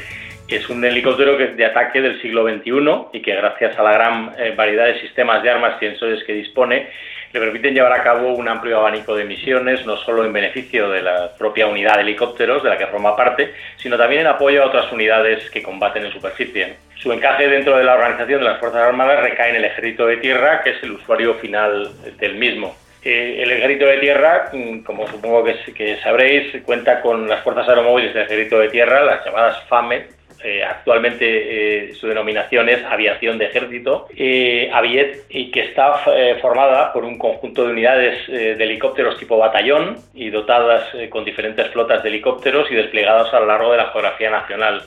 Es 0.48 0.68
un 0.70 0.84
helicóptero 0.84 1.38
que 1.38 1.48
de 1.48 1.66
ataque 1.66 2.02
del 2.02 2.22
siglo 2.22 2.44
XXI 2.44 3.18
y 3.18 3.22
que 3.22 3.36
gracias 3.36 3.78
a 3.78 3.84
la 3.84 3.94
gran 3.94 4.34
eh, 4.38 4.54
variedad 4.56 4.86
de 4.86 5.00
sistemas 5.00 5.44
de 5.44 5.50
armas 5.52 5.76
y 5.78 5.86
sensores 5.86 6.24
que 6.26 6.34
dispone, 6.34 6.90
le 7.32 7.40
permiten 7.40 7.74
llevar 7.74 7.94
a 7.94 8.04
cabo 8.04 8.34
un 8.34 8.48
amplio 8.48 8.80
abanico 8.80 9.16
de 9.16 9.24
misiones, 9.24 9.86
no 9.86 9.98
solo 9.98 10.26
en 10.26 10.34
beneficio 10.34 10.90
de 10.90 11.02
la 11.02 11.32
propia 11.38 11.68
unidad 11.68 11.96
de 11.96 12.02
helicópteros 12.02 12.64
de 12.64 12.70
la 12.70 12.78
que 12.78 12.88
forma 12.88 13.16
parte, 13.16 13.54
sino 13.78 13.98
también 13.98 14.22
en 14.22 14.28
apoyo 14.28 14.64
a 14.64 14.68
otras 14.68 14.92
unidades 14.92 15.50
que 15.52 15.62
combaten 15.62 16.06
en 16.06 16.12
superficie. 16.12 16.76
Su 16.96 17.12
encaje 17.14 17.48
dentro 17.48 17.78
de 17.78 17.84
la 17.84 17.96
organización 17.96 18.40
de 18.42 18.48
las 18.48 18.60
Fuerzas 18.60 18.82
Armadas 18.82 19.22
recae 19.22 19.52
en 19.52 19.58
el 19.58 19.66
Ejército 19.66 20.06
de 20.06 20.18
Tierra, 20.18 20.62
que 20.64 20.72
es 20.72 20.84
el 20.84 20.92
usuario 20.92 21.36
final 21.36 21.90
del 22.18 22.36
mismo. 22.36 22.76
Eh, 23.02 23.40
el 23.42 23.52
Ejército 23.52 23.86
de 23.86 23.98
Tierra, 23.98 24.50
mm, 24.52 24.80
como 24.80 25.08
supongo 25.08 25.44
que, 25.46 25.56
que 25.74 25.98
sabréis, 25.98 26.62
cuenta 26.64 27.00
con 27.00 27.30
las 27.30 27.42
Fuerzas 27.44 27.70
Aeromóviles 27.70 28.14
del 28.14 28.24
Ejército 28.24 28.60
de 28.60 28.70
Tierra, 28.70 29.04
las 29.04 29.24
llamadas 29.24 29.64
FAME, 29.70 30.19
eh, 30.42 30.64
actualmente 30.64 31.90
eh, 31.90 31.94
su 31.96 32.08
denominación 32.08 32.70
es 32.70 32.84
Aviación 32.86 33.38
de 33.38 33.46
Ejército, 33.46 34.08
eh, 34.16 34.70
Aviet, 34.74 35.26
y 35.30 35.52
que 35.52 35.62
está 35.62 36.00
formada 36.42 36.94
por 36.94 37.04
un 37.04 37.18
conjunto 37.18 37.66
de 37.66 37.74
unidades 37.74 38.28
de 38.28 38.64
helicópteros 38.64 39.18
tipo 39.18 39.38
batallón 39.38 39.98
y 40.14 40.30
dotadas 40.30 40.84
con 41.10 41.26
diferentes 41.26 41.68
flotas 41.70 42.04
de 42.04 42.10
helicópteros 42.10 42.72
y 42.72 42.76
desplegados 42.76 43.34
a 43.34 43.40
lo 43.40 43.48
largo 43.48 43.72
de 43.72 43.78
la 43.78 43.92
geografía 43.92 44.30
nacional. 44.30 44.82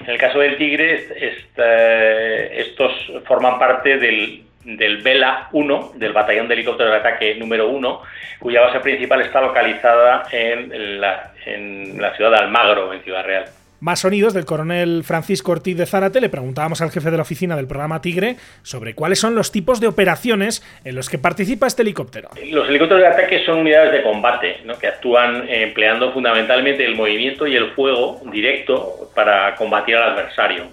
En 0.00 0.10
el 0.10 0.18
caso 0.18 0.38
del 0.38 0.56
Tigre, 0.56 1.06
estos 2.58 2.92
forman 3.24 3.58
parte 3.58 3.98
del, 3.98 4.42
del 4.64 4.98
Vela 4.98 5.48
1, 5.52 5.92
del 5.94 6.12
Batallón 6.12 6.48
de 6.48 6.54
Helicópteros 6.54 6.92
de 6.92 6.98
Ataque 6.98 7.34
número 7.34 7.68
1, 7.68 8.02
cuya 8.38 8.62
base 8.62 8.80
principal 8.80 9.20
está 9.20 9.40
localizada 9.40 10.24
en 10.30 11.00
la, 11.00 11.32
en 11.44 12.00
la 12.00 12.14
ciudad 12.14 12.30
de 12.30 12.38
Almagro, 12.38 12.92
en 12.92 13.02
Ciudad 13.02 13.24
Real. 13.24 13.44
Más 13.86 14.00
sonidos 14.00 14.34
del 14.34 14.44
coronel 14.44 15.04
Francisco 15.04 15.52
Ortiz 15.52 15.76
de 15.76 15.86
Zárate. 15.86 16.20
Le 16.20 16.28
preguntábamos 16.28 16.82
al 16.82 16.90
jefe 16.90 17.08
de 17.08 17.18
la 17.18 17.22
oficina 17.22 17.54
del 17.54 17.68
programa 17.68 18.00
Tigre 18.00 18.34
sobre 18.64 18.96
cuáles 18.96 19.20
son 19.20 19.36
los 19.36 19.52
tipos 19.52 19.78
de 19.80 19.86
operaciones 19.86 20.66
en 20.84 20.96
los 20.96 21.08
que 21.08 21.18
participa 21.18 21.68
este 21.68 21.82
helicóptero. 21.82 22.30
Los 22.50 22.68
helicópteros 22.68 23.04
de 23.04 23.06
ataque 23.06 23.44
son 23.46 23.58
unidades 23.58 23.92
de 23.92 24.02
combate 24.02 24.56
que 24.80 24.88
actúan 24.88 25.48
empleando 25.48 26.12
fundamentalmente 26.12 26.84
el 26.84 26.96
movimiento 26.96 27.46
y 27.46 27.54
el 27.54 27.70
fuego 27.74 28.20
directo 28.32 29.08
para 29.14 29.54
combatir 29.54 29.94
al 29.94 30.14
adversario. 30.14 30.64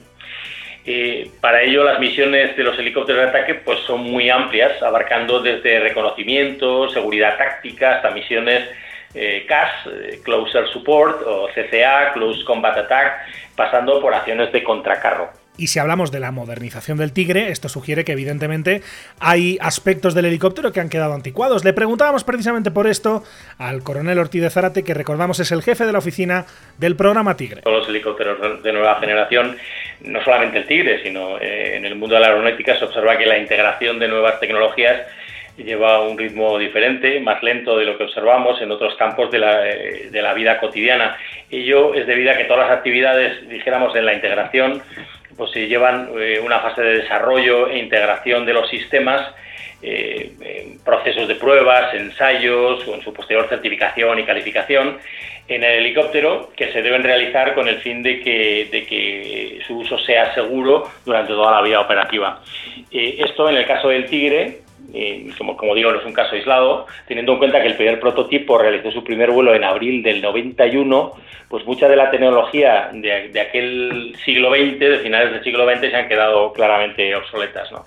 Eh, 0.83 1.29
para 1.39 1.61
ello, 1.61 1.83
las 1.83 1.99
misiones 1.99 2.57
de 2.57 2.63
los 2.63 2.79
helicópteros 2.79 3.21
de 3.21 3.29
ataque 3.29 3.53
pues, 3.53 3.77
son 3.81 4.01
muy 4.01 4.31
amplias, 4.31 4.81
abarcando 4.81 5.39
desde 5.39 5.81
reconocimiento, 5.81 6.89
seguridad 6.89 7.37
táctica, 7.37 7.97
hasta 7.97 8.09
misiones 8.09 8.67
eh, 9.13 9.45
CAS, 9.47 9.87
eh, 9.87 10.19
Closer 10.23 10.67
Support, 10.67 11.21
o 11.25 11.47
CCA, 11.47 12.13
Close 12.13 12.43
Combat 12.45 12.77
Attack, 12.77 13.13
pasando 13.55 14.01
por 14.01 14.13
acciones 14.13 14.51
de 14.51 14.63
contracarro. 14.63 15.43
Y 15.55 15.67
si 15.67 15.77
hablamos 15.77 16.11
de 16.11 16.19
la 16.19 16.31
modernización 16.31 16.97
del 16.97 17.13
Tigre, 17.13 17.49
esto 17.49 17.69
sugiere 17.69 18.03
que 18.03 18.13
evidentemente 18.13 18.81
hay 19.19 19.57
aspectos 19.61 20.15
del 20.15 20.25
helicóptero 20.25 20.71
que 20.71 20.79
han 20.79 20.89
quedado 20.89 21.13
anticuados. 21.13 21.63
Le 21.63 21.73
preguntábamos 21.73 22.23
precisamente 22.23 22.71
por 22.71 22.87
esto 22.87 23.23
al 23.59 23.83
coronel 23.83 24.17
Ortiz 24.17 24.41
de 24.41 24.49
Zárate, 24.49 24.83
que 24.83 24.95
recordamos 24.95 25.39
es 25.39 25.51
el 25.51 25.61
jefe 25.61 25.85
de 25.85 25.91
la 25.91 25.99
oficina 25.99 26.45
del 26.79 26.95
programa 26.95 27.37
Tigre. 27.37 27.61
Todos 27.61 27.79
los 27.79 27.89
helicópteros 27.89 28.63
de 28.63 28.73
nueva 28.73 28.99
generación, 28.99 29.55
no 30.01 30.23
solamente 30.23 30.57
el 30.57 30.65
Tigre, 30.67 31.03
sino 31.03 31.37
eh, 31.37 31.77
en 31.77 31.85
el 31.85 31.95
mundo 31.95 32.15
de 32.15 32.21
la 32.21 32.27
aeronáutica 32.27 32.77
se 32.79 32.85
observa 32.85 33.15
que 33.17 33.27
la 33.27 33.37
integración 33.37 33.99
de 33.99 34.07
nuevas 34.07 34.39
tecnologías 34.39 35.03
lleva 35.57 36.01
un 36.01 36.17
ritmo 36.17 36.57
diferente, 36.57 37.19
más 37.19 37.43
lento 37.43 37.77
de 37.77 37.85
lo 37.85 37.97
que 37.97 38.05
observamos 38.05 38.61
en 38.61 38.71
otros 38.71 38.95
campos 38.95 39.29
de 39.31 39.39
la, 39.39 39.69
eh, 39.69 40.09
de 40.09 40.21
la 40.21 40.33
vida 40.33 40.59
cotidiana. 40.59 41.17
Ello 41.49 41.93
es 41.93 42.07
debido 42.07 42.31
a 42.31 42.37
que 42.37 42.45
todas 42.45 42.67
las 42.67 42.77
actividades, 42.77 43.47
dijéramos, 43.47 43.95
en 43.95 44.05
la 44.05 44.13
integración, 44.13 44.81
pues 45.37 45.51
se 45.51 45.67
llevan 45.67 46.09
eh, 46.17 46.39
una 46.43 46.59
fase 46.59 46.81
de 46.81 46.97
desarrollo 46.99 47.69
e 47.69 47.77
integración 47.77 48.45
de 48.45 48.53
los 48.53 48.69
sistemas, 48.69 49.21
eh, 49.81 50.31
procesos 50.83 51.27
de 51.27 51.35
pruebas, 51.35 51.93
ensayos, 51.93 52.83
con 52.85 53.01
su 53.01 53.13
posterior 53.13 53.47
certificación 53.49 54.17
y 54.19 54.23
calificación 54.23 54.97
en 55.45 55.61
el 55.61 55.79
helicóptero 55.79 56.51
que 56.55 56.71
se 56.71 56.81
deben 56.81 57.03
realizar 57.03 57.53
con 57.53 57.67
el 57.67 57.79
fin 57.79 58.01
de 58.01 58.21
que, 58.21 58.69
de 58.71 58.85
que 58.85 59.59
su 59.67 59.79
uso 59.79 59.99
sea 59.99 60.33
seguro 60.33 60.89
durante 61.05 61.33
toda 61.33 61.51
la 61.51 61.61
vida 61.61 61.81
operativa. 61.81 62.41
esto 62.89 63.49
en 63.49 63.57
el 63.57 63.65
caso 63.65 63.89
del 63.89 64.05
Tigre, 64.05 64.63
como, 65.37 65.57
como, 65.57 65.73
digo, 65.73 65.91
no 65.91 65.99
es 65.99 66.05
un 66.05 66.13
caso 66.13 66.35
aislado, 66.35 66.85
teniendo 67.07 67.33
en 67.33 67.39
cuenta 67.39 67.61
que 67.61 67.69
el 67.69 67.75
primer 67.75 67.99
prototipo 67.99 68.57
realizó 68.57 68.91
su 68.91 69.03
primer 69.03 69.31
vuelo 69.31 69.55
en 69.55 69.63
abril 69.63 70.03
del 70.03 70.21
91, 70.21 71.13
pues 71.49 71.65
mucha 71.65 71.87
de 71.87 71.95
la 71.95 72.09
tecnología 72.09 72.89
de, 72.93 73.39
aquel 73.39 74.15
siglo 74.23 74.51
XX, 74.51 74.79
de 74.79 74.99
finales 74.99 75.31
del 75.33 75.43
siglo 75.43 75.69
XX, 75.69 75.81
se 75.81 75.95
han 75.95 76.07
quedado 76.07 76.53
claramente 76.53 77.13
obsoletas. 77.15 77.71
¿no? 77.71 77.85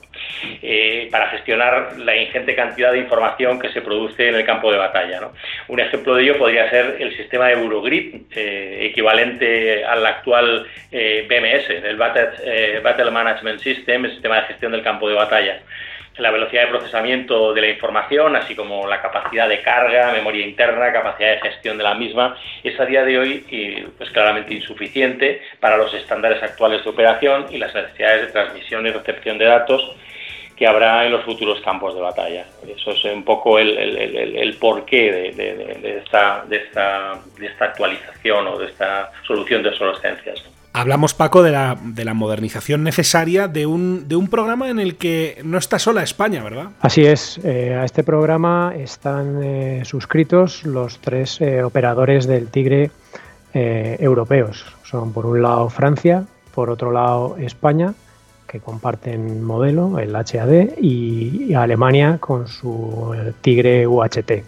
Eh, 0.62 1.08
para 1.10 1.28
gestionar 1.30 1.96
la 1.98 2.16
ingente 2.16 2.54
cantidad 2.54 2.92
de 2.92 2.98
información 2.98 3.58
que 3.58 3.68
se 3.70 3.82
produce 3.82 4.28
en 4.28 4.36
el 4.36 4.44
campo 4.44 4.70
de 4.70 4.78
batalla. 4.78 5.20
¿no? 5.20 5.32
Un 5.68 5.80
ejemplo 5.80 6.14
de 6.14 6.24
ello 6.24 6.38
podría 6.38 6.68
ser 6.70 6.96
el 7.00 7.16
sistema 7.16 7.46
de 7.46 7.54
Eurogrid, 7.54 8.22
eh, 8.34 8.86
equivalente 8.90 9.84
al 9.84 10.04
actual 10.06 10.66
eh, 10.92 11.26
BMS, 11.28 11.70
el 11.70 11.96
Battle, 11.96 12.80
Battle 12.80 13.10
Management 13.10 13.60
System, 13.60 14.04
el 14.04 14.12
sistema 14.12 14.36
de 14.40 14.46
gestión 14.48 14.72
del 14.72 14.82
campo 14.82 15.08
de 15.08 15.14
batalla 15.14 15.60
la 16.18 16.30
velocidad 16.30 16.62
de 16.62 16.68
procesamiento 16.68 17.52
de 17.52 17.60
la 17.60 17.68
información, 17.68 18.36
así 18.36 18.54
como 18.54 18.86
la 18.86 19.02
capacidad 19.02 19.48
de 19.48 19.60
carga, 19.60 20.12
memoria 20.12 20.46
interna, 20.46 20.92
capacidad 20.92 21.32
de 21.32 21.40
gestión 21.40 21.76
de 21.76 21.84
la 21.84 21.94
misma, 21.94 22.36
es 22.64 22.78
a 22.80 22.86
día 22.86 23.04
de 23.04 23.18
hoy 23.18 23.92
pues 23.98 24.10
claramente 24.10 24.54
insuficiente 24.54 25.42
para 25.60 25.76
los 25.76 25.92
estándares 25.94 26.42
actuales 26.42 26.82
de 26.84 26.90
operación 26.90 27.46
y 27.50 27.58
las 27.58 27.74
necesidades 27.74 28.26
de 28.26 28.32
transmisión 28.32 28.86
y 28.86 28.90
recepción 28.90 29.38
de 29.38 29.44
datos 29.44 29.96
que 30.56 30.66
habrá 30.66 31.04
en 31.04 31.12
los 31.12 31.22
futuros 31.22 31.60
campos 31.60 31.94
de 31.94 32.00
batalla. 32.00 32.46
Eso 32.66 32.92
es 32.92 33.04
un 33.04 33.22
poco 33.24 33.58
el, 33.58 34.56
porqué 34.58 35.32
de, 35.36 35.98
esta, 35.98 36.44
actualización 37.60 38.46
o 38.46 38.58
de 38.58 38.66
esta 38.66 39.12
solución 39.26 39.62
de 39.62 39.68
obsolescencias. 39.68 40.42
Hablamos, 40.76 41.14
Paco, 41.14 41.42
de 41.42 41.52
la, 41.52 41.78
de 41.82 42.04
la 42.04 42.12
modernización 42.12 42.84
necesaria 42.84 43.48
de 43.48 43.64
un, 43.64 44.28
programa 44.30 44.68
en 44.68 44.78
el 44.78 44.96
que 44.96 45.40
no 45.42 45.56
está 45.56 45.78
sola 45.78 46.02
España, 46.02 46.44
¿verdad? 46.44 46.66
Así 46.80 47.02
es. 47.06 47.40
Eh, 47.44 47.74
a 47.74 47.86
este 47.86 48.04
programa 48.04 48.74
están 48.76 49.42
eh, 49.42 49.82
suscritos 49.86 50.64
los 50.64 50.98
tres 50.98 51.40
eh, 51.40 51.62
operadores 51.62 52.26
del 52.26 52.48
Tigre 52.48 52.90
europeos. 53.54 54.66
Son, 54.84 55.14
por 55.14 55.24
un 55.24 55.40
lado, 55.40 55.70
Francia, 55.70 56.26
por 56.54 56.68
otro 56.68 56.92
lado, 56.92 57.38
España, 57.38 57.94
que 58.46 58.60
comparten 58.60 59.42
modelo, 59.42 59.98
el 59.98 60.14
HAD, 60.14 60.76
y, 60.78 61.54
Alemania 61.54 62.18
con 62.20 62.48
su 62.48 63.14
Tigre 63.40 63.86
UHT. 63.86 64.44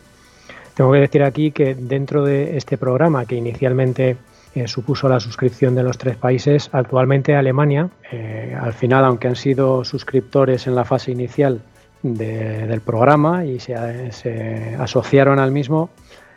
Tengo 0.75 0.93
que 0.93 0.99
decir 0.99 1.23
aquí 1.23 1.53
que 1.53 1.75
dentro 1.75 2.23
de 2.23 2.59
este 2.59 2.77
programa, 2.77 3.25
que 3.25 3.37
inicialmente 3.37 4.19
supuso 4.67 5.09
la 5.09 5.21
suscripción 5.21 5.75
de 5.75 5.83
los 5.83 5.99
tres 5.99 6.17
países. 6.17 6.69
Actualmente 6.73 7.37
Alemania, 7.37 7.89
eh, 8.11 8.57
al 8.61 8.73
final, 8.73 9.05
aunque 9.05 9.29
han 9.29 9.37
sido 9.37 9.85
suscriptores 9.85 10.67
en 10.67 10.75
la 10.75 10.85
fase 10.85 11.13
inicial 11.13 11.61
del 12.03 12.81
programa 12.81 13.45
y 13.45 13.59
se, 13.59 14.13
se, 14.13 14.77
asociaron 14.79 15.39
al 15.39 15.51
mismo, 15.51 15.91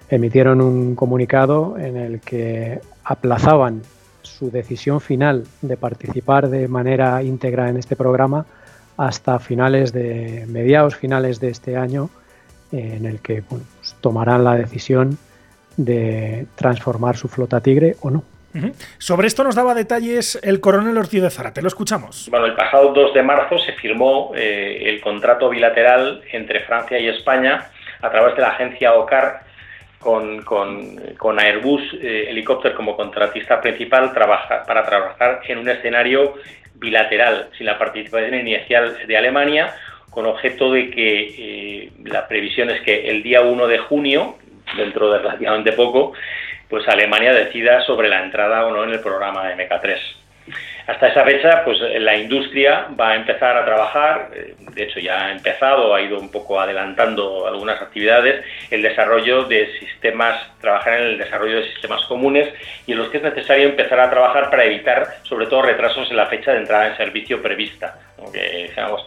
emitieron 0.09 0.61
un 0.61 0.95
comunicado 0.95 1.77
en 1.77 1.97
el 1.97 2.19
que 2.19 2.81
aplazaban 3.03 3.81
su 4.21 4.49
decisión 4.49 5.01
final 5.01 5.45
de 5.61 5.77
participar 5.77 6.49
de 6.49 6.67
manera 6.67 7.21
íntegra 7.23 7.69
en 7.69 7.77
este 7.77 7.95
programa 7.95 8.45
hasta 8.97 9.39
finales 9.39 9.93
de 9.93 10.45
mediados 10.47 10.95
finales 10.95 11.39
de 11.39 11.49
este 11.49 11.77
año 11.77 12.09
en 12.71 13.05
el 13.05 13.19
que 13.19 13.41
pues 13.41 13.61
tomarán 14.01 14.43
la 14.43 14.55
decisión 14.55 15.17
de 15.77 16.47
transformar 16.55 17.17
su 17.17 17.27
flota 17.27 17.61
Tigre 17.61 17.95
o 18.01 18.09
no. 18.09 18.23
Sobre 18.97 19.27
esto 19.27 19.43
nos 19.45 19.55
daba 19.55 19.73
detalles 19.73 20.37
el 20.43 20.59
coronel 20.59 20.97
Ortiz 20.97 21.21
de 21.21 21.29
Zara. 21.29 21.53
Te 21.53 21.61
lo 21.61 21.69
escuchamos. 21.69 22.27
Bueno, 22.29 22.47
el 22.47 22.53
pasado 22.53 22.91
2 22.93 23.13
de 23.13 23.23
marzo 23.23 23.57
se 23.57 23.71
firmó 23.73 24.33
eh, 24.35 24.83
el 24.87 24.99
contrato 24.99 25.49
bilateral 25.49 26.21
entre 26.33 26.59
Francia 26.61 26.99
y 26.99 27.07
España 27.07 27.69
a 28.01 28.09
través 28.09 28.35
de 28.35 28.41
la 28.41 28.49
agencia 28.49 28.93
OCAR 28.93 29.43
con, 29.99 30.41
con, 30.43 31.39
Airbus 31.39 31.81
eh, 32.01 32.25
Helicóptero 32.29 32.75
como 32.75 32.97
contratista 32.97 33.61
principal 33.61 34.13
trabaja, 34.13 34.63
para 34.65 34.83
trabajar 34.83 35.41
en 35.47 35.59
un 35.59 35.69
escenario 35.69 36.33
bilateral, 36.75 37.49
sin 37.57 37.67
la 37.67 37.77
participación 37.77 38.33
inicial 38.33 38.97
de 39.07 39.17
Alemania, 39.17 39.75
con 40.09 40.25
objeto 40.25 40.71
de 40.73 40.89
que 40.89 41.35
eh, 41.37 41.91
la 42.03 42.27
previsión 42.27 42.71
es 42.71 42.81
que 42.81 43.09
el 43.09 43.21
día 43.21 43.41
1 43.41 43.67
de 43.67 43.77
junio, 43.77 44.37
dentro 44.75 45.11
de 45.11 45.19
relativamente 45.19 45.73
poco, 45.73 46.13
pues 46.69 46.87
Alemania 46.87 47.33
decida 47.33 47.81
sobre 47.85 48.09
la 48.09 48.23
entrada 48.23 48.65
o 48.65 48.71
no 48.71 48.83
en 48.83 48.91
el 48.91 49.01
programa 49.01 49.47
de 49.47 49.55
MK3. 49.55 49.99
Hasta 50.91 51.07
esa 51.07 51.23
fecha, 51.23 51.63
pues 51.63 51.79
la 51.79 52.17
industria 52.17 52.87
va 52.99 53.11
a 53.11 53.15
empezar 53.15 53.55
a 53.55 53.63
trabajar, 53.63 54.29
eh, 54.35 54.55
de 54.73 54.83
hecho 54.83 54.99
ya 54.99 55.27
ha 55.27 55.31
empezado, 55.31 55.95
ha 55.95 56.01
ido 56.01 56.19
un 56.19 56.29
poco 56.29 56.59
adelantando 56.59 57.47
algunas 57.47 57.81
actividades, 57.81 58.43
el 58.69 58.81
desarrollo 58.81 59.45
de 59.45 59.71
sistemas, 59.79 60.35
trabajar 60.59 60.99
en 60.99 61.07
el 61.07 61.17
desarrollo 61.17 61.61
de 61.61 61.71
sistemas 61.71 62.05
comunes 62.07 62.53
y 62.85 62.91
en 62.91 62.97
los 62.97 63.07
que 63.07 63.17
es 63.17 63.23
necesario 63.23 63.69
empezar 63.69 64.01
a 64.01 64.09
trabajar 64.09 64.49
para 64.49 64.65
evitar, 64.65 65.07
sobre 65.23 65.45
todo, 65.45 65.61
retrasos 65.61 66.11
en 66.11 66.17
la 66.17 66.25
fecha 66.25 66.51
de 66.51 66.57
entrada 66.57 66.87
en 66.87 66.97
servicio 66.97 67.41
prevista. 67.41 67.97
Digamos, 68.33 69.03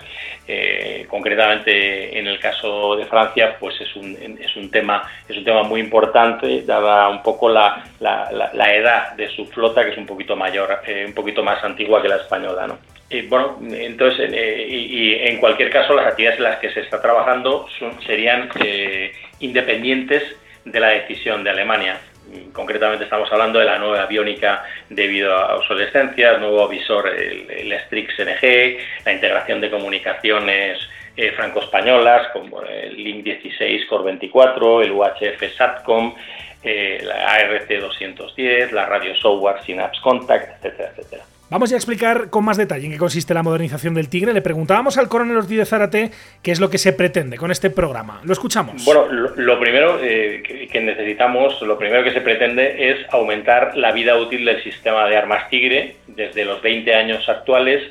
eh, 0.49 1.07
concretamente 1.09 2.19
en 2.19 2.27
el 2.27 2.39
caso 2.41 2.97
de 2.97 3.07
Francia, 3.07 3.57
pues 3.61 3.81
es 3.81 3.95
un, 3.95 4.39
es 4.41 4.57
un 4.57 4.71
tema 4.71 5.09
es 5.29 5.37
un 5.39 5.45
tema 5.45 5.63
muy 5.63 5.81
importante, 5.81 6.63
dada 6.63 7.09
un 7.09 7.23
poco 7.23 7.49
la, 7.49 7.85
la, 8.01 8.75
edad 8.75 9.13
de 9.13 9.29
su 9.31 9.47
flota, 9.47 9.85
que 9.85 9.93
es 9.93 9.97
un 9.97 10.07
poquito 10.07 10.37
mayor, 10.37 10.81
eh, 10.87 11.05
un 11.07 11.15
poquito 11.15 11.43
más 11.43 11.63
antigua 11.65 11.74
que 11.77 12.09
la 12.09 12.17
española, 12.17 12.67
¿no? 12.67 12.79
Y 13.11 13.23
bueno, 13.23 13.59
entonces, 13.71 14.31
eh, 14.33 14.67
y, 14.69 15.15
en 15.15 15.39
cualquier 15.39 15.71
caso, 15.71 15.95
las 15.95 16.07
actividades 16.07 16.39
en 16.39 16.45
las 16.45 16.59
que 16.59 16.71
se 16.73 16.81
está 16.81 17.01
trabajando 17.01 17.67
serían 18.07 18.49
independientes 19.41 20.23
de 20.65 20.81
la 20.81 20.89
decisión 20.89 21.45
de 21.45 21.51
Alemania. 21.51 22.01
Concretamente 22.53 23.05
estamos 23.05 23.31
hablando 23.31 23.59
de 23.59 23.67
la 23.67 23.79
nueva 23.79 24.03
aviónica 24.03 24.65
debido 24.89 25.37
a 25.37 25.57
obsolescencias, 25.57 26.41
nuevo 26.41 26.67
visor, 26.69 27.09
el, 27.09 27.73
Strix 27.87 28.19
NG, 28.19 28.79
la 29.05 29.13
integración 29.13 29.61
de 29.61 29.71
comunicaciones 29.71 30.79
eh, 31.17 31.33
franco-españolas 31.33 32.29
como 32.33 32.63
el 32.63 32.97
Link 32.97 33.25
16 33.25 33.87
Core 33.87 34.05
24, 34.05 34.83
el 34.83 34.93
UHF 34.93 35.57
SATCOM, 35.57 36.15
eh, 36.63 36.99
la 37.03 37.35
ARC 37.35 37.69
210, 37.69 38.73
la 38.73 38.87
radio 38.87 39.15
software 39.17 39.63
Synapse 39.65 40.01
Contact, 40.03 40.65
etcétera, 40.65 40.91
etcétera. 40.97 41.25
Vamos 41.55 41.73
a 41.73 41.77
explicar 41.77 42.31
con 42.31 42.45
más 42.45 42.57
detalle 42.57 42.87
en 42.87 42.91
qué 42.91 42.99
consiste 42.99 43.33
la 43.33 43.45
modernización 43.45 43.95
del 43.95 44.09
Tigre. 44.09 44.33
Le 44.33 44.43
preguntábamos 44.43 44.99
al 44.99 45.09
coronel 45.09 45.37
Ortiz 45.37 45.57
de 45.57 45.65
Zárate 45.65 46.11
qué 46.43 46.51
es 46.51 46.59
lo 46.59 46.69
que 46.69 46.79
se 46.79 46.93
pretende 46.93 47.37
con 47.37 47.53
este 47.53 47.71
programa. 47.71 48.21
Lo 48.25 48.33
escuchamos. 48.33 48.85
Bueno, 48.85 49.07
lo, 49.37 49.61
primero 49.61 50.01
eh, 50.03 50.69
que, 50.69 50.81
necesitamos, 50.81 51.63
lo 51.63 51.79
primero 51.79 52.03
que 52.03 52.11
se 52.11 52.23
pretende 52.23 52.91
es 52.91 53.07
aumentar 53.15 53.77
la 53.77 53.93
vida 53.93 54.17
útil 54.17 54.45
del 54.45 54.65
sistema 54.65 55.07
de 55.07 55.17
armas 55.17 55.49
Tigre 55.49 55.95
desde 56.09 56.45
los 56.45 56.61
20 56.61 56.93
años 56.93 57.29
actuales 57.29 57.85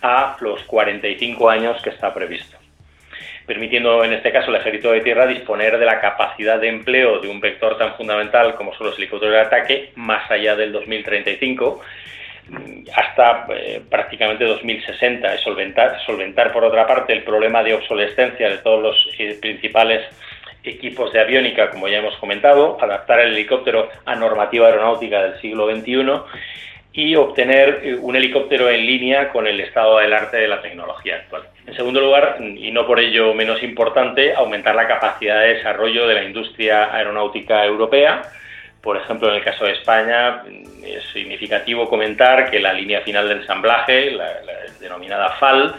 a 0.00 0.36
los 0.38 0.62
45 0.62 1.50
años 1.50 1.82
que 1.82 1.90
está 1.90 2.14
previsto 2.14 2.56
permitiendo 3.48 4.04
en 4.04 4.12
este 4.12 4.30
caso 4.30 4.50
al 4.50 4.56
ejército 4.56 4.92
de 4.92 5.00
tierra 5.00 5.26
disponer 5.26 5.78
de 5.78 5.86
la 5.86 6.00
capacidad 6.00 6.60
de 6.60 6.68
empleo 6.68 7.18
de 7.18 7.28
un 7.28 7.40
vector 7.40 7.78
tan 7.78 7.96
fundamental 7.96 8.54
como 8.54 8.74
son 8.74 8.88
los 8.88 8.98
helicópteros 8.98 9.34
de 9.34 9.40
ataque 9.40 9.92
más 9.96 10.30
allá 10.30 10.54
del 10.54 10.70
2035 10.70 11.80
hasta 12.94 13.46
eh, 13.50 13.82
prácticamente 13.88 14.44
2060. 14.44 15.34
Es 15.34 15.40
solventar, 15.42 16.00
solventar, 16.04 16.52
por 16.52 16.64
otra 16.64 16.86
parte, 16.86 17.12
el 17.12 17.22
problema 17.22 17.62
de 17.62 17.74
obsolescencia 17.74 18.48
de 18.48 18.58
todos 18.58 18.82
los 18.82 19.08
eh, 19.18 19.38
principales 19.40 20.06
equipos 20.64 21.12
de 21.12 21.20
aviónica, 21.20 21.70
como 21.70 21.88
ya 21.88 21.98
hemos 21.98 22.16
comentado, 22.16 22.78
adaptar 22.80 23.20
el 23.20 23.32
helicóptero 23.32 23.88
a 24.04 24.14
normativa 24.14 24.66
aeronáutica 24.66 25.22
del 25.22 25.40
siglo 25.40 25.74
XXI 25.74 26.04
y 26.92 27.14
obtener 27.14 27.80
eh, 27.84 27.94
un 27.94 28.16
helicóptero 28.16 28.68
en 28.68 28.84
línea 28.84 29.28
con 29.30 29.46
el 29.46 29.60
estado 29.60 29.98
del 29.98 30.12
arte 30.12 30.38
de 30.38 30.48
la 30.48 30.60
tecnología 30.60 31.16
actual. 31.16 31.42
En 31.66 31.74
segundo 31.74 32.00
lugar, 32.00 32.38
y 32.40 32.70
no 32.72 32.86
por 32.86 32.98
ello 32.98 33.34
menos 33.34 33.62
importante, 33.62 34.34
aumentar 34.34 34.74
la 34.74 34.88
capacidad 34.88 35.40
de 35.40 35.54
desarrollo 35.54 36.08
de 36.08 36.14
la 36.14 36.24
industria 36.24 36.94
aeronáutica 36.94 37.64
europea, 37.64 38.22
por 38.82 38.96
ejemplo, 38.96 39.28
en 39.28 39.36
el 39.36 39.44
caso 39.44 39.64
de 39.64 39.72
España, 39.72 40.42
es 40.84 41.04
significativo 41.12 41.88
comentar 41.88 42.50
que 42.50 42.60
la 42.60 42.72
línea 42.72 43.00
final 43.00 43.28
de 43.28 43.34
ensamblaje, 43.34 44.12
la, 44.12 44.40
denominada 44.80 45.30
FAL, 45.32 45.74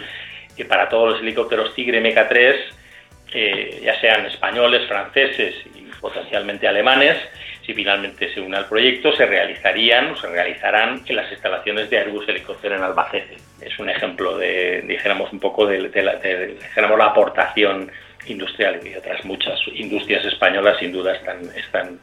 que 0.55 0.65
para 0.65 0.89
todos 0.89 1.13
los 1.13 1.21
helicópteros 1.21 1.73
Tigre 1.73 2.01
MK3, 2.01 2.55
eh, 3.33 3.81
ya 3.83 3.99
sean 4.01 4.25
españoles, 4.25 4.87
franceses 4.87 5.55
y 5.75 5.83
potencialmente 6.01 6.67
alemanes, 6.67 7.17
si 7.65 7.73
finalmente 7.73 8.33
se 8.33 8.41
une 8.41 8.57
al 8.57 8.67
proyecto, 8.67 9.15
se 9.15 9.25
realizarían 9.25 10.11
o 10.11 10.15
se 10.15 10.27
realizarán 10.27 11.01
en 11.05 11.15
las 11.15 11.31
instalaciones 11.31 11.89
de 11.89 11.99
Airbus 11.99 12.27
Helicóptero 12.27 12.75
en 12.75 12.83
Albacete. 12.83 13.37
Es 13.61 13.77
un 13.79 13.89
ejemplo 13.89 14.37
de, 14.37 14.81
dijéramos, 14.81 15.31
un 15.31 15.39
poco 15.39 15.65
de, 15.65 15.79
la, 16.01 16.15
dijéramos, 16.15 16.97
la 16.97 17.05
aportación 17.05 17.91
industrial 18.25 18.79
y 18.85 18.95
otras 18.95 19.23
muchas 19.23 19.59
industrias 19.73 20.25
españolas 20.25 20.77
sin 20.79 20.91
duda 20.91 21.13
están 21.13 21.99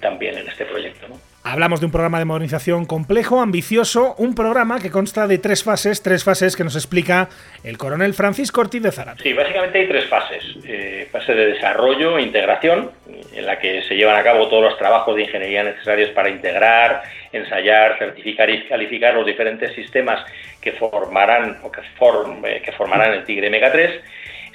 también 0.00 0.38
en 0.38 0.48
este 0.48 0.64
proyecto. 0.64 1.06
Hablamos 1.44 1.80
de 1.80 1.86
un 1.86 1.92
programa 1.92 2.18
de 2.18 2.26
modernización 2.26 2.84
complejo, 2.84 3.40
ambicioso, 3.40 4.14
un 4.18 4.34
programa 4.34 4.80
que 4.80 4.90
consta 4.90 5.26
de 5.26 5.38
tres 5.38 5.64
fases, 5.64 6.02
tres 6.02 6.22
fases 6.22 6.56
que 6.56 6.64
nos 6.64 6.76
explica 6.76 7.28
el 7.64 7.78
coronel 7.78 8.12
Francisco 8.12 8.60
Ortiz 8.60 8.82
de 8.82 8.92
Zárate. 8.92 9.22
Sí, 9.22 9.32
básicamente 9.32 9.78
hay 9.78 9.88
tres 9.88 10.04
fases. 10.06 10.44
Eh, 10.66 11.08
fase 11.10 11.32
de 11.34 11.46
desarrollo 11.54 12.18
e 12.18 12.22
integración, 12.22 12.90
en 13.34 13.46
la 13.46 13.58
que 13.58 13.82
se 13.82 13.94
llevan 13.94 14.16
a 14.16 14.22
cabo 14.22 14.48
todos 14.48 14.64
los 14.64 14.78
trabajos 14.78 15.16
de 15.16 15.22
ingeniería 15.22 15.62
necesarios 15.62 16.10
para 16.10 16.28
integrar, 16.28 17.02
ensayar, 17.32 17.98
certificar 17.98 18.50
y 18.50 18.66
calificar 18.66 19.14
los 19.14 19.24
diferentes 19.24 19.72
sistemas 19.74 20.24
que 20.60 20.72
formarán 20.72 21.60
o 21.62 21.72
que, 21.72 21.80
eh, 21.80 22.62
que 22.62 22.72
formarán 22.72 23.14
el 23.14 23.24
Tigre 23.24 23.48
Mega 23.48 23.72
3 23.72 24.00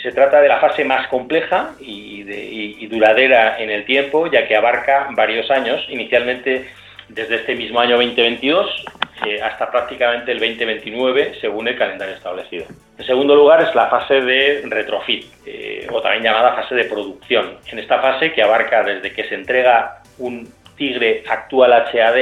se 0.03 0.11
trata 0.11 0.41
de 0.41 0.49
la 0.49 0.59
fase 0.59 0.83
más 0.83 1.07
compleja 1.07 1.71
y, 1.79 2.85
duradera 2.87 3.57
en 3.57 3.71
el 3.71 3.85
tiempo, 3.85 4.27
ya 4.27 4.47
que 4.47 4.55
abarca 4.55 5.07
varios 5.15 5.49
años, 5.49 5.83
inicialmente 5.89 6.69
desde 7.07 7.35
este 7.37 7.55
mismo 7.55 7.79
año 7.79 7.95
2022 7.95 8.85
eh, 9.25 9.41
hasta 9.41 9.71
prácticamente 9.71 10.31
el 10.31 10.39
2029, 10.39 11.35
según 11.41 11.67
el 11.69 11.77
calendario 11.77 12.13
establecido. 12.13 12.65
En 12.97 13.05
segundo 13.05 13.35
lugar 13.35 13.63
es 13.63 13.73
la 13.73 13.87
fase 13.87 14.21
de 14.21 14.61
retrofit, 14.65 15.25
eh, 15.45 15.87
o 15.89 16.01
también 16.01 16.23
llamada 16.23 16.53
fase 16.53 16.75
de 16.75 16.83
producción. 16.83 17.57
En 17.71 17.79
esta 17.79 17.99
fase, 17.99 18.31
que 18.33 18.43
abarca 18.43 18.83
desde 18.83 19.11
que 19.11 19.23
se 19.23 19.35
entrega 19.35 20.03
un 20.19 20.47
Tigre 20.77 21.23
actual 21.27 21.71
HAD 21.71 22.17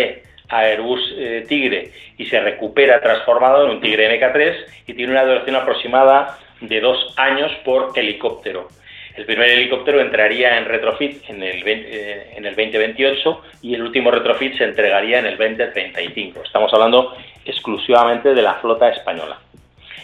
a 0.49 0.59
Airbus 0.59 0.99
eh, 1.17 1.45
Tigre 1.47 1.91
y 2.17 2.25
se 2.25 2.39
recupera 2.39 3.01
transformado 3.01 3.65
en 3.65 3.71
un 3.71 3.81
Tigre 3.81 4.19
MK3 4.19 4.55
y 4.87 4.93
tiene 4.93 5.11
una 5.11 5.25
duración 5.25 5.55
aproximada 5.55 6.37
de 6.61 6.79
dos 6.79 7.13
años 7.17 7.51
por 7.65 7.91
helicóptero. 7.95 8.67
El 9.15 9.25
primer 9.25 9.49
helicóptero 9.49 9.99
entraría 9.99 10.57
en 10.57 10.65
retrofit 10.65 11.29
en 11.29 11.43
el, 11.43 11.61
eh, 11.67 12.33
en 12.35 12.45
el 12.45 12.55
2028 12.55 13.41
y 13.61 13.75
el 13.75 13.81
último 13.81 14.09
retrofit 14.09 14.57
se 14.57 14.63
entregaría 14.63 15.19
en 15.19 15.25
el 15.25 15.37
2035. 15.37 16.43
Estamos 16.45 16.73
hablando 16.73 17.13
exclusivamente 17.43 18.33
de 18.33 18.41
la 18.41 18.55
flota 18.55 18.89
española. 18.89 19.39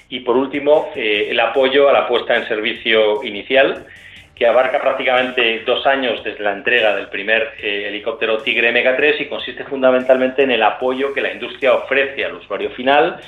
Y 0.09 0.21
por 0.21 0.35
último, 0.35 0.91
eh, 0.95 1.27
el 1.29 1.39
apoyo 1.39 1.89
a 1.89 1.93
la 1.93 2.07
puesta 2.07 2.35
en 2.35 2.47
servicio 2.47 3.23
inicial, 3.23 3.85
que 4.35 4.45
abarca 4.45 4.79
prácticamente 4.79 5.63
dos 5.65 5.85
años 5.87 6.23
desde 6.23 6.43
la 6.43 6.53
entrega 6.53 6.95
del 6.95 7.07
primer 7.07 7.53
eh, 7.59 7.87
helicóptero 7.87 8.37
Tigre 8.39 8.71
MK3 8.71 9.21
y 9.21 9.25
consiste 9.25 9.63
fundamentalmente 9.63 10.43
en 10.43 10.51
el 10.51 10.61
apoyo 10.61 11.13
que 11.13 11.21
la 11.21 11.33
industria 11.33 11.73
ofrece 11.73 12.23
al 12.23 12.35
usuario 12.35 12.69
final 12.71 13.19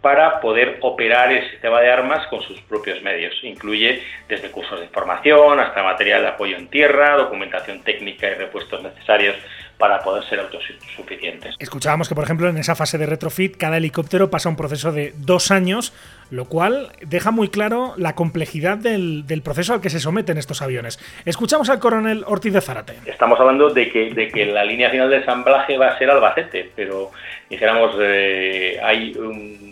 para 0.00 0.40
poder 0.40 0.78
operar 0.80 1.32
el 1.32 1.48
sistema 1.50 1.80
de 1.80 1.90
armas 1.90 2.26
con 2.28 2.40
sus 2.42 2.60
propios 2.62 3.02
medios. 3.02 3.34
Incluye 3.42 4.02
desde 4.28 4.50
cursos 4.50 4.80
de 4.80 4.88
formación 4.88 5.60
hasta 5.60 5.82
material 5.82 6.22
de 6.22 6.28
apoyo 6.28 6.56
en 6.56 6.68
tierra, 6.68 7.16
documentación 7.16 7.82
técnica 7.82 8.28
y 8.28 8.34
repuestos 8.34 8.82
necesarios 8.82 9.36
para 9.78 10.00
poder 10.00 10.24
ser 10.24 10.40
autosuficientes. 10.40 11.54
Escuchábamos 11.58 12.08
que, 12.08 12.14
por 12.14 12.24
ejemplo, 12.24 12.48
en 12.48 12.58
esa 12.58 12.74
fase 12.74 12.98
de 12.98 13.06
retrofit, 13.06 13.56
cada 13.56 13.76
helicóptero 13.76 14.28
pasa 14.28 14.48
un 14.48 14.56
proceso 14.56 14.90
de 14.92 15.14
dos 15.16 15.52
años, 15.52 15.92
lo 16.30 16.46
cual 16.46 16.90
deja 17.00 17.30
muy 17.30 17.48
claro 17.48 17.94
la 17.96 18.14
complejidad 18.14 18.76
del, 18.76 19.24
proceso 19.44 19.74
al 19.74 19.80
que 19.80 19.88
se 19.88 20.00
someten 20.00 20.36
estos 20.36 20.62
aviones. 20.62 20.98
Escuchamos 21.24 21.70
al 21.70 21.78
coronel 21.78 22.24
Ortiz 22.26 22.52
de 22.52 22.60
Zárate. 22.60 22.94
Estamos 23.06 23.38
hablando 23.38 23.70
de 23.70 23.88
que, 23.88 24.12
de 24.12 24.28
que 24.28 24.46
la 24.46 24.64
línea 24.64 24.90
final 24.90 25.10
de 25.10 25.18
ensamblaje 25.18 25.78
va 25.78 25.88
a 25.88 25.98
ser 25.98 26.10
Albacete, 26.10 26.72
pero 26.74 27.12
dijéramos, 27.48 27.94
eh, 28.00 28.80
hay 28.82 29.14
un 29.16 29.67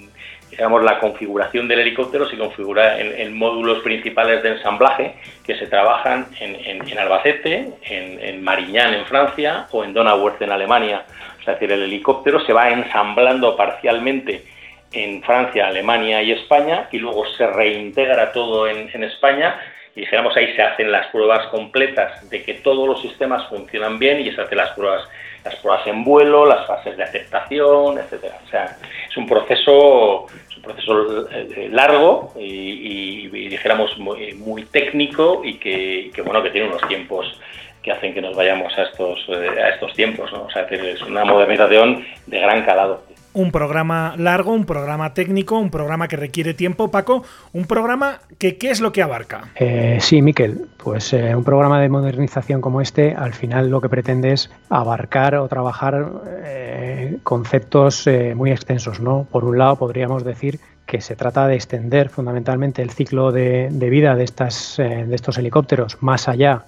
digamos, 0.56 0.82
la 0.82 0.98
configuración 0.98 1.68
del 1.68 1.80
helicóptero 1.80 2.28
se 2.28 2.38
configura 2.38 2.98
en, 2.98 3.36
módulos 3.36 3.82
principales 3.82 4.42
de 4.42 4.50
ensamblaje 4.50 5.14
que 5.44 5.54
se 5.56 5.66
trabajan 5.66 6.26
en, 6.40 6.98
Albacete, 6.98 7.68
en, 7.82 8.42
Mariñán 8.42 8.94
en 8.94 9.04
Francia 9.04 9.66
o 9.72 9.84
en 9.84 9.92
Donauwörth 9.92 10.40
en 10.40 10.52
Alemania. 10.52 11.04
es 11.40 11.46
decir, 11.46 11.70
el 11.70 11.82
helicóptero 11.82 12.40
se 12.40 12.54
va 12.54 12.70
ensamblando 12.70 13.54
parcialmente 13.54 14.44
en 14.92 15.22
Francia, 15.22 15.66
Alemania 15.66 16.22
y 16.22 16.32
España 16.32 16.88
y 16.90 16.98
luego 16.98 17.26
se 17.36 17.46
reintegra 17.46 18.32
todo 18.32 18.66
en, 18.66 19.04
España 19.04 19.60
y 19.94 20.00
dijéramos 20.00 20.34
ahí 20.36 20.54
se 20.54 20.62
hacen 20.62 20.90
las 20.90 21.08
pruebas 21.08 21.48
completas 21.48 22.30
de 22.30 22.42
que 22.42 22.54
todos 22.54 22.88
los 22.88 23.02
sistemas 23.02 23.46
funcionan 23.48 23.98
bien 23.98 24.20
y 24.20 24.32
se 24.32 24.40
hacen 24.40 24.56
las 24.56 24.70
pruebas 24.70 25.06
las 25.46 25.56
pruebas 25.56 25.86
en 25.86 26.04
vuelo, 26.04 26.44
las 26.44 26.66
fases 26.66 26.96
de 26.96 27.04
aceptación, 27.04 27.98
etcétera. 27.98 28.38
O 28.44 28.48
sea, 28.48 28.76
es 29.08 29.16
un 29.16 29.26
proceso, 29.26 30.26
proceso 30.66 31.28
eh, 31.30 31.68
largo 31.70 32.32
y, 32.38 33.28
dijéramos 33.48 33.96
muy, 33.98 34.64
técnico 34.70 35.42
y 35.44 35.54
que, 35.54 36.10
bueno 36.24 36.42
que 36.42 36.50
tiene 36.50 36.68
unos 36.68 36.86
tiempos 36.88 37.40
que 37.82 37.92
hacen 37.92 38.12
que 38.12 38.20
nos 38.20 38.36
vayamos 38.36 38.76
a 38.76 38.82
estos 38.82 39.24
eh, 39.28 39.62
a 39.62 39.68
estos 39.70 39.92
tiempos, 39.94 40.32
¿no? 40.32 40.42
O 40.42 40.50
sea, 40.50 40.62
es 40.62 41.00
una 41.02 41.24
modernización 41.24 42.04
de 42.26 42.40
gran 42.40 42.64
calado 42.64 43.05
un 43.36 43.52
programa 43.52 44.14
largo, 44.16 44.52
un 44.52 44.64
programa 44.64 45.12
técnico, 45.12 45.58
un 45.58 45.70
programa 45.70 46.08
que 46.08 46.16
requiere 46.16 46.54
tiempo. 46.54 46.90
Paco, 46.90 47.22
un 47.52 47.66
programa 47.66 48.20
que 48.38 48.56
¿qué 48.56 48.70
es 48.70 48.80
lo 48.80 48.92
que 48.92 49.02
abarca? 49.02 49.50
Eh, 49.56 49.98
sí, 50.00 50.22
Miquel, 50.22 50.68
pues 50.78 51.12
eh, 51.12 51.36
un 51.36 51.44
programa 51.44 51.78
de 51.78 51.90
modernización 51.90 52.62
como 52.62 52.80
este 52.80 53.14
al 53.14 53.34
final 53.34 53.68
lo 53.68 53.82
que 53.82 53.90
pretende 53.90 54.32
es 54.32 54.50
abarcar 54.70 55.34
o 55.34 55.46
trabajar 55.48 56.12
eh, 56.44 57.18
conceptos 57.22 58.08
muy 58.34 58.52
extensos. 58.52 59.00
¿no? 59.00 59.26
Por 59.30 59.44
un 59.44 59.58
lado, 59.58 59.76
podríamos 59.76 60.24
decir 60.24 60.58
que 60.86 61.02
se 61.02 61.14
trata 61.14 61.46
de 61.46 61.56
extender 61.56 62.08
fundamentalmente 62.08 62.80
el 62.80 62.88
ciclo 62.88 63.32
de, 63.32 63.68
vida 63.70 64.14
de, 64.14 64.24
estas, 64.24 64.76
de 64.78 65.14
estos 65.14 65.36
helicópteros 65.36 65.98
más 66.00 66.26
allá 66.28 66.64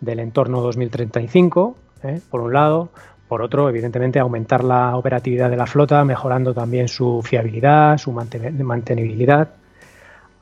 del 0.00 0.18
entorno 0.18 0.62
2035, 0.62 1.76
por 2.28 2.40
un 2.40 2.52
lado. 2.52 2.88
Por 3.28 3.42
otro, 3.42 3.68
evidentemente, 3.68 4.18
aumentar 4.18 4.64
la 4.64 4.96
operatividad 4.96 5.50
de 5.50 5.56
la 5.56 5.66
flota, 5.66 6.02
mejorando 6.04 6.54
también 6.54 6.88
su 6.88 7.22
fiabilidad, 7.22 7.98
su 7.98 8.10
mantenibilidad, 8.10 9.50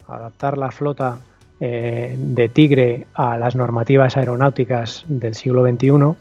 adaptar 0.06 0.56
la 0.56 0.70
flota 0.70 1.18
eh, 1.58 2.14
de 2.16 2.48
Tigre 2.48 3.06
a 3.14 3.38
las 3.38 3.56
normativas 3.56 4.16
aeronáuticas 4.16 5.04
del 5.08 5.34
siglo 5.34 5.66
XXI, 5.66 6.14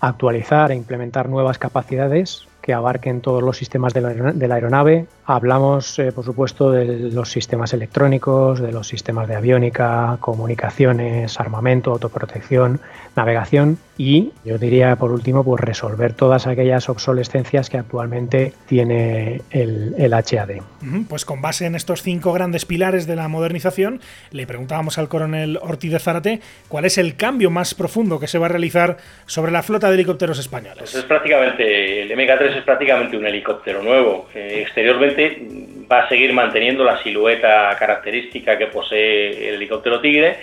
actualizar 0.00 0.70
e 0.70 0.76
implementar 0.76 1.28
nuevas 1.28 1.58
capacidades 1.58 2.46
que 2.62 2.72
abarquen 2.72 3.20
todos 3.20 3.42
los 3.42 3.56
sistemas 3.56 3.92
de 3.92 4.00
la, 4.00 4.54
aeronave. 4.54 5.06
Hablamos, 5.30 5.98
eh, 5.98 6.10
por 6.10 6.24
supuesto, 6.24 6.70
de 6.70 7.10
los 7.10 7.30
sistemas 7.30 7.74
electrónicos, 7.74 8.62
de 8.62 8.72
los 8.72 8.88
sistemas 8.88 9.28
de 9.28 9.36
aviónica, 9.36 10.16
comunicaciones, 10.20 11.38
armamento, 11.38 11.92
autoprotección, 11.92 12.80
navegación 13.14 13.76
y, 13.98 14.30
yo 14.44 14.56
diría, 14.56 14.96
por 14.96 15.10
último, 15.10 15.44
pues 15.44 15.60
resolver 15.60 16.14
todas 16.14 16.46
aquellas 16.46 16.88
obsolescencias 16.88 17.68
que 17.68 17.76
actualmente 17.76 18.54
tiene 18.66 19.42
el, 19.50 19.94
el 19.98 20.14
HAD. 20.14 20.62
Pues 21.10 21.26
con 21.26 21.42
base 21.42 21.66
en 21.66 21.74
estos 21.74 22.02
cinco 22.02 22.32
grandes 22.32 22.64
pilares 22.64 23.06
de 23.06 23.16
la 23.16 23.28
modernización, 23.28 24.00
le 24.30 24.46
preguntábamos 24.46 24.96
al 24.96 25.08
coronel 25.08 25.58
Ortiz 25.60 25.92
de 25.92 25.98
Zárate 25.98 26.40
cuál 26.68 26.86
es 26.86 26.96
el 26.96 27.16
cambio 27.16 27.50
más 27.50 27.74
profundo 27.74 28.18
que 28.18 28.28
se 28.28 28.38
va 28.38 28.46
a 28.46 28.50
realizar 28.50 28.96
sobre 29.26 29.52
la 29.52 29.62
flota 29.62 29.88
de 29.88 29.96
helicópteros 29.96 30.38
españoles. 30.38 30.78
Pues 30.78 30.94
es 30.94 31.04
prácticamente 31.04 32.02
el 32.02 32.10
MK3 32.10 32.58
es 32.58 32.64
prácticamente 32.64 33.16
un 33.16 33.26
helicóptero 33.26 33.82
nuevo. 33.82 34.28
Eh, 34.34 34.60
exteriormente 34.62 35.17
va 35.90 36.00
a 36.00 36.08
seguir 36.08 36.32
manteniendo 36.32 36.84
la 36.84 37.02
silueta 37.02 37.74
característica 37.78 38.56
que 38.56 38.66
posee 38.66 39.48
el 39.48 39.54
helicóptero 39.56 40.00
Tigre, 40.00 40.38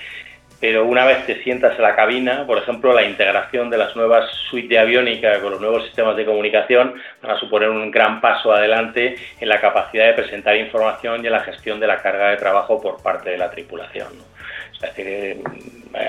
pero 0.60 0.86
una 0.86 1.06
vez 1.06 1.26
te 1.26 1.44
sientas 1.44 1.76
en 1.76 1.84
la 1.84 1.96
cabina, 1.96 2.46
por 2.48 2.58
ejemplo, 2.58 2.94
la 2.94 3.04
integración 3.04 3.70
de 3.70 3.78
las 3.78 3.96
nuevas 3.96 4.32
suites 4.50 4.70
de 4.70 4.80
aviónica 4.80 5.40
con 5.42 5.52
los 5.52 5.62
nuevos 5.62 5.84
sistemas 5.84 6.16
de 6.16 6.26
comunicación 6.26 6.96
van 7.22 7.32
a 7.32 7.40
suponer 7.40 7.70
un 7.70 7.92
gran 7.92 8.22
paso 8.22 8.52
adelante 8.52 9.16
en 9.40 9.50
la 9.50 9.60
capacidad 9.60 10.08
de 10.08 10.14
presentar 10.14 10.56
información 10.56 11.24
y 11.24 11.28
en 11.28 11.34
la 11.34 11.42
gestión 11.42 11.80
de 11.80 11.88
la 11.88 12.02
carga 12.02 12.30
de 12.30 12.38
trabajo 12.38 12.82
por 12.82 13.02
parte 13.04 13.32
de 13.32 13.38
la 13.38 13.52
tripulación. 13.52 14.35
Es 14.76 14.96
decir, 14.96 15.08
eh, 15.08 15.44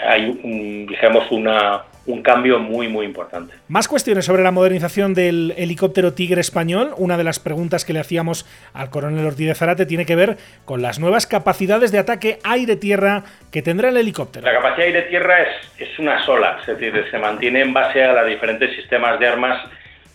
hay, 0.07 0.87
digamos, 0.89 1.31
una, 1.31 1.83
un 2.07 2.23
cambio 2.23 2.59
muy, 2.59 2.89
muy 2.89 3.07
importante. 3.07 3.55
Más 3.69 3.89
cuestiones 3.89 4.25
sobre 4.25 4.43
la 4.43 4.51
modernización 4.51 5.15
del 5.15 5.55
helicóptero 5.57 6.13
Tigre 6.13 6.41
español. 6.41 6.93
Una 6.97 7.17
de 7.17 7.25
las 7.25 7.39
preguntas 7.39 7.85
que 7.85 7.93
le 7.93 8.01
hacíamos 8.01 8.47
al 8.73 8.91
coronel 8.91 9.27
Ortiz 9.27 9.47
de 9.47 9.55
Zarate 9.55 9.87
tiene 9.87 10.07
que 10.07 10.17
ver 10.17 10.37
con 10.65 10.83
las 10.83 10.99
nuevas 10.99 11.27
capacidades 11.27 11.93
de 11.93 11.99
ataque 11.99 12.39
aire-tierra 12.45 13.25
que 13.51 13.63
tendrá 13.63 13.89
el 13.89 13.97
helicóptero. 13.97 14.47
La 14.47 14.55
capacidad 14.55 14.87
aire-tierra 14.87 15.43
es, 15.43 15.89
es 15.89 15.99
una 15.99 16.25
sola, 16.25 16.59
es 16.61 16.67
decir, 16.67 17.05
se 17.11 17.19
mantiene 17.19 17.61
en 17.61 17.73
base 17.73 18.03
a 18.03 18.13
los 18.13 18.29
diferentes 18.29 18.75
sistemas 18.75 19.19
de 19.19 19.29
armas 19.29 19.61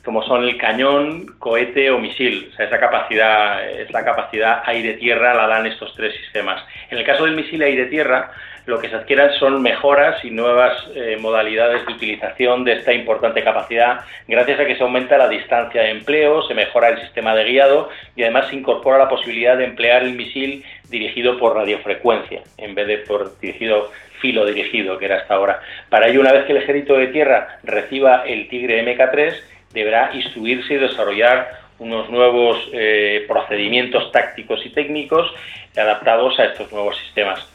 como 0.03 0.23
son 0.23 0.43
el 0.43 0.57
cañón, 0.57 1.27
cohete 1.37 1.91
o 1.91 1.99
misil. 1.99 2.49
O 2.51 2.55
sea, 2.55 2.65
esa 2.65 2.79
capacidad 2.79 3.63
es 3.69 3.91
la 3.91 4.03
capacidad 4.03 4.63
aire-tierra, 4.65 5.33
la 5.33 5.47
dan 5.47 5.67
estos 5.67 5.93
tres 5.95 6.15
sistemas. 6.15 6.63
En 6.89 6.97
el 6.97 7.03
caso 7.03 7.25
del 7.25 7.35
misil 7.35 7.61
aire-tierra, 7.61 8.31
lo 8.65 8.79
que 8.79 8.89
se 8.89 8.95
adquieran 8.95 9.33
son 9.33 9.61
mejoras 9.61 10.23
y 10.23 10.29
nuevas 10.29 10.73
eh, 10.95 11.17
modalidades 11.19 11.85
de 11.85 11.93
utilización 11.93 12.63
de 12.63 12.73
esta 12.73 12.93
importante 12.93 13.43
capacidad, 13.43 14.01
gracias 14.27 14.59
a 14.59 14.65
que 14.65 14.75
se 14.75 14.83
aumenta 14.83 15.17
la 15.17 15.27
distancia 15.27 15.81
de 15.81 15.89
empleo, 15.89 16.43
se 16.43 16.53
mejora 16.53 16.89
el 16.89 17.01
sistema 17.01 17.35
de 17.35 17.45
guiado 17.45 17.89
y 18.15 18.23
además 18.23 18.47
se 18.49 18.55
incorpora 18.55 18.99
la 18.99 19.09
posibilidad 19.09 19.57
de 19.57 19.65
emplear 19.65 20.03
el 20.03 20.13
misil 20.13 20.63
dirigido 20.89 21.39
por 21.39 21.55
radiofrecuencia, 21.55 22.41
en 22.57 22.75
vez 22.75 22.87
de 22.87 22.97
por 22.99 23.39
dirigido 23.39 23.89
filo 24.21 24.45
dirigido, 24.45 24.99
que 24.99 25.05
era 25.05 25.17
hasta 25.17 25.33
ahora. 25.33 25.61
Para 25.89 26.07
ello, 26.07 26.21
una 26.21 26.31
vez 26.31 26.45
que 26.45 26.51
el 26.51 26.59
ejército 26.59 26.95
de 26.95 27.07
tierra 27.07 27.59
reciba 27.63 28.23
el 28.25 28.47
Tigre 28.47 28.85
MK3, 28.85 29.33
deberá 29.73 30.11
instruirse 30.13 30.73
y 30.73 30.77
desarrollar 30.77 31.61
unos 31.79 32.09
nuevos 32.09 32.57
eh, 32.73 33.25
procedimientos 33.27 34.11
tácticos 34.11 34.63
y 34.65 34.69
técnicos 34.69 35.33
adaptados 35.75 36.39
a 36.39 36.45
estos 36.45 36.71
nuevos 36.71 36.97
sistemas. 36.97 37.47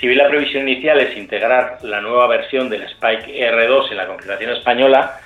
Si 0.00 0.06
bien 0.06 0.18
la 0.18 0.28
previsión 0.28 0.68
inicial 0.68 1.00
es 1.00 1.16
integrar 1.16 1.78
la 1.82 2.00
nueva 2.00 2.26
versión 2.26 2.68
del 2.68 2.82
Spike 2.82 3.50
R2 3.50 3.90
en 3.90 3.96
la 3.96 4.06
configuración 4.06 4.50
española, 4.52 5.20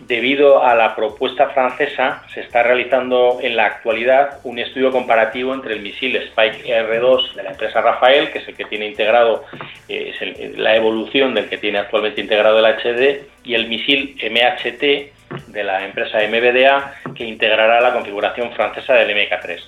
debido 0.00 0.64
a 0.64 0.74
la 0.74 0.96
propuesta 0.96 1.50
francesa 1.50 2.22
se 2.32 2.40
está 2.40 2.62
realizando 2.62 3.38
en 3.42 3.54
la 3.54 3.66
actualidad 3.66 4.38
un 4.44 4.58
estudio 4.58 4.90
comparativo 4.90 5.52
entre 5.52 5.74
el 5.74 5.80
misil 5.80 6.16
Spike 6.16 6.64
R2 6.64 7.34
de 7.34 7.42
la 7.42 7.50
empresa 7.50 7.80
Rafael, 7.80 8.30
que 8.30 8.38
es 8.38 8.48
el 8.48 8.56
que 8.56 8.64
tiene 8.64 8.86
integrado, 8.86 9.44
eh, 9.88 10.54
la 10.56 10.74
evolución 10.74 11.34
del 11.34 11.48
que 11.48 11.58
tiene 11.58 11.78
actualmente 11.78 12.20
integrado 12.20 12.58
el 12.58 12.64
HD, 12.64 13.24
y 13.44 13.54
el 13.54 13.68
misil 13.68 14.16
MHT 14.22 15.19
de 15.48 15.64
la 15.64 15.84
empresa 15.84 16.18
MBDA, 16.18 16.94
que 17.14 17.24
integrará 17.24 17.80
la 17.80 17.92
configuración 17.92 18.52
francesa 18.52 18.94
del 18.94 19.10
MK3. 19.10 19.60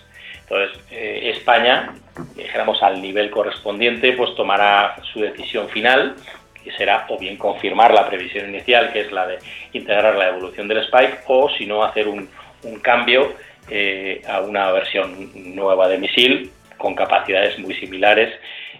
Entonces, 0.42 0.80
eh, 0.90 1.30
España, 1.36 1.94
dijéramos 2.36 2.82
al 2.82 3.00
nivel 3.00 3.30
correspondiente, 3.30 4.12
pues 4.12 4.34
tomará 4.34 4.96
su 5.12 5.20
decisión 5.20 5.68
final, 5.68 6.14
que 6.62 6.72
será 6.72 7.06
o 7.08 7.18
bien 7.18 7.36
confirmar 7.36 7.92
la 7.94 8.08
previsión 8.08 8.48
inicial, 8.48 8.92
que 8.92 9.00
es 9.00 9.12
la 9.12 9.26
de 9.26 9.38
integrar 9.72 10.14
la 10.16 10.28
evolución 10.28 10.68
del 10.68 10.78
Spike, 10.78 11.20
o 11.26 11.48
si 11.50 11.66
no, 11.66 11.82
hacer 11.82 12.08
un, 12.08 12.28
cambio 12.80 13.34
eh, 13.68 14.22
a 14.28 14.40
una 14.40 14.70
versión 14.70 15.32
nueva 15.54 15.88
de 15.88 15.98
misil 15.98 16.52
con 16.76 16.94
capacidades 16.94 17.58
muy 17.58 17.74
similares. 17.74 18.32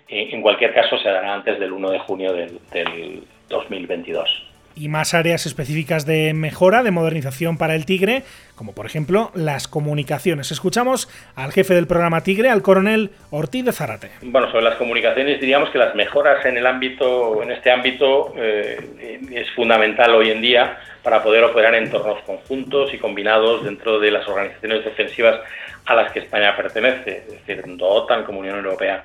Eh, 0.09 0.29
en 0.33 0.43
cualquier 0.43 0.75
caso, 0.75 0.99
se 0.99 1.09
dará 1.09 1.33
antes 1.33 1.59
del 1.59 1.73
1 1.73 1.91
de 1.91 1.99
junio 2.01 2.33
del, 2.33 2.61
del 2.71 3.25
2022 3.49 4.52
y 4.75 4.89
más 4.89 5.15
áreas 5.15 5.47
específicas 5.47 6.07
de 6.07 6.33
mejora, 6.35 6.83
de 6.83 6.91
modernización 6.91 7.59
para 7.59 7.75
el 7.75 7.87
Tigre, 7.87 8.23
como 8.55 8.75
por 8.75 8.87
ejemplo 8.87 9.31
las 9.35 9.69
comunicaciones. 9.69 10.51
Escuchamos 10.53 11.09
al 11.35 11.53
jefe 11.53 11.75
del 11.75 11.87
programa 11.87 12.23
Tigre, 12.23 12.51
al 12.51 12.63
coronel 12.63 13.11
Ortiz 13.31 13.65
de 13.65 13.73
Zarate. 13.73 14.11
Bueno, 14.23 14.51
sobre 14.51 14.65
las 14.65 14.77
comunicaciones 14.77 15.41
diríamos 15.41 15.71
que 15.71 15.79
las 15.79 15.95
mejoras 15.95 16.45
en 16.45 16.57
el 16.57 16.67
ámbito, 16.67 17.43
en 17.43 17.51
este 17.51 17.71
ámbito, 17.71 18.35
eh, 18.37 19.21
es 19.33 19.51
fundamental 19.53 20.15
hoy 20.15 20.31
en 20.31 20.41
día 20.41 20.79
para 21.03 21.23
poder 21.23 21.43
operar 21.45 21.75
en 21.75 21.85
entornos 21.85 22.23
conjuntos 22.23 22.95
y 22.95 22.99
combinados 22.99 23.65
dentro 23.65 23.99
de 23.99 24.11
las 24.11 24.27
organizaciones 24.29 24.85
defensivas 24.85 25.41
a 25.87 25.95
las 25.95 26.13
que 26.13 26.21
España 26.21 26.57
pertenece, 26.57 27.25
es 27.27 27.33
decir, 27.33 27.63
tanto 27.63 27.87
OTAN 27.89 28.25
como 28.25 28.41
Unión 28.41 28.57
Europea. 28.57 29.05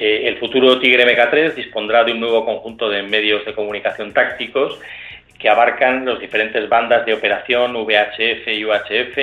Eh, 0.00 0.28
el 0.28 0.38
futuro 0.38 0.78
Tigre 0.78 1.04
MK3 1.04 1.54
dispondrá 1.54 2.04
de 2.04 2.12
un 2.12 2.20
nuevo 2.20 2.44
conjunto 2.44 2.88
de 2.88 3.02
medios 3.02 3.44
de 3.44 3.54
comunicación 3.54 4.12
tácticos 4.12 4.78
que 5.38 5.48
abarcan 5.48 6.04
las 6.04 6.20
diferentes 6.20 6.68
bandas 6.68 7.04
de 7.04 7.14
operación 7.14 7.74
VHF 7.74 8.46
y 8.48 8.64
UHF 8.64 9.18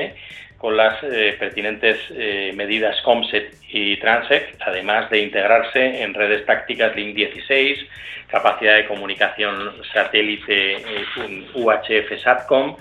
con 0.58 0.76
las 0.76 1.02
eh, 1.04 1.36
pertinentes 1.40 1.98
eh, 2.12 2.52
medidas 2.56 3.02
COMSET 3.04 3.54
y 3.70 3.98
TRANSEC, 3.98 4.56
además 4.62 5.10
de 5.10 5.20
integrarse 5.20 6.02
en 6.02 6.14
redes 6.14 6.46
tácticas 6.46 6.96
Link 6.96 7.16
16, 7.16 7.80
capacidad 8.28 8.76
de 8.76 8.88
comunicación 8.88 9.74
satélite 9.94 10.78
UHF 11.54 12.22
SATCOM, 12.22 12.76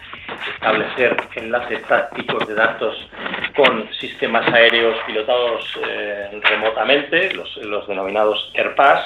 establecer 0.55 1.17
enlaces 1.37 1.83
tácticos 1.85 2.47
de 2.47 2.55
datos 2.55 2.97
con 3.57 3.89
sistemas 4.01 4.47
aéreos 4.53 4.97
pilotados 5.07 5.79
eh, 5.89 6.41
remotamente, 6.43 7.33
los, 7.35 7.87
denominados 7.87 8.53
AirPass, 8.55 9.01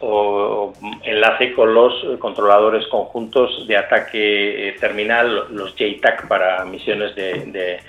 o 0.00 0.72
enlace 1.02 1.52
con 1.52 1.72
los 1.72 2.18
controladores 2.18 2.86
conjuntos 2.88 3.66
de 3.66 3.76
ataque 3.76 4.68
eh, 4.68 4.72
terminal, 4.78 5.46
los 5.50 5.74
JTAC 5.76 6.26
para 6.28 6.64
misiones 6.64 7.14
de, 7.14 7.80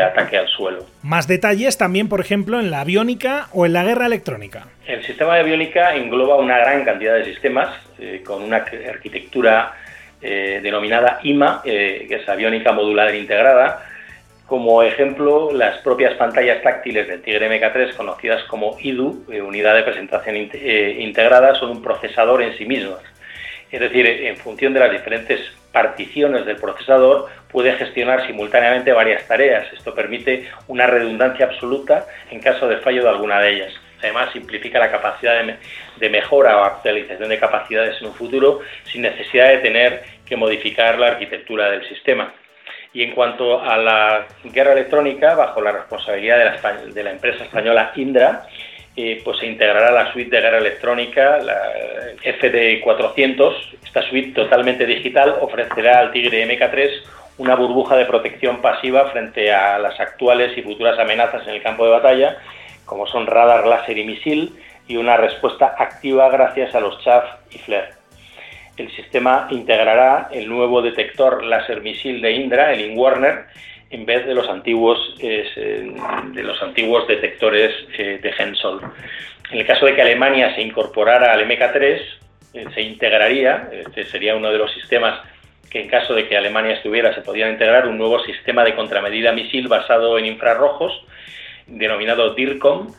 ataque 0.00 0.38
al 0.38 0.48
suelo. 0.48 0.86
Más 1.02 1.26
detalles 1.26 1.76
también, 1.76 2.08
por 2.08 2.20
ejemplo, 2.20 2.60
en 2.60 2.70
la 2.70 2.80
aviónica 2.80 3.48
o 3.52 3.66
en 3.66 3.72
la 3.72 3.84
guerra 3.84 4.06
electrónica. 4.06 4.68
El 4.86 5.02
sistema 5.04 5.34
de 5.34 5.40
aviónica 5.40 5.94
engloba 5.94 6.36
una 6.36 6.58
gran 6.58 6.84
cantidad 6.84 7.14
de 7.14 7.24
sistemas 7.24 7.68
eh, 7.98 8.22
con 8.24 8.42
una 8.42 8.64
arquitectura 8.88 9.74
denominada 10.24 11.20
IMA, 11.22 11.60
que 11.62 12.06
es 12.08 12.28
aviónica 12.28 12.72
modular 12.72 13.14
integrada, 13.14 13.84
como 14.46 14.82
ejemplo, 14.82 15.50
las 15.52 15.78
propias 15.78 16.14
pantallas 16.14 16.62
táctiles 16.62 17.08
del 17.08 17.22
Tigre 17.22 17.48
MK3, 17.48 17.94
conocidas 17.94 18.44
como 18.44 18.76
IDU, 18.78 19.24
eh, 19.32 19.40
Unidad 19.40 19.74
de 19.74 19.82
Presentación 19.82 20.36
eh, 20.36 20.98
Integrada, 21.00 21.54
son 21.54 21.70
un 21.70 21.82
procesador 21.82 22.42
en 22.42 22.56
sí 22.58 22.66
mismas. 22.66 23.00
Es 23.70 23.80
decir, 23.80 24.06
en 24.06 24.36
función 24.36 24.74
de 24.74 24.80
las 24.80 24.92
diferentes 24.92 25.40
particiones 25.72 26.44
del 26.44 26.56
procesador, 26.56 27.28
puede 27.50 27.72
gestionar 27.72 28.26
simultáneamente 28.26 28.92
varias 28.92 29.26
tareas. 29.26 29.72
Esto 29.72 29.94
permite 29.94 30.48
una 30.68 30.86
redundancia 30.86 31.46
absoluta 31.46 32.06
en 32.30 32.40
caso 32.40 32.68
de 32.68 32.76
fallo 32.76 33.02
de 33.02 33.08
alguna 33.08 33.40
de 33.40 33.54
ellas. 33.54 33.72
Además, 34.00 34.30
simplifica 34.32 34.78
la 34.78 34.90
capacidad 34.90 35.42
de, 35.42 35.56
de 35.96 36.10
mejora 36.10 36.58
o 36.58 36.64
actualización 36.64 37.30
de 37.30 37.38
capacidades 37.38 38.00
en 38.00 38.08
un 38.08 38.14
futuro 38.14 38.60
sin 38.84 39.02
necesidad 39.02 39.48
de 39.48 39.58
tener 39.58 40.13
que 40.26 40.36
modificar 40.36 40.98
la 40.98 41.08
arquitectura 41.08 41.70
del 41.70 41.86
sistema. 41.88 42.32
Y 42.92 43.02
en 43.02 43.12
cuanto 43.12 43.60
a 43.60 43.76
la 43.76 44.26
guerra 44.44 44.72
electrónica, 44.72 45.34
bajo 45.34 45.60
la 45.60 45.72
responsabilidad 45.72 46.38
de 46.94 47.02
la, 47.02 47.10
empresa 47.10 47.44
española 47.44 47.92
Indra, 47.96 48.46
eh, 48.96 49.20
pues 49.24 49.38
se 49.38 49.46
integrará 49.46 49.90
la 49.90 50.12
suite 50.12 50.36
de 50.36 50.42
guerra 50.42 50.58
electrónica, 50.58 51.38
la 51.38 51.72
FD400. 52.22 53.54
Esta 53.84 54.02
suite 54.08 54.32
totalmente 54.32 54.86
digital 54.86 55.36
ofrecerá 55.40 55.98
al 55.98 56.12
Tigre 56.12 56.46
MK3 56.46 56.90
una 57.38 57.56
burbuja 57.56 57.96
de 57.96 58.06
protección 58.06 58.62
pasiva 58.62 59.10
frente 59.10 59.52
a 59.52 59.78
las 59.80 59.98
actuales 59.98 60.56
y 60.56 60.62
futuras 60.62 60.96
amenazas 60.98 61.46
en 61.48 61.54
el 61.54 61.62
campo 61.62 61.84
de 61.84 61.90
batalla, 61.90 62.38
como 62.84 63.08
son 63.08 63.26
radar, 63.26 63.66
láser 63.66 63.98
y 63.98 64.04
misil, 64.04 64.52
y 64.86 64.96
una 64.96 65.16
respuesta 65.16 65.74
activa 65.76 66.28
gracias 66.28 66.74
a 66.76 66.80
los 66.80 67.02
chaff 67.02 67.24
y 67.50 67.58
flare 67.58 68.03
el 68.76 68.90
sistema 68.96 69.46
integrará 69.50 70.28
el 70.32 70.48
nuevo 70.48 70.82
detector 70.82 71.44
láser 71.44 71.80
misil 71.80 72.20
de 72.20 72.32
Indra, 72.32 72.72
el 72.72 72.80
InWarner, 72.80 73.46
en 73.90 74.04
vez 74.04 74.26
de 74.26 74.34
los 74.34 74.48
antiguos, 74.48 75.14
eh, 75.20 75.94
de 76.32 76.42
los 76.42 76.60
antiguos 76.62 77.06
detectores 77.06 77.72
eh, 77.96 78.18
de 78.20 78.30
Hensol. 78.36 78.80
En 79.50 79.58
el 79.58 79.66
caso 79.66 79.86
de 79.86 79.94
que 79.94 80.02
Alemania 80.02 80.54
se 80.54 80.62
incorporara 80.62 81.32
al 81.32 81.48
MK3, 81.48 82.00
eh, 82.54 82.64
se 82.74 82.82
integraría, 82.82 83.68
este 83.72 84.04
sería 84.06 84.34
uno 84.34 84.50
de 84.50 84.58
los 84.58 84.72
sistemas 84.72 85.20
que 85.70 85.82
en 85.82 85.88
caso 85.88 86.14
de 86.14 86.28
que 86.28 86.36
Alemania 86.36 86.74
estuviera 86.74 87.14
se 87.14 87.20
podría 87.20 87.50
integrar 87.50 87.86
un 87.86 87.98
nuevo 87.98 88.22
sistema 88.24 88.64
de 88.64 88.74
contramedida 88.74 89.32
misil 89.32 89.68
basado 89.68 90.18
en 90.18 90.26
infrarrojos, 90.26 91.04
denominado 91.66 92.34
DIRCOM, 92.34 92.92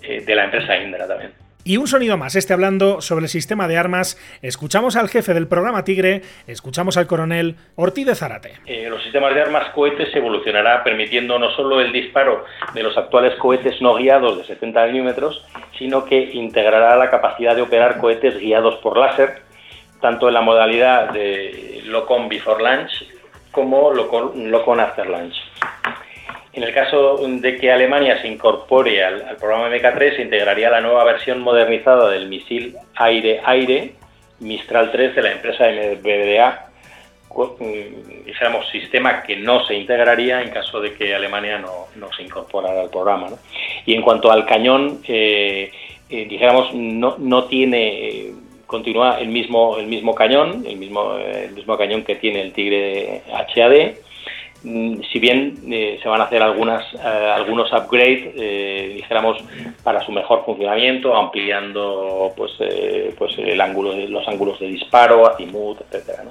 de 0.00 0.34
la 0.34 0.44
empresa 0.44 0.76
Indra 0.76 1.08
también. 1.08 1.43
Y 1.66 1.78
un 1.78 1.86
sonido 1.86 2.18
más, 2.18 2.36
este 2.36 2.52
hablando 2.52 3.00
sobre 3.00 3.24
el 3.24 3.30
sistema 3.30 3.66
de 3.66 3.78
armas. 3.78 4.18
Escuchamos 4.42 4.96
al 4.96 5.08
jefe 5.08 5.32
del 5.32 5.48
programa 5.48 5.82
Tigre, 5.82 6.20
escuchamos 6.46 6.98
al 6.98 7.06
coronel 7.06 7.56
Ortiz 7.76 8.04
de 8.04 8.14
Zárate. 8.14 8.52
Eh, 8.66 8.86
los 8.90 9.02
sistemas 9.02 9.34
de 9.34 9.40
armas 9.40 9.70
cohetes 9.70 10.14
evolucionará 10.14 10.84
permitiendo 10.84 11.38
no 11.38 11.50
solo 11.52 11.80
el 11.80 11.90
disparo 11.90 12.44
de 12.74 12.82
los 12.82 12.94
actuales 12.98 13.34
cohetes 13.36 13.80
no 13.80 13.94
guiados 13.94 14.36
de 14.36 14.44
70 14.44 14.88
milímetros, 14.88 15.42
sino 15.78 16.04
que 16.04 16.32
integrará 16.34 16.96
la 16.96 17.08
capacidad 17.08 17.56
de 17.56 17.62
operar 17.62 17.96
cohetes 17.96 18.38
guiados 18.38 18.74
por 18.82 18.98
láser, 18.98 19.40
tanto 20.02 20.28
en 20.28 20.34
la 20.34 20.42
modalidad 20.42 21.14
de 21.14 21.80
Locon 21.86 22.28
Before 22.28 22.62
Launch 22.62 23.06
como 23.52 23.90
Locon, 23.90 24.50
Locon 24.50 24.80
After 24.80 25.08
Launch. 25.08 25.36
En 26.54 26.62
el 26.62 26.72
caso 26.72 27.16
de 27.18 27.56
que 27.56 27.72
Alemania 27.72 28.22
se 28.22 28.28
incorpore 28.28 29.02
al, 29.04 29.36
programa 29.38 29.68
MK3, 29.68 30.16
se 30.16 30.22
integraría 30.22 30.70
la 30.70 30.80
nueva 30.80 31.02
versión 31.02 31.40
modernizada 31.40 32.10
del 32.10 32.28
misil 32.28 32.76
aire-aire 32.94 33.94
Mistral 34.38 34.92
3 34.92 35.16
de 35.16 35.22
la 35.22 35.32
empresa 35.32 35.64
MBDA, 35.68 36.68
mm, 37.34 38.24
dijéramos, 38.24 38.68
sistema 38.70 39.22
que 39.22 39.36
no 39.36 39.64
se 39.66 39.74
integraría 39.74 40.42
en 40.42 40.50
caso 40.50 40.80
de 40.80 40.94
que 40.94 41.14
Alemania 41.14 41.58
no, 41.58 42.12
se 42.16 42.22
incorporara 42.22 42.82
al 42.82 42.90
programa. 42.90 43.28
Y 43.84 43.94
en 43.94 44.02
cuanto 44.02 44.30
al 44.30 44.46
cañón, 44.46 45.00
eh, 45.08 45.72
eh, 46.08 46.26
dijéramos, 46.28 46.72
no, 46.74 47.16
no 47.18 47.44
tiene, 47.44 48.08
eh, 48.08 48.32
continúa 48.66 49.18
el 49.18 49.28
mismo, 49.28 49.76
el 49.78 49.86
mismo 49.86 50.14
cañón, 50.14 50.64
el 50.66 50.76
mismo, 50.76 51.16
el 51.16 51.52
mismo 51.52 51.76
cañón 51.76 52.04
que 52.04 52.16
tiene 52.16 52.42
el 52.42 52.52
Tigre 52.52 53.22
HAD, 53.32 53.94
si 54.64 55.18
bien 55.18 55.58
eh, 55.70 55.98
se 56.02 56.08
van 56.08 56.22
a 56.22 56.24
hacer 56.24 56.42
algunas, 56.42 56.82
eh, 56.94 57.32
algunos 57.34 57.70
upgrades, 57.70 58.32
eh, 58.34 58.92
dijéramos, 58.96 59.36
para 59.82 60.00
su 60.00 60.10
mejor 60.10 60.42
funcionamiento, 60.46 61.14
ampliando 61.14 62.32
pues, 62.34 62.52
pues 63.18 63.36
el 63.38 63.60
ángulo, 63.60 63.94
los 63.94 64.26
ángulos 64.26 64.58
de 64.60 64.68
disparo, 64.68 65.26
azimut, 65.26 65.80
etcétera, 65.82 66.24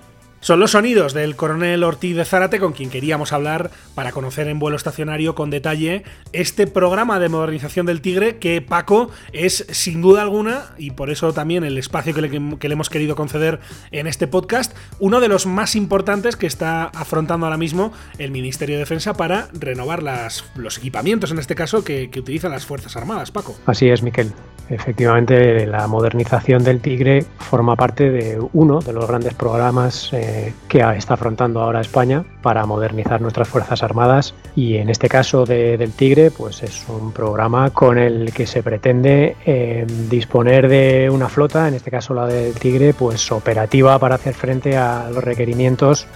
son 0.43 0.59
los 0.59 0.71
sonidos 0.71 1.13
del 1.13 1.37
coronel 1.37 1.85
Ortiz 1.85 2.17
de 2.17 2.25
Zárate 2.25 2.59
con 2.59 2.73
quien 2.73 2.89
queríamos 2.89 3.31
hablar 3.31 3.71
para 3.95 4.11
conocer 4.11 4.49
en 4.49 4.59
vuelo 4.59 4.75
estacionario 4.75 5.35
con 5.35 5.49
detalle 5.49 6.03
este 6.33 6.67
programa 6.67 7.17
de 7.17 7.29
modernización 7.29 7.85
del 7.85 8.01
Tigre 8.01 8.39
que 8.39 8.61
Paco 8.61 9.09
es 9.31 9.65
sin 9.71 10.01
duda 10.01 10.21
alguna, 10.21 10.73
y 10.77 10.91
por 10.91 11.09
eso 11.09 11.31
también 11.31 11.63
el 11.63 11.77
espacio 11.77 12.13
que 12.13 12.21
le, 12.21 12.73
hemos 12.73 12.89
querido 12.89 13.15
conceder 13.15 13.61
en 13.91 14.05
este 14.05 14.27
podcast, 14.27 14.75
uno 14.99 15.21
de 15.21 15.29
los 15.29 15.45
más 15.45 15.77
importantes 15.77 16.35
que 16.35 16.45
está 16.47 16.87
afrontando 16.87 17.45
ahora 17.45 17.57
mismo 17.57 17.93
el 18.17 18.31
Ministerio 18.31 18.75
de 18.75 18.79
Defensa 18.79 19.13
para 19.13 19.47
renovar 19.53 20.03
las, 20.03 20.43
los 20.57 20.77
equipamientos, 20.77 21.31
en 21.31 21.39
este 21.39 21.55
caso, 21.55 21.85
que, 21.85 22.09
que 22.09 22.19
utilizan 22.19 22.51
las 22.51 22.65
Fuerzas 22.65 22.97
Armadas, 22.97 23.31
Paco. 23.31 23.55
Así 23.65 23.87
es, 23.87 24.03
Miquel. 24.03 24.33
Efectivamente, 24.69 25.67
la 25.67 25.87
modernización 25.87 26.63
del 26.63 26.79
Tigre 26.79 27.25
forma 27.37 27.75
parte 27.75 28.09
de 28.09 28.39
uno 28.53 28.79
de 28.79 28.93
los 28.93 29.07
grandes 29.07 29.33
programas 29.33 30.09
eh, 30.13 30.53
que 30.67 30.79
está 30.95 31.15
afrontando 31.15 31.61
ahora 31.61 31.81
España 31.81 32.23
para 32.41 32.65
modernizar 32.65 33.21
nuestras 33.21 33.47
Fuerzas 33.47 33.83
Armadas. 33.83 34.33
Y 34.55 34.77
en 34.77 34.89
este 34.89 35.09
caso 35.09 35.45
del 35.45 35.91
Tigre, 35.91 36.31
pues 36.31 36.63
es 36.63 36.85
un 36.87 37.11
programa 37.11 37.71
con 37.71 37.97
el 37.97 38.33
que 38.33 38.47
se 38.47 38.63
pretende 38.63 39.35
eh, 39.45 39.85
disponer 40.09 40.67
de 40.69 41.09
una 41.11 41.27
flota, 41.27 41.67
en 41.67 41.73
este 41.73 41.91
caso 41.91 42.13
la 42.13 42.25
del 42.25 42.53
Tigre, 42.53 42.93
pues 42.93 43.31
operativa 43.31 43.99
para 43.99 44.15
hacer 44.15 44.33
frente 44.33 44.77
a 44.77 45.09
los 45.13 45.23
requerimientos 45.23 46.07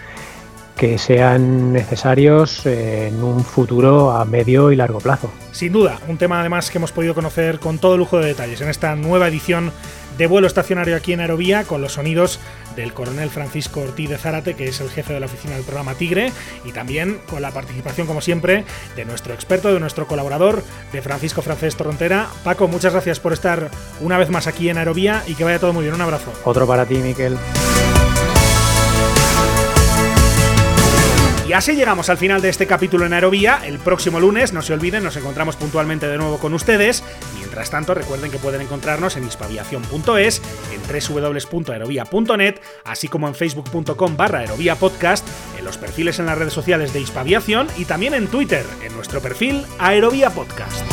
que 0.78 0.98
sean 0.98 1.74
necesarios 1.74 2.66
en 2.66 3.22
un 3.24 3.44
futuro 3.44 4.12
a 4.12 4.24
medio 4.26 4.72
y 4.72 4.76
largo 4.76 5.00
plazo. 5.00 5.32
Sin 5.52 5.74
duda, 5.74 6.00
un 6.08 6.18
tema 6.18 6.40
además 6.40 6.70
que 6.70 6.78
hemos 6.78 6.92
podido 6.92 7.16
conocer 7.16 7.60
con 7.60 7.80
todo 7.80 7.98
lujo 7.98 8.20
de 8.20 8.28
detalles 8.28 8.62
en 8.62 8.70
esta 8.70 8.96
nueva 8.96 9.28
edición 9.28 9.72
de 10.18 10.28
vuelo 10.28 10.48
estacionario 10.48 10.96
aquí 10.96 11.14
en 11.14 11.20
Aerovía 11.20 11.64
con 11.64 11.82
los 11.82 11.94
sonidos 11.94 12.40
del 12.76 12.94
coronel 12.94 13.30
Francisco 13.30 13.82
Ortiz 13.82 14.10
de 14.10 14.18
Zárate, 14.18 14.56
que 14.56 14.68
es 14.68 14.80
el 14.82 14.90
jefe 14.90 15.14
de 15.14 15.20
la 15.20 15.26
oficina 15.26 15.56
del 15.56 15.64
programa 15.64 15.96
Tigre, 15.96 16.32
y 16.64 16.72
también 16.72 17.20
con 17.28 17.42
la 17.42 17.52
participación, 17.52 18.06
como 18.06 18.22
siempre, 18.22 18.66
de 18.96 19.06
nuestro 19.06 19.34
experto, 19.34 19.74
de 19.74 19.80
nuestro 19.80 20.08
colaborador, 20.08 20.64
de 20.92 21.02
Francisco 21.02 21.42
Francés 21.42 21.76
Torrontera. 21.76 22.28
Paco, 22.44 22.68
muchas 22.68 22.94
gracias 22.94 23.20
por 23.20 23.34
estar 23.34 23.72
una 24.00 24.18
vez 24.18 24.30
más 24.30 24.46
aquí 24.46 24.70
en 24.70 24.78
Aerovía 24.78 25.24
y 25.26 25.34
que 25.34 25.44
vaya 25.44 25.60
todo 25.60 25.74
muy 25.74 25.84
bien. 25.84 25.96
Un 25.96 26.02
abrazo. 26.02 26.32
Otro 26.46 26.68
para 26.68 26.86
ti, 26.86 26.96
Miquel. 26.96 27.36
Y 31.48 31.54
así 31.54 31.76
llegamos 31.76 32.10
al 32.10 32.18
final 32.18 32.42
de 32.42 32.50
este 32.50 32.68
capítulo 32.68 33.06
en 33.06 33.14
Aerovía. 33.14 33.62
El 33.64 33.80
próximo 33.80 34.20
lunes, 34.20 34.52
no 34.52 34.62
se 34.62 34.74
olviden, 34.74 35.02
nos 35.04 35.16
encontramos 35.16 35.56
puntualmente 35.56 36.06
de 36.06 36.18
nuevo 36.18 36.40
con 36.40 36.54
ustedes. 36.54 37.06
Mientras 37.38 37.70
tanto, 37.70 37.94
recuerden 37.94 38.32
que 38.32 38.38
pueden 38.38 38.60
encontrarnos 38.60 39.16
en 39.16 39.26
hispaviación.es, 39.26 40.42
en 40.74 41.14
www.aerovía.net, 41.14 42.56
así 42.84 43.08
como 43.08 43.30
en 43.30 43.36
facebook.com 43.36 44.18
barra 44.18 44.40
aerovía 44.40 44.76
podcast, 44.76 45.26
en 45.58 45.64
los 45.64 45.78
perfiles 45.78 46.20
en 46.20 46.26
las 46.26 46.38
redes 46.38 46.54
sociales 46.54 46.92
de 46.92 47.00
Hispaviación 47.00 47.68
y 47.78 47.86
también 47.86 48.14
en 48.14 48.28
Twitter, 48.28 48.66
en 48.84 48.94
nuestro 48.94 49.22
perfil 49.22 49.66
Aerovía 49.80 50.30
Podcast. 50.32 50.84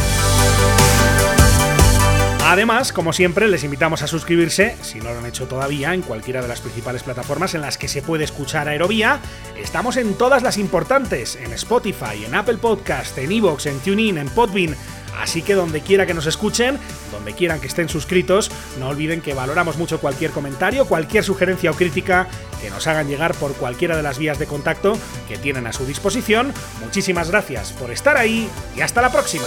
Además, 2.46 2.92
como 2.92 3.14
siempre, 3.14 3.48
les 3.48 3.64
invitamos 3.64 4.02
a 4.02 4.06
suscribirse, 4.06 4.76
si 4.82 5.00
no 5.00 5.12
lo 5.12 5.18
han 5.18 5.24
hecho 5.24 5.46
todavía, 5.46 5.94
en 5.94 6.02
cualquiera 6.02 6.42
de 6.42 6.48
las 6.48 6.60
principales 6.60 7.02
plataformas 7.02 7.54
en 7.54 7.62
las 7.62 7.78
que 7.78 7.88
se 7.88 8.02
puede 8.02 8.24
escuchar 8.24 8.68
Aerovía. 8.68 9.18
Estamos 9.56 9.96
en 9.96 10.12
todas 10.12 10.42
las 10.42 10.58
importantes, 10.58 11.36
en 11.36 11.54
Spotify, 11.54 12.22
en 12.26 12.34
Apple 12.34 12.58
Podcast, 12.58 13.16
en 13.16 13.32
Evox, 13.32 13.64
en 13.64 13.78
TuneIn, 13.80 14.18
en 14.18 14.28
Podbean, 14.28 14.76
Así 15.18 15.42
que 15.42 15.54
donde 15.54 15.80
quiera 15.80 16.06
que 16.06 16.14
nos 16.14 16.26
escuchen, 16.26 16.78
donde 17.12 17.34
quieran 17.34 17.60
que 17.60 17.68
estén 17.68 17.88
suscritos, 17.88 18.50
no 18.78 18.88
olviden 18.88 19.20
que 19.20 19.32
valoramos 19.32 19.76
mucho 19.76 20.00
cualquier 20.00 20.32
comentario, 20.32 20.86
cualquier 20.86 21.24
sugerencia 21.24 21.70
o 21.70 21.74
crítica 21.74 22.26
que 22.60 22.68
nos 22.68 22.86
hagan 22.88 23.08
llegar 23.08 23.32
por 23.34 23.54
cualquiera 23.54 23.96
de 23.96 24.02
las 24.02 24.18
vías 24.18 24.38
de 24.38 24.46
contacto 24.46 24.98
que 25.28 25.38
tienen 25.38 25.66
a 25.66 25.72
su 25.72 25.86
disposición. 25.86 26.52
Muchísimas 26.80 27.30
gracias 27.30 27.72
por 27.72 27.90
estar 27.90 28.16
ahí 28.16 28.48
y 28.76 28.80
hasta 28.80 29.02
la 29.02 29.12
próxima. 29.12 29.46